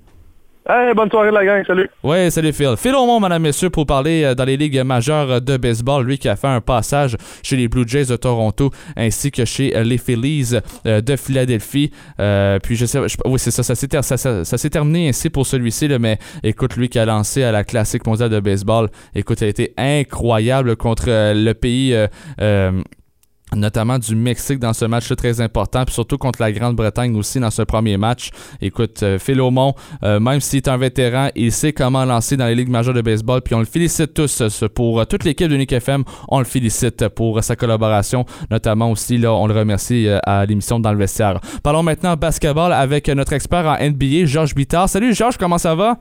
[0.70, 1.88] Hey, bonne soirée la gang, salut.
[2.02, 2.74] Oui, salut Phil.
[2.76, 6.04] Phil Aumont, madame, messieurs, pour parler euh, dans les ligues majeures de baseball.
[6.04, 9.74] Lui qui a fait un passage chez les Blue Jays de Toronto ainsi que chez
[9.74, 11.90] euh, les Phillies euh, de Philadelphie.
[12.20, 16.76] Euh, puis je sais, oui, c'est ça, ça s'est terminé ainsi pour celui-ci, mais écoute,
[16.76, 20.76] lui qui a lancé à la classique mondiale de baseball, écoute, il a été incroyable
[20.76, 21.96] contre euh, le pays.
[23.54, 27.50] Notamment du Mexique dans ce match très important, puis surtout contre la Grande-Bretagne aussi dans
[27.50, 28.30] ce premier match.
[28.60, 32.54] Écoute, euh, Phil euh, même s'il est un vétéran, il sait comment lancer dans les
[32.54, 35.72] ligues majeures de baseball, puis on le félicite tous euh, pour toute l'équipe de Nick
[35.72, 40.80] FM, on le félicite pour sa collaboration, notamment aussi, là, on le remercie à l'émission
[40.80, 41.40] Dans le vestiaire.
[41.62, 44.88] Parlons maintenant basketball avec notre expert en NBA, Georges Bittard.
[44.88, 45.98] Salut Georges, comment ça va?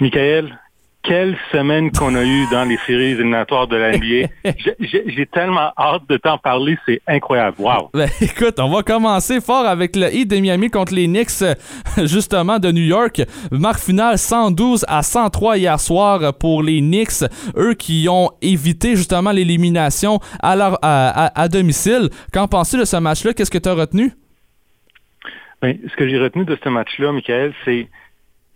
[0.00, 0.58] Michael,
[1.06, 4.28] quelle semaine qu'on a eue dans les séries éliminatoires de la NBA.
[4.80, 7.56] J'ai- tellement hâte de t'en parler, c'est incroyable.
[7.58, 7.90] Wow.
[7.92, 11.44] Ben, écoute, on va commencer fort avec le Heat de Miami contre les Knicks,
[12.04, 13.22] justement, de New York.
[13.50, 17.24] Marque finale 112 à 103 hier soir pour les Knicks.
[17.56, 22.08] Eux qui ont évité justement l'élimination à, leur, à, à- à domicile.
[22.32, 23.32] Qu'en penses-tu de ce match-là?
[23.32, 24.12] Qu'est-ce que tu as retenu?
[25.62, 27.88] Ben, ce que j'ai retenu de ce match-là, Michael, c'est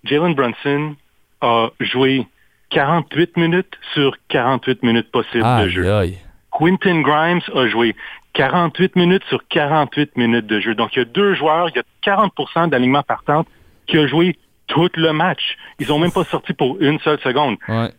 [0.05, 0.95] Jalen Brunson
[1.41, 2.27] a joué
[2.71, 5.93] 48 minutes sur 48 minutes possibles de jeu.
[5.95, 6.19] aïe.
[6.51, 7.95] Quentin Grimes a joué
[8.35, 10.75] 48 minutes sur 48 minutes de jeu.
[10.75, 11.85] Donc, il y a deux joueurs, il y a
[12.17, 13.45] 40% d'alignement partant
[13.87, 15.57] qui a joué tout le match.
[15.81, 17.57] Ils n'ont même pas sorti pour une seule seconde.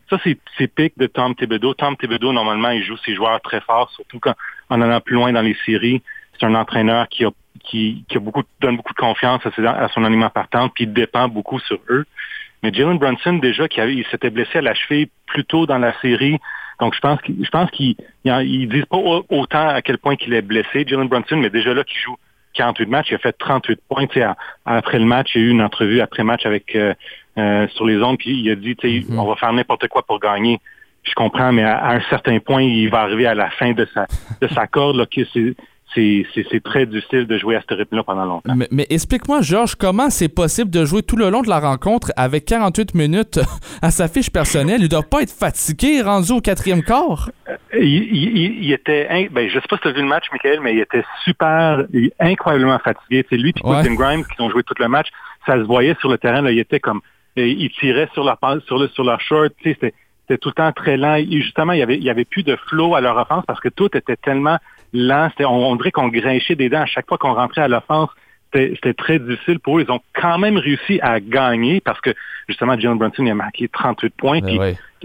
[0.10, 1.74] Ça, c'est c'est pic de Tom Thibodeau.
[1.74, 4.36] Tom Thibodeau, normalement, il joue ses joueurs très forts, surtout quand
[4.70, 6.02] en allant plus loin dans les séries.
[6.40, 7.30] C'est un entraîneur qui a
[7.64, 10.86] qui, qui a beaucoup, donne beaucoup de confiance à, ses- à son aliment partant, puis
[10.86, 12.06] il dépend beaucoup sur eux.
[12.64, 15.78] Mais Jalen Brunson, déjà, qui avait, il s'était blessé à la cheville plus tôt dans
[15.80, 16.38] la série.
[16.80, 17.96] Donc, je pense qu'il, je pense qu'ils
[18.26, 21.74] ils disent pas au- autant à quel point qu'il est blessé, Jalen Brunson, mais déjà
[21.74, 22.16] là, qui joue
[22.54, 24.06] 48 matchs, il a fait 38 points.
[24.22, 24.36] À-
[24.66, 26.94] après le match, il y a eu une entrevue après match avec euh,
[27.38, 30.20] euh, sur les ondes, puis il a dit, sais, on va faire n'importe quoi pour
[30.20, 30.60] gagner.
[31.04, 33.88] Je comprends, mais à, à un certain point, il va arriver à la fin de
[33.94, 34.06] sa
[34.42, 35.24] de sa corde, là, que
[35.96, 38.54] c'est très difficile de jouer à ce rythme-là pendant longtemps.
[38.56, 42.12] Mais, mais explique-moi, Georges, comment c'est possible de jouer tout le long de la rencontre
[42.16, 43.40] avec 48 minutes
[43.82, 44.82] à sa fiche personnelle?
[44.82, 47.30] Il doit pas être fatigué, rendu au quatrième quart?
[47.78, 50.60] Il, il- était, in- ben, je sais pas si tu as vu le match, Michael,
[50.62, 51.84] mais il était super,
[52.20, 53.26] incroyablement fatigué.
[53.30, 53.96] C'est lui et Ouais.
[53.96, 55.08] Grimes qui ont joué tout le match.
[55.46, 56.42] Ça se voyait sur le terrain.
[56.42, 57.02] Là, il était comme,
[57.38, 59.52] euh, il tirait sur leur sur le sur leur short.
[59.64, 59.94] C'était
[60.28, 61.16] c'était tout le temps très lent.
[61.16, 63.60] Et justement, il y avait il y avait plus de flow à leur offense parce
[63.60, 64.58] que tout était tellement
[64.94, 65.30] lent.
[65.40, 68.10] On, on dirait qu'on grinchait des dents à chaque fois qu'on rentrait à l'offense.
[68.54, 69.86] C'était très difficile pour eux.
[69.88, 72.10] Ils ont quand même réussi à gagner parce que
[72.50, 74.42] justement, Jalen Brunson il a marqué 38 points.
[74.42, 74.60] Puis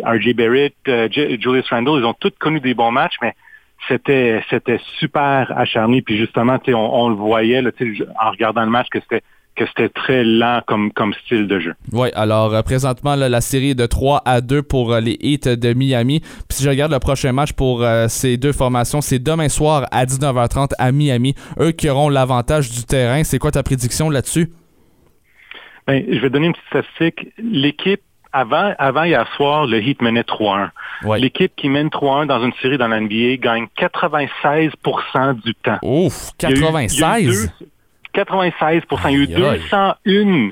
[0.04, 3.34] RJ Barrett, euh, Julius Randle, ils ont tous connu des bons matchs, mais
[3.86, 6.02] c'était c'était super acharné.
[6.02, 7.70] Puis justement, on, on le voyait là,
[8.20, 9.22] en regardant le match que c'était
[9.56, 11.74] que c'était très lent comme, comme style de jeu.
[11.92, 15.16] Oui, alors euh, présentement, là, la série est de 3 à 2 pour euh, les
[15.20, 16.20] Heat de Miami.
[16.20, 19.86] Puis si je regarde le prochain match pour euh, ces deux formations, c'est demain soir
[19.90, 21.34] à 19h30 à Miami.
[21.58, 23.24] Eux qui auront l'avantage du terrain.
[23.24, 24.50] C'est quoi ta prédiction là-dessus?
[25.86, 27.32] Ben, je vais donner une petite statistique.
[27.38, 28.00] L'équipe,
[28.32, 30.70] avant, avant hier soir, le Heat menait 3-1.
[31.18, 35.78] L'équipe qui mène 3-1 dans une série dans la NBA gagne 96% du temps.
[35.82, 37.52] Ouf, Il y a eu- il y a eu 96?
[38.16, 39.60] Deux- 96% Il y a eu Aïe, aïe.
[39.70, 40.50] 201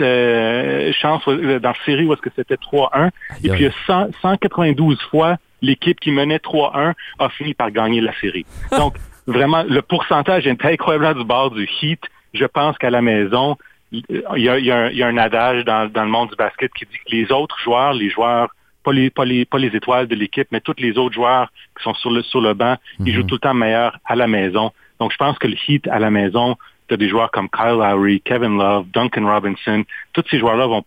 [0.00, 3.10] euh, chances euh, dans la série où est-ce que c'était 3-1.
[3.44, 7.70] Et puis il y a 100 192 fois l'équipe qui menait 3-1 a fini par
[7.70, 8.44] gagner la série.
[8.76, 8.96] Donc,
[9.26, 12.00] vraiment, le pourcentage est incroyablement du bord du Heat.
[12.34, 13.56] Je pense qu'à la maison,
[13.92, 14.04] il
[14.36, 16.30] y a, il y a un, il y a un adage dans, dans le monde
[16.30, 18.48] du basket qui dit que les autres joueurs, les joueurs,
[18.82, 21.84] pas les, pas les, pas les étoiles de l'équipe, mais tous les autres joueurs qui
[21.84, 22.76] sont sur le, sur le banc,
[23.06, 24.72] ils jouent tout le temps meilleur à la maison.
[24.98, 26.56] Donc, je pense que le Heat à la maison,
[26.92, 29.84] tu as des joueurs comme Kyle Lowry, Kevin Love, Duncan Robinson.
[30.12, 30.84] Tous ces joueurs-là vont,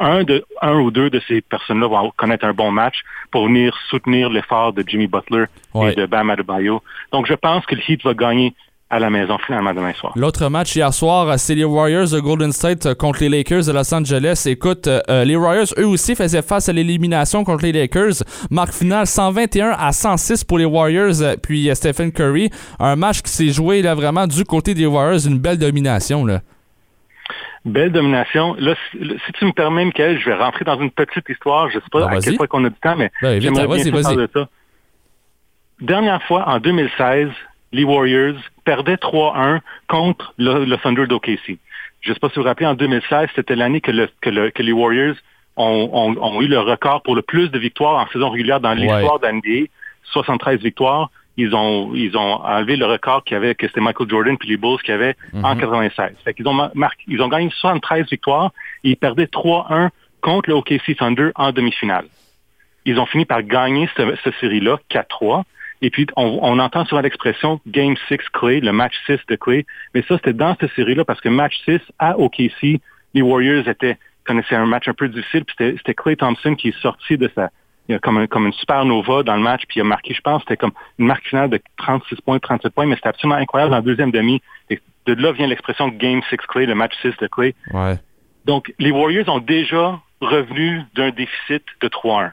[0.00, 2.96] un, de, un ou deux de ces personnes-là vont connaître un bon match
[3.30, 5.44] pour venir soutenir l'effort de Jimmy Butler
[5.74, 5.92] Ouais.
[5.92, 6.82] et de Bam Adebayo.
[7.12, 8.54] Donc, je pense que le Heat va gagner
[8.94, 10.12] à la maison finalement demain soir.
[10.14, 13.72] L'autre match hier soir, c'est les Warriors de Golden State euh, contre les Lakers de
[13.72, 14.44] Los Angeles.
[14.46, 18.22] Écoute, euh, euh, les Warriors, eux aussi, faisaient face à l'élimination contre les Lakers.
[18.52, 22.50] Marque finale 121 à 106 pour les Warriors, euh, puis euh, Stephen Curry.
[22.78, 26.24] Un match qui s'est joué là, vraiment du côté des Warriors, une belle domination.
[26.24, 26.42] Là.
[27.64, 28.54] Belle domination.
[28.60, 31.68] Là, si, tu me permets, Michael, je vais rentrer dans une petite histoire.
[31.70, 34.02] Je sais pas Ben, à quel point qu'on a du temps, mais Ben, j'aimerais bien
[34.02, 34.48] parler de ça.
[35.80, 37.30] Dernière fois, en 2016,
[37.74, 41.58] les Warriors perdaient 3-1 contre le, le Thunder d'OKC.
[42.02, 44.30] Je ne sais pas si vous vous rappelez, en 2016, c'était l'année que, le- que,
[44.30, 45.16] le- que les Warriors
[45.56, 48.74] ont, ont- ont eu le record pour le plus de victoires en saison régulière dans
[48.74, 49.66] l'histoire de la NBA,
[50.12, 51.10] 73 victoires.
[51.36, 54.48] ils ont ils ont enlevé le record qu'il y avait, que c'était Michael Jordan puis
[54.50, 55.60] les Bulls qu'il y avait en Mhm.
[55.62, 56.12] 96.
[56.24, 58.52] Fait qu'ils ont mar- marqué, ils ont gagné 73 victoires
[58.84, 59.88] et ils perdaient 3-1
[60.20, 62.06] contre le OKC Thunder en demi-finale.
[62.84, 65.42] Ils ont fini par gagner ce- cette série-là 4-3.
[65.84, 69.66] Et puis, on, on entend souvent l'expression Game 6 Clay, le match 6 de Clay.
[69.94, 72.80] Mais ça, c'était dans cette série-là parce que match 6 à OKC,
[73.12, 75.44] les Warriors étaient, connaissaient un match un peu difficile.
[75.44, 77.50] Puis c'était, Clay Thompson qui est sorti de sa,
[78.02, 79.62] comme, un- comme une supernova dans le match.
[79.68, 82.72] Puis il a marqué, je pense, c'était comme une marque finale de 36 points, 37
[82.72, 82.86] points.
[82.86, 84.40] Mais c'était absolument incroyable dans le deuxième demi.
[84.70, 87.54] Et de là vient l'expression Game 6 Clay, le match 6 de Clay.
[87.74, 87.96] Ouais.
[88.46, 92.30] Donc, les Warriors ont déjà revenu d'un déficit de 3-1.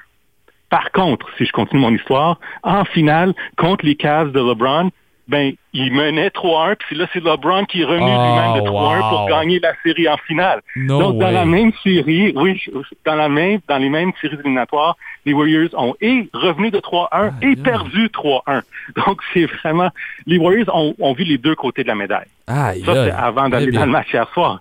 [0.72, 4.90] Par contre, si je continue mon histoire, en finale, contre les Cavs de LeBron,
[5.28, 9.10] ben, ils menaient 3-1, puis là, c'est LeBron qui est revenu Oh, lui-même de 3-1
[9.10, 10.62] pour gagner la série en finale.
[10.76, 12.62] No Donc, dans la même série, oui,
[13.06, 14.96] dans la même, dans les mêmes séries éliminatoires,
[15.26, 18.62] les Warriors ont et revenu de 3-1 et perdu 3-1.
[19.06, 19.90] Donc, c'est vraiment,
[20.26, 22.28] les Warriors ont, ont vu les deux côtés de la médaille.
[22.48, 23.14] Aïe, Ça, c'est aïe.
[23.18, 24.60] avant d'aller dans le match hier soir.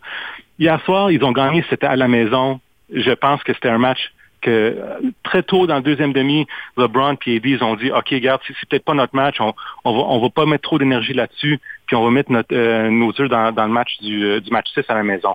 [0.58, 2.60] Hier soir, ils ont gagné, c'était à la maison.
[2.92, 6.46] Je pense que c'était un match que euh, très tôt dans le deuxième demi,
[6.76, 9.54] LeBron et ils ont dit, OK, regarde, c'est peut-être pas notre match, on,
[9.84, 13.52] on va, pas mettre trop d'énergie là-dessus, puis on va mettre euh, nos œufs dans,
[13.54, 15.34] le match du, euh, match 6 à la maison.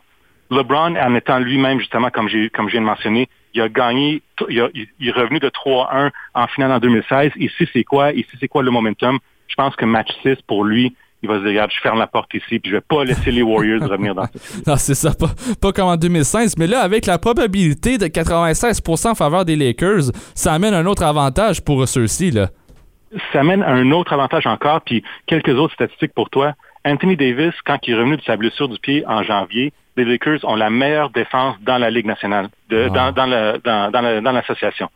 [0.52, 4.88] LeBron, en étant lui-même, justement, comme comme je viens de mentionner, il a gagné, il-
[5.00, 7.32] il est revenu de 3-1 en finale en 2016.
[7.38, 8.12] Ici, c'est quoi?
[8.12, 9.18] Ici, c'est quoi le momentum?
[9.48, 10.96] Je pense que match 6, pour lui,
[11.26, 13.32] il va se dire, regarde, je ferme la porte ici, puis je vais pas laisser
[13.32, 15.30] les Warriors revenir dans cette Non, c'est ça, pas,
[15.62, 20.12] pas comme en 2016, mais là, avec la probabilité de 96% en faveur des Lakers,
[20.34, 22.48] ça amène un autre avantage pour ceux-ci, là.
[23.34, 26.54] ça amène un autre avantage encore, puis quelques autres statistiques pour toi.
[26.86, 30.40] Anthony Davis, quand il est revenu de sa blessure du pied en janvier, les Lakers
[30.44, 34.22] ont la meilleure défense dans la Ligue nationale, de- dans, dans le- dans- dans le-
[34.22, 34.90] dans l'association.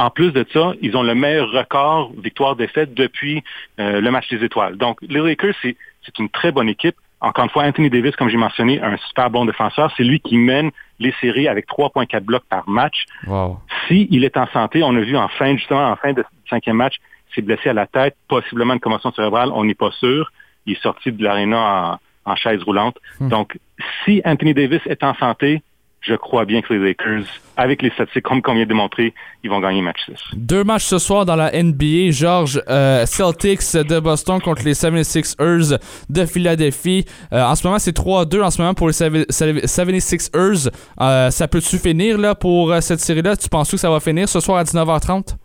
[0.00, 3.44] En plus de ça, ils ont le meilleur record victoire-défaite depuis
[3.78, 4.78] euh, le match des étoiles.
[4.78, 6.96] Donc, les Lakers, c'est c'est une très bonne équipe.
[7.20, 9.92] Encore une fois, Anthony Davis, comme j'ai mentionné, un super bon défenseur.
[9.98, 10.70] C'est lui qui mène
[11.00, 13.04] les séries avec 3,4 blocs par match.
[13.26, 13.58] Wow.
[13.86, 16.76] Si il est en santé, on a vu en fin, justement, en fin de cinquième
[16.76, 16.94] match,
[17.34, 20.32] s'est blessé à la tête, possiblement une commotion cérébrale, on n'est pas sûr.
[20.64, 22.96] Il est sorti de l'aréna en, en chaise roulante.
[23.20, 23.58] Donc,
[24.04, 25.62] si Anthony Davis est en santé,
[26.02, 27.24] je crois bien que les Lakers,
[27.58, 29.12] avec les statistiques comme qu'on vient de démontrer,
[29.44, 30.14] ils vont gagner match 6.
[30.34, 32.10] Deux matchs ce soir dans la NBA.
[32.10, 35.78] George, euh, Celtics de Boston contre les 76ers
[36.08, 37.04] de Philadelphie.
[37.32, 40.70] Euh, en ce moment, c'est 3-2 en ce moment pour les 76ers.
[41.00, 43.36] Euh, ça peut-tu finir là, pour euh, cette série-là?
[43.36, 45.36] Tu penses que ça va finir ce soir à 19h30?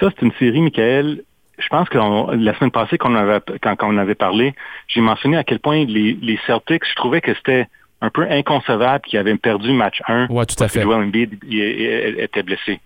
[0.00, 1.22] Ça, c'est une série, Michael.
[1.58, 4.54] Je pense que on- la semaine passée, quand on avait, quand, quand on avait parlé,
[4.86, 7.66] j'ai mentionné à quel point les, les Celtics, je trouvais que c'était
[8.00, 10.80] un peu inconcevable qu'ils avaient perdu match 1 ouais, tout à fait.
[10.80, 12.80] que Joel Embiid il- il- il était blessé.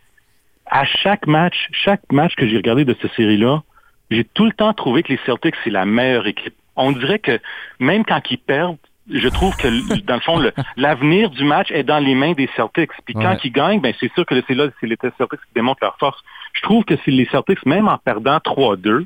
[0.66, 3.62] À chaque match, chaque match que j'ai regardé de cette série-là,
[4.10, 6.54] j'ai tout le temps trouvé que les Celtics, c'est la meilleure équipe.
[6.76, 7.38] On dirait que
[7.78, 8.78] même quand ils perdent,
[9.12, 9.68] je trouve que,
[10.06, 10.40] dans le fond,
[10.76, 12.90] l'avenir du match est dans les mains des Celtics.
[13.04, 13.38] Puis quand Ouais.
[13.44, 16.18] ils gagnent, ben, c'est sûr que c'est là, c'est les Celtics qui démontrent leur force.
[16.54, 19.04] Je trouve que c'est les Celtics, même en perdant 3-2,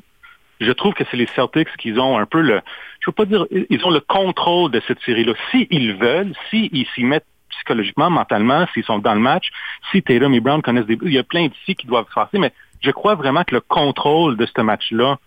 [0.59, 2.61] je trouve que c'est les Celtics qui ont un peu le,
[2.99, 5.33] je veux pas dire, ils ont le contrôle de cette série-là.
[5.51, 9.49] S'ils veulent, s'ils s'y mettent psychologiquement, mentalement, s'ils sont dans le match,
[9.91, 10.97] si Tatum et Brown connaissent des...
[11.03, 12.51] Il y a plein d'ici qui doivent se passer, mais
[12.81, 15.17] je crois vraiment que le contrôle de ce match-là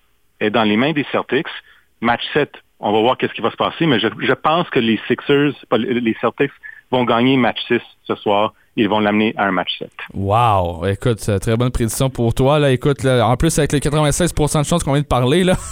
[0.40, 1.48] est dans les mains des Celtics.
[2.00, 4.80] Match 7, on va voir qu'est-ce qui va se passer, mais je, je pense que
[4.80, 6.52] les Sixers, les Celtics,
[6.90, 8.52] vont gagner match 6 ce soir.
[8.76, 9.90] Ils vont l'amener à un match 7.
[10.14, 10.86] Wow!
[10.86, 12.58] Écoute, très bonne prédiction pour toi.
[12.58, 15.54] Là, écoute, là, en plus, avec les 96% de chance qu'on vient de parler, là.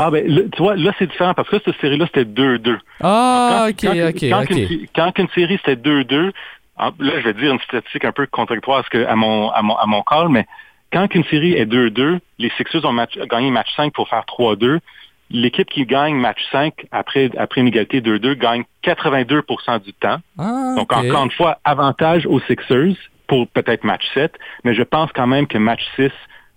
[0.00, 2.76] Ah ben, là, tu vois, là c'est différent parce que là, cette série-là, c'était 2-2.
[3.00, 4.50] Ah, Quand- ok, quand, ok, quand ok.
[4.50, 6.32] Une, sé- quand une série c'était 2-2,
[6.76, 9.50] ah, là je vais dire une statistique un peu contradictoire à, ce que, à, mon,
[9.50, 10.44] à, mon, à mon call, mais
[10.92, 14.80] quand une série est 2-2, les Sixers ont match- gagné match 5 pour faire 3-2.
[15.30, 20.18] L'équipe qui gagne match 5 après, après une égalité 2-2 gagne 82% du temps.
[20.38, 22.96] Ah, Donc encore une fois, avantage aux Sixers
[23.26, 24.32] pour peut-être match 7,
[24.64, 26.10] mais je pense quand même que match 6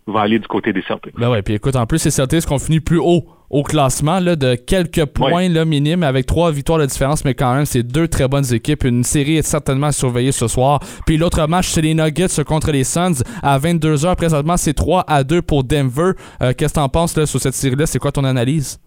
[0.07, 1.13] va aller du côté des Celtics.
[1.17, 4.35] Ben ouais, puis écoute, en plus, les Celtics ont fini plus haut au classement là,
[4.35, 8.07] de quelques points là, minimes avec trois victoires de différence, mais quand même, c'est deux
[8.07, 8.85] très bonnes équipes.
[8.85, 10.79] Une série est certainement à surveiller ce soir.
[11.05, 14.15] Puis l'autre match, c'est les Nuggets contre les Suns à 22h.
[14.15, 16.13] Présentement, c'est 3 à 2 pour Denver.
[16.41, 17.85] Euh, Qu'est-ce que t'en penses là, sur cette série-là?
[17.85, 18.79] C'est quoi ton analyse?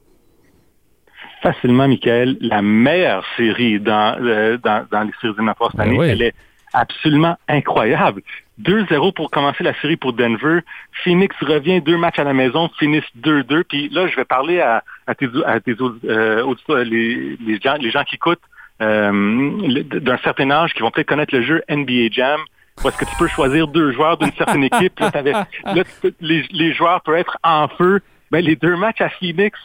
[1.42, 5.98] facilement, Michael, la meilleure série dans, euh, dans, dans les séries éliminatoires cette Ben année.
[5.98, 6.08] oui.
[6.08, 6.34] Elle est
[6.72, 8.22] absolument incroyable.
[8.62, 10.60] 2-0 pour commencer la série pour Denver.
[11.02, 13.64] Phoenix revient deux matchs à la maison, finissent 2-2.
[13.64, 15.74] Puis là, je vais parler à, à tes, à tes
[16.04, 18.42] euh, auditeurs, les, les, gens, les gens qui écoutent
[18.80, 22.40] euh, d'un certain âge, qui vont peut-être connaître le jeu NBA Jam.
[22.84, 24.98] est-ce que tu peux choisir deux joueurs d'une certaine équipe.
[25.00, 25.82] Là,
[26.20, 28.00] les, les joueurs peuvent être en feu.
[28.30, 29.58] Ben, les deux matchs à Phoenix,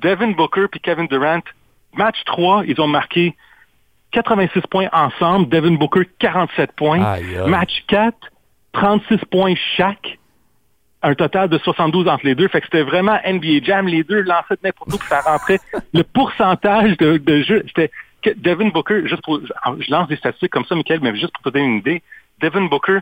[0.00, 1.42] Devin Booker puis Kevin Durant,
[1.94, 3.34] match 3, ils ont marqué
[4.12, 5.48] 86 points ensemble.
[5.48, 7.02] Devin Booker, 47 points.
[7.02, 7.50] Aïe, aïe.
[7.50, 8.16] Match 4,
[8.74, 10.18] 36 points chaque.
[11.02, 12.48] Un total de 72 entre les deux.
[12.48, 13.86] Fait que c'était vraiment NBA Jam.
[13.86, 15.60] Les deux lançaient de n'importe où, ça rentrait.
[15.92, 17.90] Le pourcentage de, de jeu, c'était
[18.32, 21.50] Devin Booker, juste pour, je lance des statistiques comme ça, Michael, mais juste pour te
[21.50, 22.02] donner une idée.
[22.40, 23.00] Devin Booker,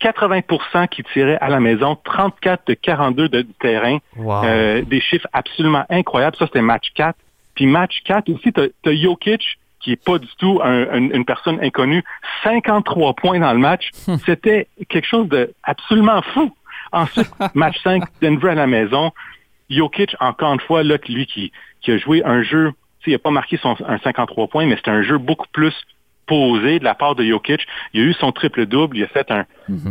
[0.00, 3.98] 80% qui tirait à la maison, 34 de 42 de, du terrain.
[4.16, 4.44] Wow.
[4.44, 6.36] Euh, des chiffres absolument incroyables.
[6.36, 7.16] Ça, c'était match 4.
[7.54, 11.24] Puis match 4 aussi, t'as as Jokic, qui est pas du tout un- un- une
[11.24, 12.02] personne inconnue,
[12.42, 13.90] 53 points dans le match.
[14.24, 16.52] C'était quelque chose de absolument fou.
[16.92, 19.12] Ensuite, match 5, Denver à la maison.
[19.70, 22.70] Jokic, encore une fois, là, lui qui, qui a joué un jeu,
[23.00, 25.48] tu sais, il n'a pas marqué son, un 53 points, mais c'était un jeu beaucoup
[25.52, 25.74] plus
[26.26, 27.66] posé de la part de Jokic.
[27.92, 29.44] Il a eu son triple-double, il a fait un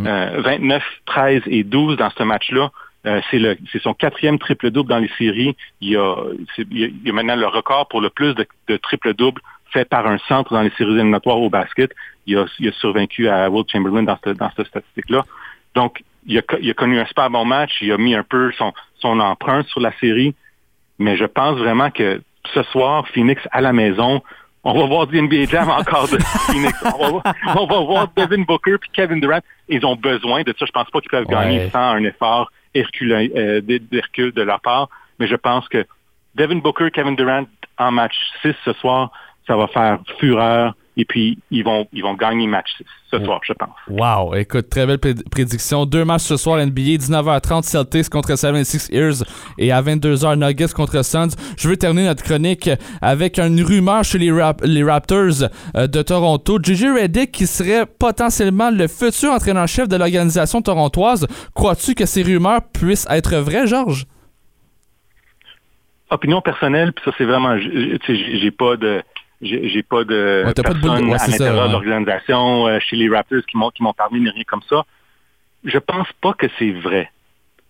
[0.07, 2.71] euh, 29, 13 et 12 dans ce match-là.
[3.05, 5.55] Euh, c'est le c'est son quatrième triple-double dans les séries.
[5.79, 6.15] Il a,
[6.55, 9.41] c'est- il a, il a maintenant le record pour le plus de, de triple-double
[9.75, 11.91] fait par un centre dans les séries éliminatoires au basket.
[12.25, 15.23] Il a, il a survaincu à Will Chamberlain dans cette, dans cette statistique-là.
[15.75, 17.71] Donc, il a, co- il a connu un super bon match.
[17.81, 20.33] Il a mis un peu son, son empreinte sur la série.
[20.97, 22.21] Mais je pense vraiment que
[22.53, 24.21] ce soir, Phoenix à la maison,
[24.63, 26.17] on va voir du NBA Jam encore de
[26.49, 26.73] Phoenix.
[26.85, 27.23] On va, voir-
[27.57, 29.39] on va voir Devin Booker puis Kevin Durant.
[29.69, 30.65] Ils ont besoin de ça.
[30.65, 31.69] Je pense pas qu'ils peuvent gagner Ouais.
[31.71, 34.89] sans un effort herculin, euh, d'Hercule de leur part.
[35.19, 35.85] Mais je pense que
[36.35, 37.45] Devin Booker, Kevin Durant
[37.77, 39.11] en match 6 ce soir,
[39.47, 40.75] ça va faire fureur.
[40.97, 43.75] Et puis, ils vont, ils vont gagner match 6 ce soir, je pense.
[43.89, 45.85] Wow, écoute, très belle pré- prédiction.
[45.85, 49.23] Deux matchs ce soir NBA, 19h30 Celtics contre 76 Ears
[49.57, 51.35] et à 22h Nuggets contre Suns.
[51.57, 52.69] Je veux terminer notre chronique
[53.01, 55.43] avec une rumeur chez les, Rap- les Raptors
[55.75, 56.59] euh, de Toronto.
[56.63, 61.27] JJ Redick qui serait potentiellement le futur entraîneur-chef de l'organisation torontoise.
[61.53, 64.05] Crois-tu que ces rumeurs puissent être vraies, Georges?
[66.09, 69.01] opinion personnelle, puis ça c'est vraiment, j'ai pas de,
[69.41, 70.43] j'ai pas de
[70.87, 74.19] Ouais, ouais, à l'intérieur de l'organisation euh, chez les Raptors qui m'ont qui m'ont parlé
[74.19, 74.83] ni rien comme ça.
[75.63, 77.09] Je pense pas que c'est vrai.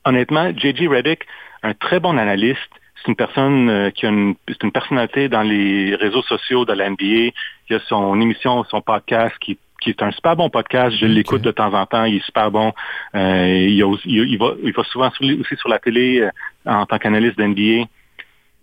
[0.06, 1.22] Honnêtement, JJ Redick,
[1.64, 2.60] un très bon analyste,
[2.98, 6.74] c'est une personne euh, qui a une, c'est une personnalité dans les réseaux sociaux de
[6.74, 7.32] la NBA.
[7.70, 10.96] Il a son émission, son podcast qui qui est un super bon podcast.
[11.00, 12.06] Je l'écoute de temps en temps.
[12.06, 12.72] Il est super bon.
[13.14, 16.28] Euh, il, a aussi- il, il va, il va souvent sur- aussi sur la télé
[16.66, 17.86] en tant qu'analyste d'NBA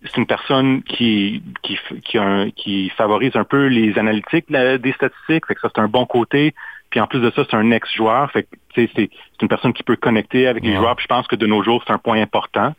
[0.05, 4.77] c'est une personne qui qui, qui, a un- qui favorise un peu les analytiques la-
[4.77, 6.53] des statistiques, fait que ça c'est un bon côté.
[6.89, 9.09] Puis en plus de ça, c'est un ex-joueur, fait que c'est c'est
[9.41, 10.77] une personne qui peut connecter avec les Ouais.
[10.77, 10.95] joueurs.
[10.95, 12.75] Puis je pense que de nos jours, c'est un point important.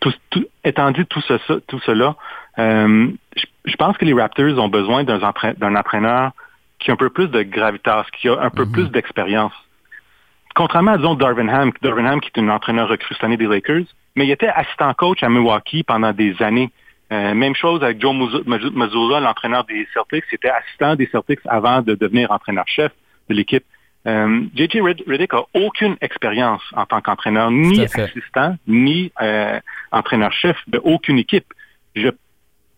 [0.00, 2.14] Tout, tout- étant dit tout, ce- tout cela,
[2.58, 6.32] euh, je, je pense que les Raptors ont besoin d'un entra- d'un entraîneur
[6.78, 9.52] qui a un peu plus de gravitas, qui a un peu plus d'expérience.
[10.58, 13.46] Contrairement à, disons, Darvin Ham, Darvin Ham qui est un entraîneur recru cette année des
[13.46, 13.84] Lakers,
[14.16, 16.70] mais il était assistant coach à Milwaukee pendant des années.
[17.12, 21.06] Euh, même chose avec Joe Mazzu- Mazzu- Mazzulla, l'entraîneur des Celtics, il était assistant des
[21.12, 22.90] Celtics avant de devenir entraîneur-chef
[23.30, 23.62] de l'équipe.
[24.08, 29.60] Euh, JJ Red- Redick a aucune expérience en tant qu'entraîneur, ni assistant, ni euh,
[29.92, 31.46] entraîneur-chef de aucune équipe.
[31.94, 32.08] Je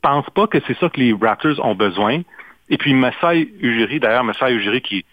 [0.03, 2.21] pense pas que c'est ça que les Raptors ont besoin.
[2.69, 5.05] Et puis Masai Ujiri, d'ailleurs, Masai Ujiri qui,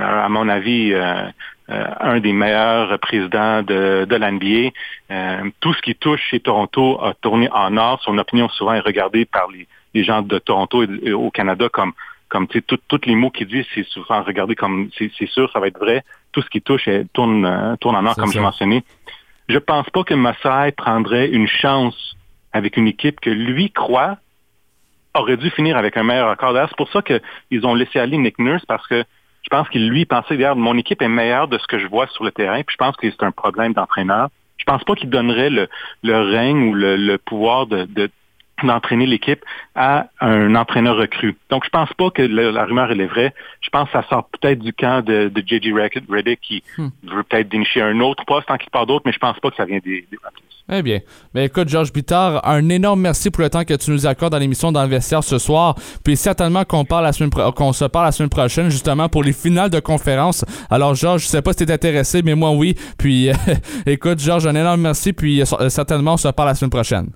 [0.00, 1.26] à mon avis, euh,
[1.70, 4.70] euh, un des meilleurs présidents de, de l'NBA.
[5.10, 8.00] Euh, tout ce qui touche chez Toronto a tourné en or.
[8.02, 11.68] Son opinion souvent est regardée par les, les gens de Toronto et, et au Canada
[11.70, 11.92] comme
[12.28, 15.48] comme tu sais, tout- tous les mots qu'il dit, c'est souvent regardé comme c'est sûr,
[15.52, 16.02] ça va être vrai.
[16.32, 18.82] Tout ce qui touche elle, tourne, euh, tourne en or, comme je mentionné.
[19.48, 22.16] Je pense pas que Masai prendrait une chance
[22.52, 24.18] avec une équipe que lui croit
[25.14, 26.52] aurait dû finir avec un meilleur record.
[26.52, 29.04] D'ailleurs, c'est pour ça qu'ils ont laissé aller Nick Nurse parce que
[29.46, 32.08] je pense qu'il lui pensait, regarde, mon équipe est meilleure de ce que je vois
[32.08, 34.28] sur le terrain, puis je pense que c'est un problème d'entraîneur.
[34.56, 35.68] Je pense pas qu'il donnerait le,
[36.02, 38.10] le règne ou le, le pouvoir de, de-
[38.62, 39.40] d'entraîner l'équipe
[39.74, 41.36] à un entraîneur recru.
[41.50, 43.34] Donc, je pense pas que la rumeur elle est vraie.
[43.60, 45.72] Je pense que ça sort peut-être du camp de, de J.J.
[45.72, 49.38] Redick qui veut peut-être dénicher un autre poste en quelque part d'autre, mais je pense
[49.40, 50.42] pas que ça vient des, des Raptors.
[50.72, 50.98] Eh bien.
[51.32, 54.38] Mais écoute, Georges Bittard, un énorme merci pour le temps que tu nous accordes dans
[54.38, 55.76] l'émission dans le vestiaire ce soir.
[56.02, 59.22] Puis certainement qu'on parle la semaine pro- qu'on se parle la semaine prochaine, justement, pour
[59.22, 60.44] les finales de conférence.
[60.68, 62.74] Alors, Georges, je sais pas si t'es intéressé, mais moi, oui.
[62.98, 63.28] Puis,
[63.86, 65.12] écoute, Georges, un énorme merci.
[65.12, 67.10] Puis, euh, certainement, on se parle la semaine prochaine.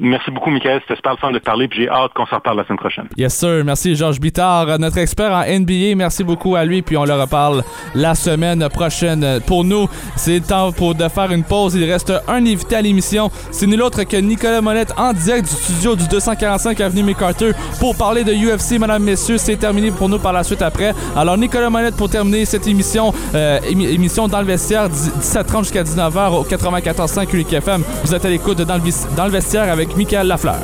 [0.00, 0.80] Merci beaucoup, Michael.
[0.82, 3.06] C'était super le fun de parler, puis j'ai hâte qu'on s'en reparle la semaine prochaine.
[3.16, 3.62] Yes, sir.
[3.64, 5.94] Merci, Georges Bittard, notre expert en NBA.
[5.96, 7.62] Merci beaucoup à lui, puis on le reparle
[7.94, 9.40] la semaine prochaine.
[9.46, 11.74] Pour nous, c'est temps pour de faire une pause.
[11.74, 13.30] Il reste un invité à l'émission.
[13.50, 17.96] C'est nul autre que Nicolas Monette en direct du studio du 245 Avenue MacArthur pour
[17.96, 19.38] parler de UFC, mesdames, messieurs.
[19.38, 20.94] C'est terminé pour nous par la suite après.
[21.16, 25.82] Alors, Nicolas Monette pour terminer cette émission, euh, émi- émission dans le vestiaire, 17h30 jusqu'à
[25.82, 27.82] 19h au 94.5 Unique FM.
[28.04, 28.82] Vous êtes à l'écoute dans le,
[29.16, 30.58] dans le vestiaire avec Michael Lafleur.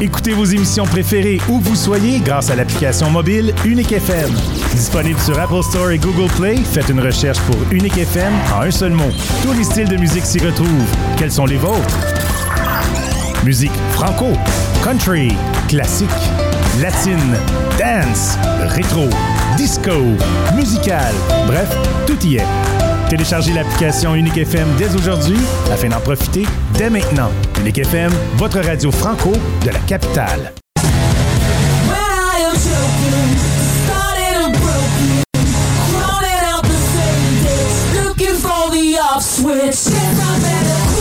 [0.00, 4.30] Écoutez vos émissions préférées où vous soyez grâce à l'application mobile Unique FM.
[4.72, 8.70] Disponible sur Apple Store et Google Play, faites une recherche pour Unique FM en un
[8.70, 9.10] seul mot.
[9.42, 10.68] Tous les styles de musique s'y retrouvent.
[11.16, 11.98] Quels sont les vôtres?
[13.44, 14.32] Musique franco,
[14.82, 15.28] country,
[15.68, 16.08] classique,
[16.80, 17.36] latine,
[17.78, 18.36] dance,
[18.74, 19.08] rétro,
[19.56, 19.92] disco,
[20.54, 21.14] musical,
[21.46, 21.68] bref,
[22.06, 22.46] tout y est.
[23.08, 25.38] Téléchargez l'application Unique FM dès aujourd'hui
[25.72, 26.46] afin d'en profiter
[26.76, 27.30] dès maintenant.
[27.60, 29.32] Unique FM, votre radio franco
[29.64, 30.52] de la capitale.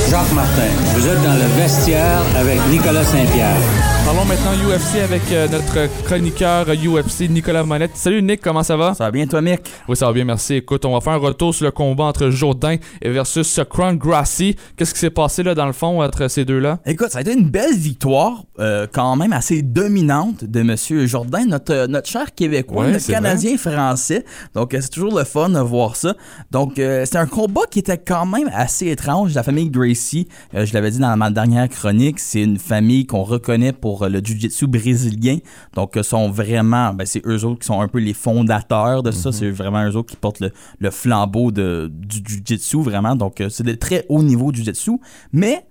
[0.09, 3.92] Jacques Martin, vous êtes dans le vestiaire avec Nicolas Saint-Pierre.
[4.05, 7.91] Parlons maintenant UFC avec euh, notre chroniqueur UFC Nicolas Monette.
[7.95, 8.93] Salut Nick, comment ça va?
[8.93, 9.61] Ça va bien toi Mick?
[9.87, 10.55] Oui, ça va bien, merci.
[10.55, 14.57] Écoute, on va faire un retour sur le combat entre Jourdain et versus Crown Grassy.
[14.75, 16.79] Qu'est-ce qui s'est passé là dans le fond entre ces deux-là?
[16.85, 21.07] Écoute, ça a été une belle victoire, euh, quand même assez dominante de M.
[21.07, 24.25] Jourdain, notre, euh, notre cher Québécois, Ouais, notre Canadien français.
[24.53, 26.13] Donc, euh, c'est toujours le fun de voir ça.
[26.51, 29.33] Donc, c'est un combat qui était quand même assez étrange.
[29.33, 33.71] La famille Gracie, je l'avais dit dans ma dernière chronique, c'est une famille qu'on reconnaît
[33.71, 35.37] pour euh, le jiu-jitsu brésilien.
[35.75, 39.11] Donc, euh, sont vraiment, ben, c'est eux autres qui sont un peu les fondateurs de
[39.11, 39.29] ça.
[39.29, 39.33] Mhm.
[39.33, 43.15] C'est vraiment eux autres qui portent le, le flambeau de, du jiu-jitsu, vraiment.
[43.15, 44.99] Donc, euh, c'est de très haut niveau du jiu-jitsu.
[45.31, 45.65] Mais,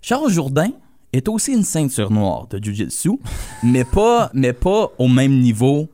[0.00, 0.70] Charles Jourdain
[1.12, 3.18] est aussi une ceinture noire de Jiu-Jitsu,
[3.62, 5.88] mais pas, mais pas au même niveau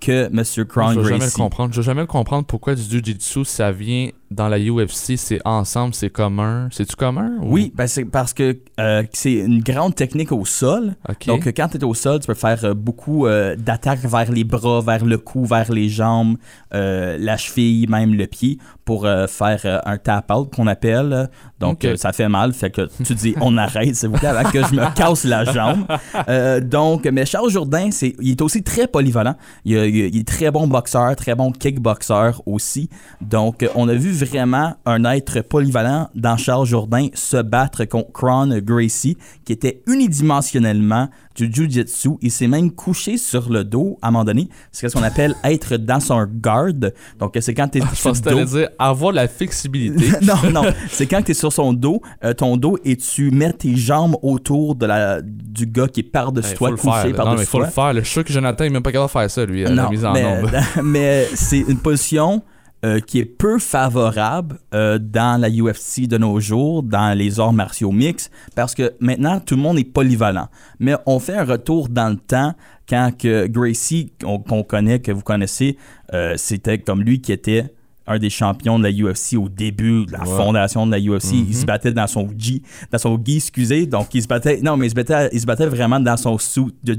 [0.00, 0.66] que M.
[0.66, 1.72] Crown je vais jamais le comprendre.
[1.72, 5.94] Je vais jamais le comprendre pourquoi du Jiu-Jitsu, ça vient dans la UFC, c'est ensemble,
[5.94, 6.68] c'est commun.
[6.72, 7.38] C'est-tu commun?
[7.40, 10.94] ou- Oui, ben c'est parce que euh, c'est une grande technique au sol.
[11.26, 14.30] Donc, euh, quand tu es au sol, tu peux faire euh, beaucoup euh, d'attaques vers
[14.30, 16.36] les bras, vers le cou, vers les jambes,
[16.72, 21.30] la cheville, même le pied, pour faire un tap-out qu'on appelle.
[21.60, 22.52] Donc, ça fait mal.
[22.52, 25.44] Fait que tu dis, on arrête, s'il vous plaît, avant que je me casse la
[25.44, 25.86] jambe.
[26.68, 29.36] Donc, mais Charles Jourdain, c'est, il est aussi très polyvalent.
[29.64, 32.88] Il, il est très bon boxeur, très bon kickboxer aussi.
[33.20, 38.58] Donc, on a vu vraiment un être polyvalent dans Charles Jourdain se battre contre Cron
[38.62, 42.10] Gracie, qui était unidimensionnellement du jiu-jitsu.
[42.22, 44.48] Il s'est même couché sur le dos à un moment donné.
[44.72, 46.94] C'est ce qu'on appelle être dans son garde.
[47.18, 48.58] Donc, c'est quand tu es Je sur t'allais dos.
[48.58, 50.06] dire avoir la flexibilité.
[50.22, 50.62] non, non.
[50.88, 54.16] C'est quand tu es sur son dos, euh, ton dos, et tu mets tes jambes
[54.22, 57.58] autour de la, du gars qui est par-dessus Hey, toi, faut couché par-dessus mais faut
[57.58, 57.66] toi.
[57.66, 57.94] le faire.
[57.94, 59.70] Je suis sûr que Jonathan, il est même pas capable de faire ça, lui, la
[59.70, 60.50] Non, mise en mais, ombre.
[60.84, 62.42] mais c'est une position
[62.84, 67.54] euh, qui est peu favorable euh, dans la UFC de nos jours, dans les arts
[67.54, 70.48] martiaux mixtes, parce que maintenant, tout le monde est polyvalent.
[70.80, 72.52] Mais on fait un retour dans le temps
[72.86, 75.78] quand Gracie, qu'on qu'on connaît, que vous connaissez,
[76.12, 77.72] euh, c'était comme lui qui était
[78.06, 80.36] un des champions de la UFC au début de la Ouais.
[80.36, 81.32] fondation de la UFC.
[81.34, 81.46] Mhm.
[81.48, 82.62] Il se battait dans son gi,
[82.92, 83.86] dans son gi, excusez.
[83.86, 86.36] Donc, il se battait, non, mais il se battait, il se battait vraiment dans son
[86.38, 86.92] suit de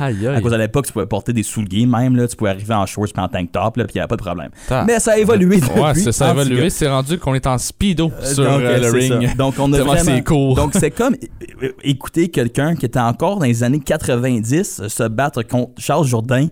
[0.00, 0.26] aïe.
[0.26, 2.26] À cause à l'époque, tu pouvais porter des souliers même, là.
[2.28, 4.16] Tu pouvais arriver en shorts puis en tank top, là, puis il n'y avait pas
[4.16, 4.50] de problème.
[4.86, 5.80] Mais ça a évolué depuis.
[5.80, 6.70] Ouais, ça a évolué.
[6.70, 9.28] C'est rendu qu'on est en speedo Euh, sur donc, euh, le ring.
[9.28, 9.34] ça.
[9.34, 10.54] Donc, on a vraiment...
[10.54, 11.14] Donc, c'est comme
[11.62, 16.06] euh, écouter quelqu'un qui était encore dans les années 90 euh, se battre contre Charles
[16.06, 16.48] Jourdain,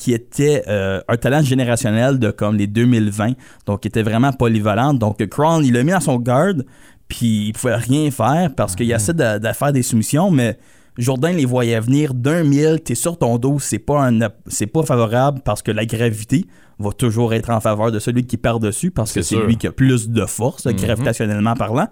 [0.00, 3.32] qui était euh, un talent générationnel de comme les 2020.
[3.66, 4.94] Donc, il était vraiment polyvalent.
[4.94, 6.64] Donc, Crown, il l'a mis dans son garde,
[7.06, 8.76] puis il pouvait rien faire parce Mhm.
[8.78, 10.56] qu'il essaie de, de faire des soumissions, mais
[10.96, 14.82] Jourdain les voyait venir d'un mille, t'es sur ton dos, c'est pas, un, c'est pas
[14.82, 16.46] favorable parce que la gravité
[16.78, 19.66] va toujours être en faveur de celui qui perd dessus parce que C'est lui qui
[19.66, 20.76] a plus de force, Mhm.
[20.76, 21.88] gravitationnellement parlant.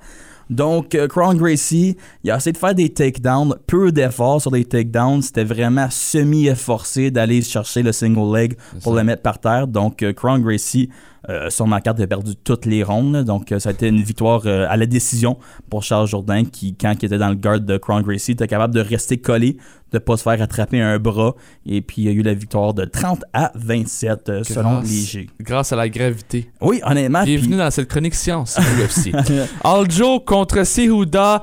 [0.51, 4.65] Donc, euh, Crown Gracie, il a essayé de faire des takedowns, peu d'efforts sur les
[4.65, 5.23] takedowns.
[5.23, 9.67] C'était vraiment semi-efforcé d'aller chercher le single leg pour le mettre par terre.
[9.67, 10.89] Donc, euh, Crown Gracie,
[11.29, 13.13] euh, sur ma carte, a perdu toutes les rondes.
[13.13, 13.23] là.
[13.23, 15.39] Donc, euh, ça a été une victoire euh, à la décision
[15.71, 18.75] pour Charles Jourdain, qui, quand il était dans le guard de Crown Gracie, était capable
[18.75, 19.57] de rester collé,
[19.93, 21.35] de ne pas se faire attraper un bras.
[21.67, 24.91] Et puis, il y a eu la victoire de 30 à 27, euh, selon Grâce-
[24.91, 25.31] les G.
[25.41, 26.51] Grâce à la gravité.
[26.61, 27.25] Oui, honnêtement.
[27.25, 29.13] Bienvenue puis- dans cette chronique science UFC.
[29.65, 31.43] Aljo contre Cejuda,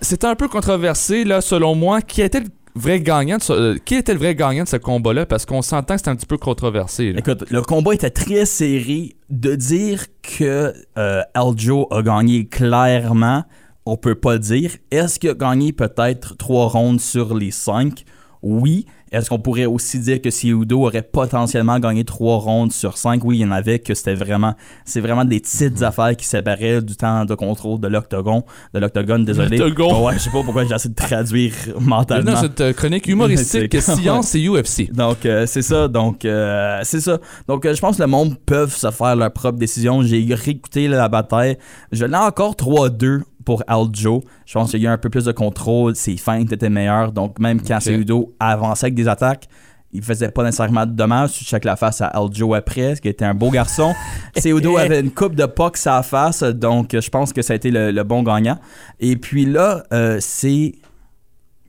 [0.00, 2.00] c'était un peu controversé là, selon moi.
[2.02, 4.76] Qui était le- vrai gagnant de ce- euh, Qui était le vrai gagnant de ce
[4.76, 5.26] combat-là?
[5.26, 7.14] Parce qu'on s'entend que c'est un petit peu controversé.
[7.16, 9.16] Écoute, le combat était très serré.
[9.30, 13.44] De dire que euh, Aljo a gagné clairement,
[13.86, 14.70] on peut pas le dire.
[14.90, 18.04] Est-ce qu'il a gagné peut-être trois rondes sur les cinq?
[18.42, 18.86] Oui.
[19.12, 23.22] Est-ce qu'on pourrait aussi dire que Cejudo aurait potentiellement gagné trois rondes sur cinq?
[23.24, 26.80] Oui, il y en avait que c'était vraiment, c'est vraiment des petites affaires qui séparaient
[26.80, 29.58] du temps de contrôle de l'octogon, de l'octogone, désolé.
[29.58, 30.06] L'octogon.
[30.06, 32.32] Ouais, je sais pas pourquoi j'ai essayé de traduire mentalement.
[32.32, 34.90] Dans cette chronique humoristique, science et UFC.
[34.90, 35.88] donc, euh, c'est ça.
[35.88, 37.18] Donc, euh, c'est ça.
[37.46, 40.02] Donc, euh, je pense que le monde peut se faire leur propre décision.
[40.02, 41.58] J'ai réécouté la bataille.
[41.90, 44.22] Je l'ai encore 3-2 pour Aljo.
[44.46, 45.94] Je pense qu'il y a eu un peu plus de contrôle.
[45.96, 47.12] Ses feintes étaient meilleures.
[47.12, 47.82] Donc, même quand Ok.
[47.82, 49.48] Cejudo avançait avec des attaques,
[49.92, 51.32] il faisait pas nécessairement de dommages.
[51.32, 53.94] Tu checkes la face à Aljo après, ce qui était un beau garçon.
[54.36, 56.42] Cejudo avait une coupe de puck à la face.
[56.42, 58.58] Donc, je pense que ça a été le, le bon gagnant.
[59.00, 60.74] Et puis là, euh, c'est...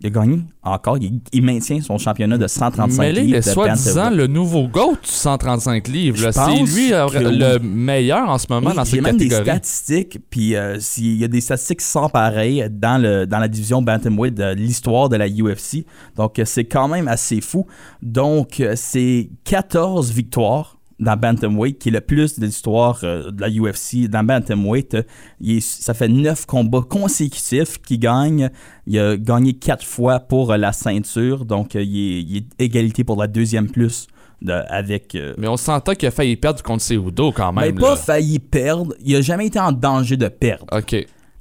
[0.04, 0.98] Il a gagné encore.
[0.98, 3.38] Il, il maintient son championnat de 135 Mais là, il livres.
[3.38, 6.30] est de soi-disant le nouveau GOAT du 135 livres.
[6.32, 9.58] C'est lui euh, le meilleur en ce moment Oui, dans cette même des catégorie.
[9.58, 13.82] statistiques, puis euh, s'il y a des statistiques sans pareil dans, le, dans la division
[13.82, 15.86] Bantamweight de l'histoire de la UFC.
[16.18, 17.66] Donc, euh, c'est quand même assez fou.
[18.02, 23.42] Donc, euh, c'est 14 victoires dans Bantamweight, qui est le plus de l'histoire euh, de
[23.42, 24.08] la UFC.
[24.10, 25.04] Dans Bantamweight, euh,
[25.42, 28.50] il est- ça fait 9 combats consécutifs qu'il gagne.
[28.88, 32.64] Il a gagné 4 fois pour euh, la ceinture, donc euh, il, est, il est
[32.64, 34.08] égalité pour la deuxième plus
[34.42, 35.18] de- avec...
[35.38, 37.76] Mais on s'entend qu'il a failli perdre contre Cejudo quand mais même.
[37.80, 38.94] pas failli perdre.
[39.04, 40.66] Il a jamais été en danger de perdre.
[40.72, 40.96] OK.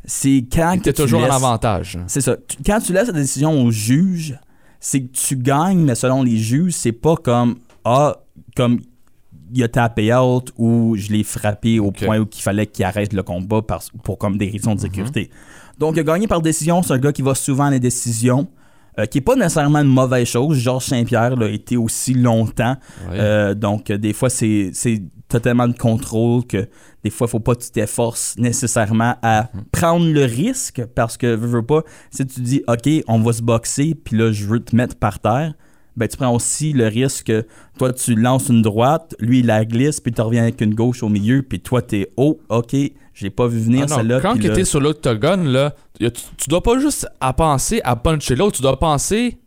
[0.04, 1.98] C'est quand Il que était tu toujours en avantage.
[2.08, 2.36] C'est ça.
[2.48, 4.36] Tu- Quand tu laisses la décision au juge,
[4.80, 8.16] c'est que tu gagnes, mais selon les juges, c'est pas comme ah
[8.56, 8.80] comme
[9.54, 13.12] il a tapé out ou je l'ai frappé au point où il fallait qu'il arrête
[13.12, 15.30] le combat parce- pour comme des raisons de sécurité.
[15.78, 16.82] Donc, il a gagné par décision.
[16.82, 18.48] C'est un gars qui va souvent à les décisions.
[18.98, 20.58] euh, qui n'est pas nécessairement une mauvaise chose.
[20.58, 22.76] Georges Saint-Pierre l'a été aussi longtemps.
[23.10, 26.68] Euh, donc, euh, des fois, c'est c'est totalement de contrôle que
[27.02, 31.26] des fois, il faut pas que tu t'efforces nécessairement à prendre le risque parce que,
[31.34, 31.80] veux, veux pas,
[32.10, 35.20] si tu dis, OK, on va se boxer, puis là, je veux te mettre par
[35.20, 35.54] terre,
[35.96, 37.46] ben, tu prends aussi le risque que
[37.78, 41.02] toi, tu lances une droite, lui, il la glisse, puis tu reviens avec une gauche
[41.02, 42.74] au milieu, puis toi, t'es oh, OK,
[43.14, 44.20] j'ai pas vu venir Ah celle-là.
[44.20, 47.96] quand tu là- étais sur l'octogone, là, tu, tu dois pas juste à penser à
[47.96, 49.38] puncher l'autre, tu dois penser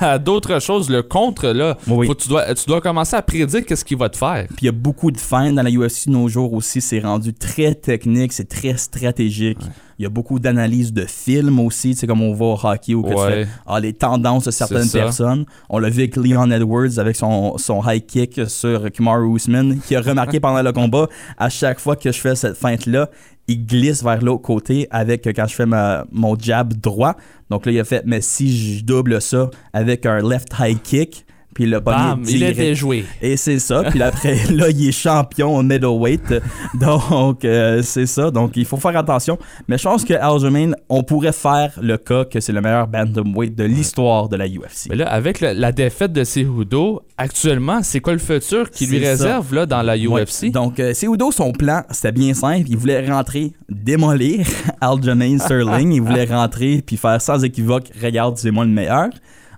[0.00, 0.90] à d'autres choses.
[0.90, 4.16] Le contre, là, faut- tu, dois, tu dois commencer à prédire qu'est-ce qu'il va te
[4.16, 4.46] faire.
[4.48, 6.80] Puis il y a beaucoup de feintes dans la UFC de nos jours aussi.
[6.80, 9.58] C'est rendu très technique, c'est très stratégique.
[9.98, 12.92] Il y a beaucoup d'analyses de films aussi, tu sais, comme on voit au hockey
[12.94, 15.46] où que tu fais, ah, les tendances de certaines personnes.
[15.70, 19.96] On l'a vu avec Leon Edwards avec son, son high kick sur Kamaru Usman, qui
[19.96, 21.08] a remarqué pendant le combat,
[21.38, 23.08] à chaque fois que je fais cette feinte-là,
[23.48, 27.16] il glisse vers l'autre côté avec euh, quand je fais ma- mon jab droit.
[27.50, 31.25] Donc là, il a fait, mais si je double ça avec un left high kick,
[31.56, 33.06] puis le Bam, il était joué.
[33.22, 33.82] Et c'est ça.
[33.84, 36.34] Puis après, là, il est champion au middleweight.
[36.78, 38.30] Donc, euh, c'est ça.
[38.30, 39.38] Donc, il faut faire attention.
[39.66, 43.54] Mais je pense que Aljamain, on pourrait faire le cas que c'est le meilleur bantamweight
[43.56, 44.88] de l'histoire de la UFC.
[44.90, 49.00] Mais là, avec le- la défaite de Cejudo, actuellement, c'est quoi le futur qui lui
[49.02, 49.08] ça.
[49.08, 50.24] réserve là, dans la Ouais.
[50.24, 50.50] UFC?
[50.50, 52.66] Donc, euh, Cejudo, son plan, c'était bien simple.
[52.68, 54.46] Il voulait rentrer, démolir
[54.82, 55.90] Aljamain Sterling.
[55.92, 59.08] il voulait rentrer puis faire sans équivoque, regarde, c'est moi le meilleur.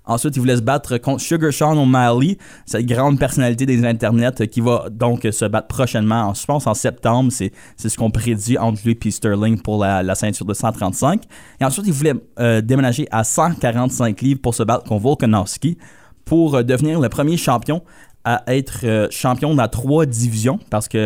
[0.08, 2.36] Ensuite, il voulait se battre contre Sugar Sean O'Malley,
[2.66, 6.66] cette grande personnalité des internets euh, qui va donc se battre prochainement, en- je pense
[6.66, 7.30] en septembre.
[7.30, 11.22] C'est ce qu'on prédit entre lui et Sterling pour la, la ceinture de 135.
[11.60, 15.78] Et ensuite, il voulait euh, déménager à 145 livres pour se battre contre Volkanovski
[16.24, 17.82] pour euh, devenir le premier champion
[18.30, 21.00] à être euh, champion dans trois divisions parce qu'il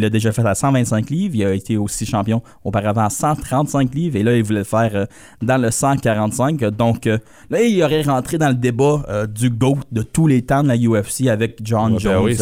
[0.00, 1.34] l'a déjà fait à 125 livres.
[1.34, 4.90] Il a été aussi champion auparavant à 135 livres et là, il voulait le faire
[4.94, 5.04] euh,
[5.42, 6.58] dans le 145.
[6.70, 7.18] Donc euh,
[7.50, 10.76] là, il aurait rentré dans le débat du GOAT de tous les temps de la
[10.76, 12.24] UFC avec John Ouais, ben Jones.
[12.24, 12.36] oui,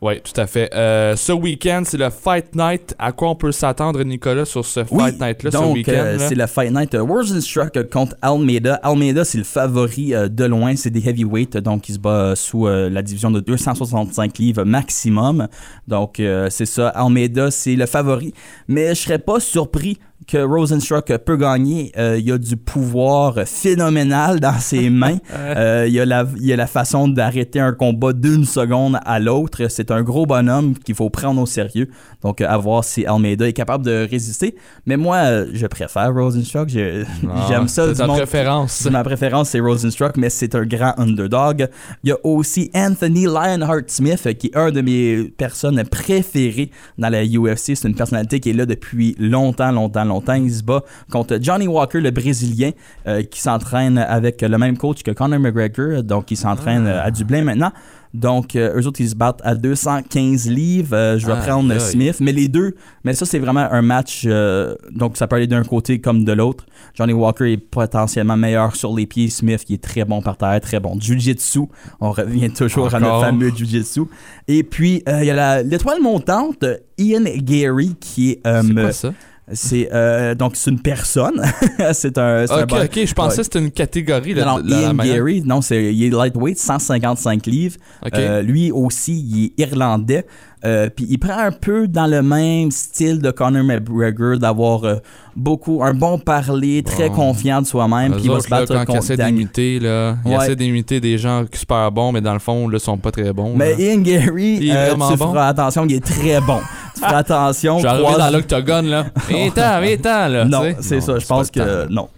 [0.00, 0.72] Oui, tout à fait.
[0.74, 2.94] Euh, ce week-end, c'est le Fight Night.
[3.00, 5.92] À quoi on peut s'attendre, Nicolas, sur ce Oui, Fight Night-là, ce week-end?
[5.92, 6.28] euh, là?
[6.28, 8.74] c'est le Fight Night Rosenstruck euh, contre Almeida.
[8.84, 10.76] Almeida, c'est le favori euh, de loin.
[10.76, 15.48] C'est des heavyweights, donc il se bat sous la division de 265 livres maximum.
[15.88, 16.88] Donc c'est ça.
[16.90, 18.32] Almeida, c'est le favori.
[18.68, 19.98] Mais je serais pas surpris
[20.28, 21.90] que Rosenstruck peut gagner.
[21.96, 25.16] Euh, il y a du pouvoir phénoménal dans ses mains.
[25.34, 28.98] Euh, il, y a la, il y a la façon d'arrêter un combat d'une seconde
[29.06, 29.68] à l'autre.
[29.70, 31.88] C'est un gros bonhomme qu'il faut prendre au sérieux.
[32.22, 34.54] Donc, à voir si Almeida est capable de résister.
[34.84, 36.68] Mais moi, je préfère Rosenstruck.
[36.76, 37.94] Ah, J'aime ça.
[37.94, 38.72] c'est monde- préférence.
[38.72, 41.68] C'est ma préférence, c'est Rosenstruck, mais c'est un grand underdog.
[42.04, 47.08] Il y a aussi Anthony Lionheart Smith, qui est un de mes personnes préférées dans
[47.08, 47.74] la UFC.
[47.74, 50.17] C'est une personnalité qui est là depuis longtemps, longtemps, longtemps.
[50.18, 50.34] Longtemps.
[50.34, 52.70] Il se bat contre Johnny Walker, le Brésilien,
[53.06, 56.02] euh, qui s'entraîne avec le même coach que Conor McGregor.
[56.02, 56.90] Donc, il s'entraîne Ah.
[57.04, 57.72] euh, à Dublin maintenant.
[58.14, 60.96] Donc, euh, eux autres, ils se battent à 215 livres.
[60.96, 61.78] Euh, je vais prendre.
[61.78, 62.16] Smith.
[62.20, 62.74] Mais les deux,
[63.04, 64.22] mais ça, c'est vraiment un match.
[64.26, 66.64] euh, donc, ça peut aller d'un côté comme de l'autre.
[66.94, 69.28] Johnny Walker est potentiellement meilleur sur les pieds.
[69.28, 70.98] Smith, qui est très bon par terre, très bon.
[70.98, 71.60] Jiu-Jitsu.
[72.00, 74.02] On revient toujours à notre fameux Jiu-Jitsu.
[74.48, 76.64] Et puis, il y a la- l'étoile montante,
[76.96, 78.40] Ian Gary, qui est.
[78.44, 79.12] C'est quoi ça?
[79.52, 81.40] C'est euh, donc c'est une personne.
[81.92, 82.46] c'est un.
[82.46, 83.36] c'est un Ok, bon- ok, je pensais Ouais.
[83.38, 84.34] que c'était une catégorie.
[84.34, 87.76] là, Non, la Ian Gary, non, c'est, il est lightweight, 155 livres.
[88.04, 88.12] Ok.
[88.14, 90.26] Euh, lui aussi, il est irlandais.
[90.64, 94.96] Euh, Puis il prend un peu dans le même style de Conor McGregor, d'avoir euh,
[95.36, 97.14] beaucoup, un bon parler, très Bon.
[97.14, 98.12] confiant de soi-même.
[98.14, 99.34] Puis il va se autres, là, battre quand contre essaient Daniel.
[99.36, 100.36] d'imiter, là, ils Ouais.
[100.44, 103.54] essaient d'imiter des gens super bons, mais dans le fond, là, sont pas très bons.
[103.56, 103.80] Mais là.
[103.94, 105.30] Ian Gary, Il est euh, vraiment tu bon.
[105.32, 106.58] feras attention, il est très bon.
[106.94, 107.78] tu feras attention.
[107.78, 109.06] Je arriver croise- dans l'octogone, là.
[109.28, 110.44] Viens-t'en, viens-t'en, là.
[110.44, 111.18] Non, c'est ça.
[111.20, 112.08] Je pense que non.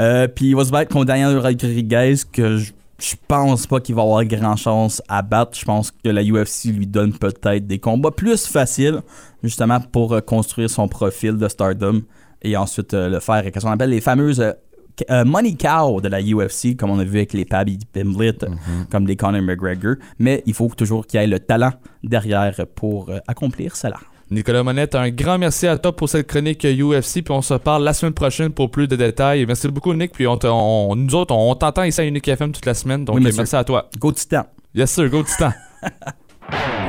[0.00, 2.72] Euh, puis il va se battre contre Daniel Rodriguez, que je,
[3.04, 5.58] je pense pas qu'il va avoir grand chance à battre.
[5.58, 9.00] Je pense que la UFC lui donne peut-être des combats plus faciles,
[9.42, 12.02] justement pour euh, construire son profil de stardom
[12.42, 14.40] et ensuite euh, le faire avec ce qu'on appelle les fameuses
[15.10, 18.90] euh, money cow de la UFC, comme on a vu avec les Pabi Pimblett, Mm-hmm.
[18.90, 19.96] comme les Conor McGregor.
[20.18, 21.72] Mais il faut toujours qu'il y ait le talent
[22.02, 23.96] derrière pour accomplir cela.
[24.34, 27.84] Nicolas Monette, un grand merci à toi pour cette chronique UFC, puis on se parle
[27.84, 29.46] la semaine prochaine pour plus de détails.
[29.46, 32.66] Merci beaucoup, Nick, puis on on- nous autres, on t'entend ici à Unique FM toute
[32.66, 33.88] la semaine, donc Oui, merci à toi.
[33.98, 34.42] Go Titan!
[34.74, 35.52] Yes, sir, go Titan!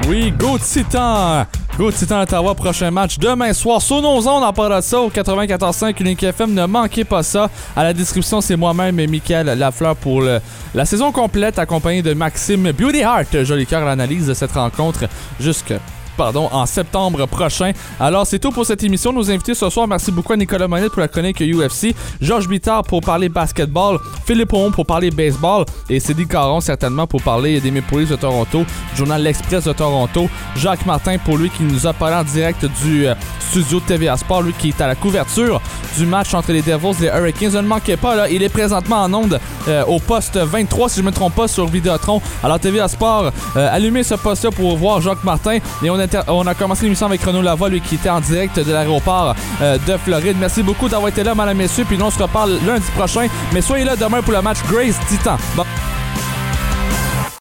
[0.10, 1.46] Oui, Go Titan!
[1.78, 5.10] Go Titan Ottawa, prochain match demain soir sur nos ondes en parlant de ça au
[5.10, 6.54] 94.5 Unique FM.
[6.54, 7.50] Ne manquez pas ça.
[7.76, 10.40] À la description, c'est moi-même et Michael Lafleur pour le-
[10.76, 13.44] la saison complète, accompagné de Maxime Beauty Heart.
[13.44, 15.06] Joli cœur l'analyse de cette rencontre
[15.40, 15.74] jusque.
[16.18, 17.72] Pardon, en septembre prochain.
[18.00, 19.12] Alors, c'est tout pour cette émission.
[19.12, 22.84] Nos invités ce soir, merci beaucoup à Nicolas Monette pour la chronique UFC, Georges Bittard
[22.84, 27.72] pour parler basketball, Philippe Aumont pour parler baseball et Cédric Caron certainement pour parler des
[27.72, 28.66] Maple Leafs de Toronto,
[28.96, 33.08] journal L'Express de Toronto, Jacques Martin pour lui qui nous a parlé en direct du
[33.08, 35.62] euh, studio de TVA Sport, lui qui est à la couverture
[35.98, 37.54] du match entre les Devils et les Hurricanes.
[37.54, 41.02] Ne manquez pas, là, il est présentement en onde euh, au poste 23 si je
[41.02, 42.22] ne me trompe pas sur Vidéotron.
[42.44, 46.54] Alors TVA Sport, euh, allumez ce poste-là pour voir Jacques Martin et on, on a
[46.54, 50.38] commencé l'émission avec Renaud Lavoie, lui qui était en direct de l'aéroport euh, de Floride.
[50.40, 53.28] Merci beaucoup d'avoir été là, madame, messieurs, puis nous on se reparle lundi prochain.
[53.54, 55.38] Mais soyez là demain pour le match Grace Titan.
[55.56, 55.64] Bon.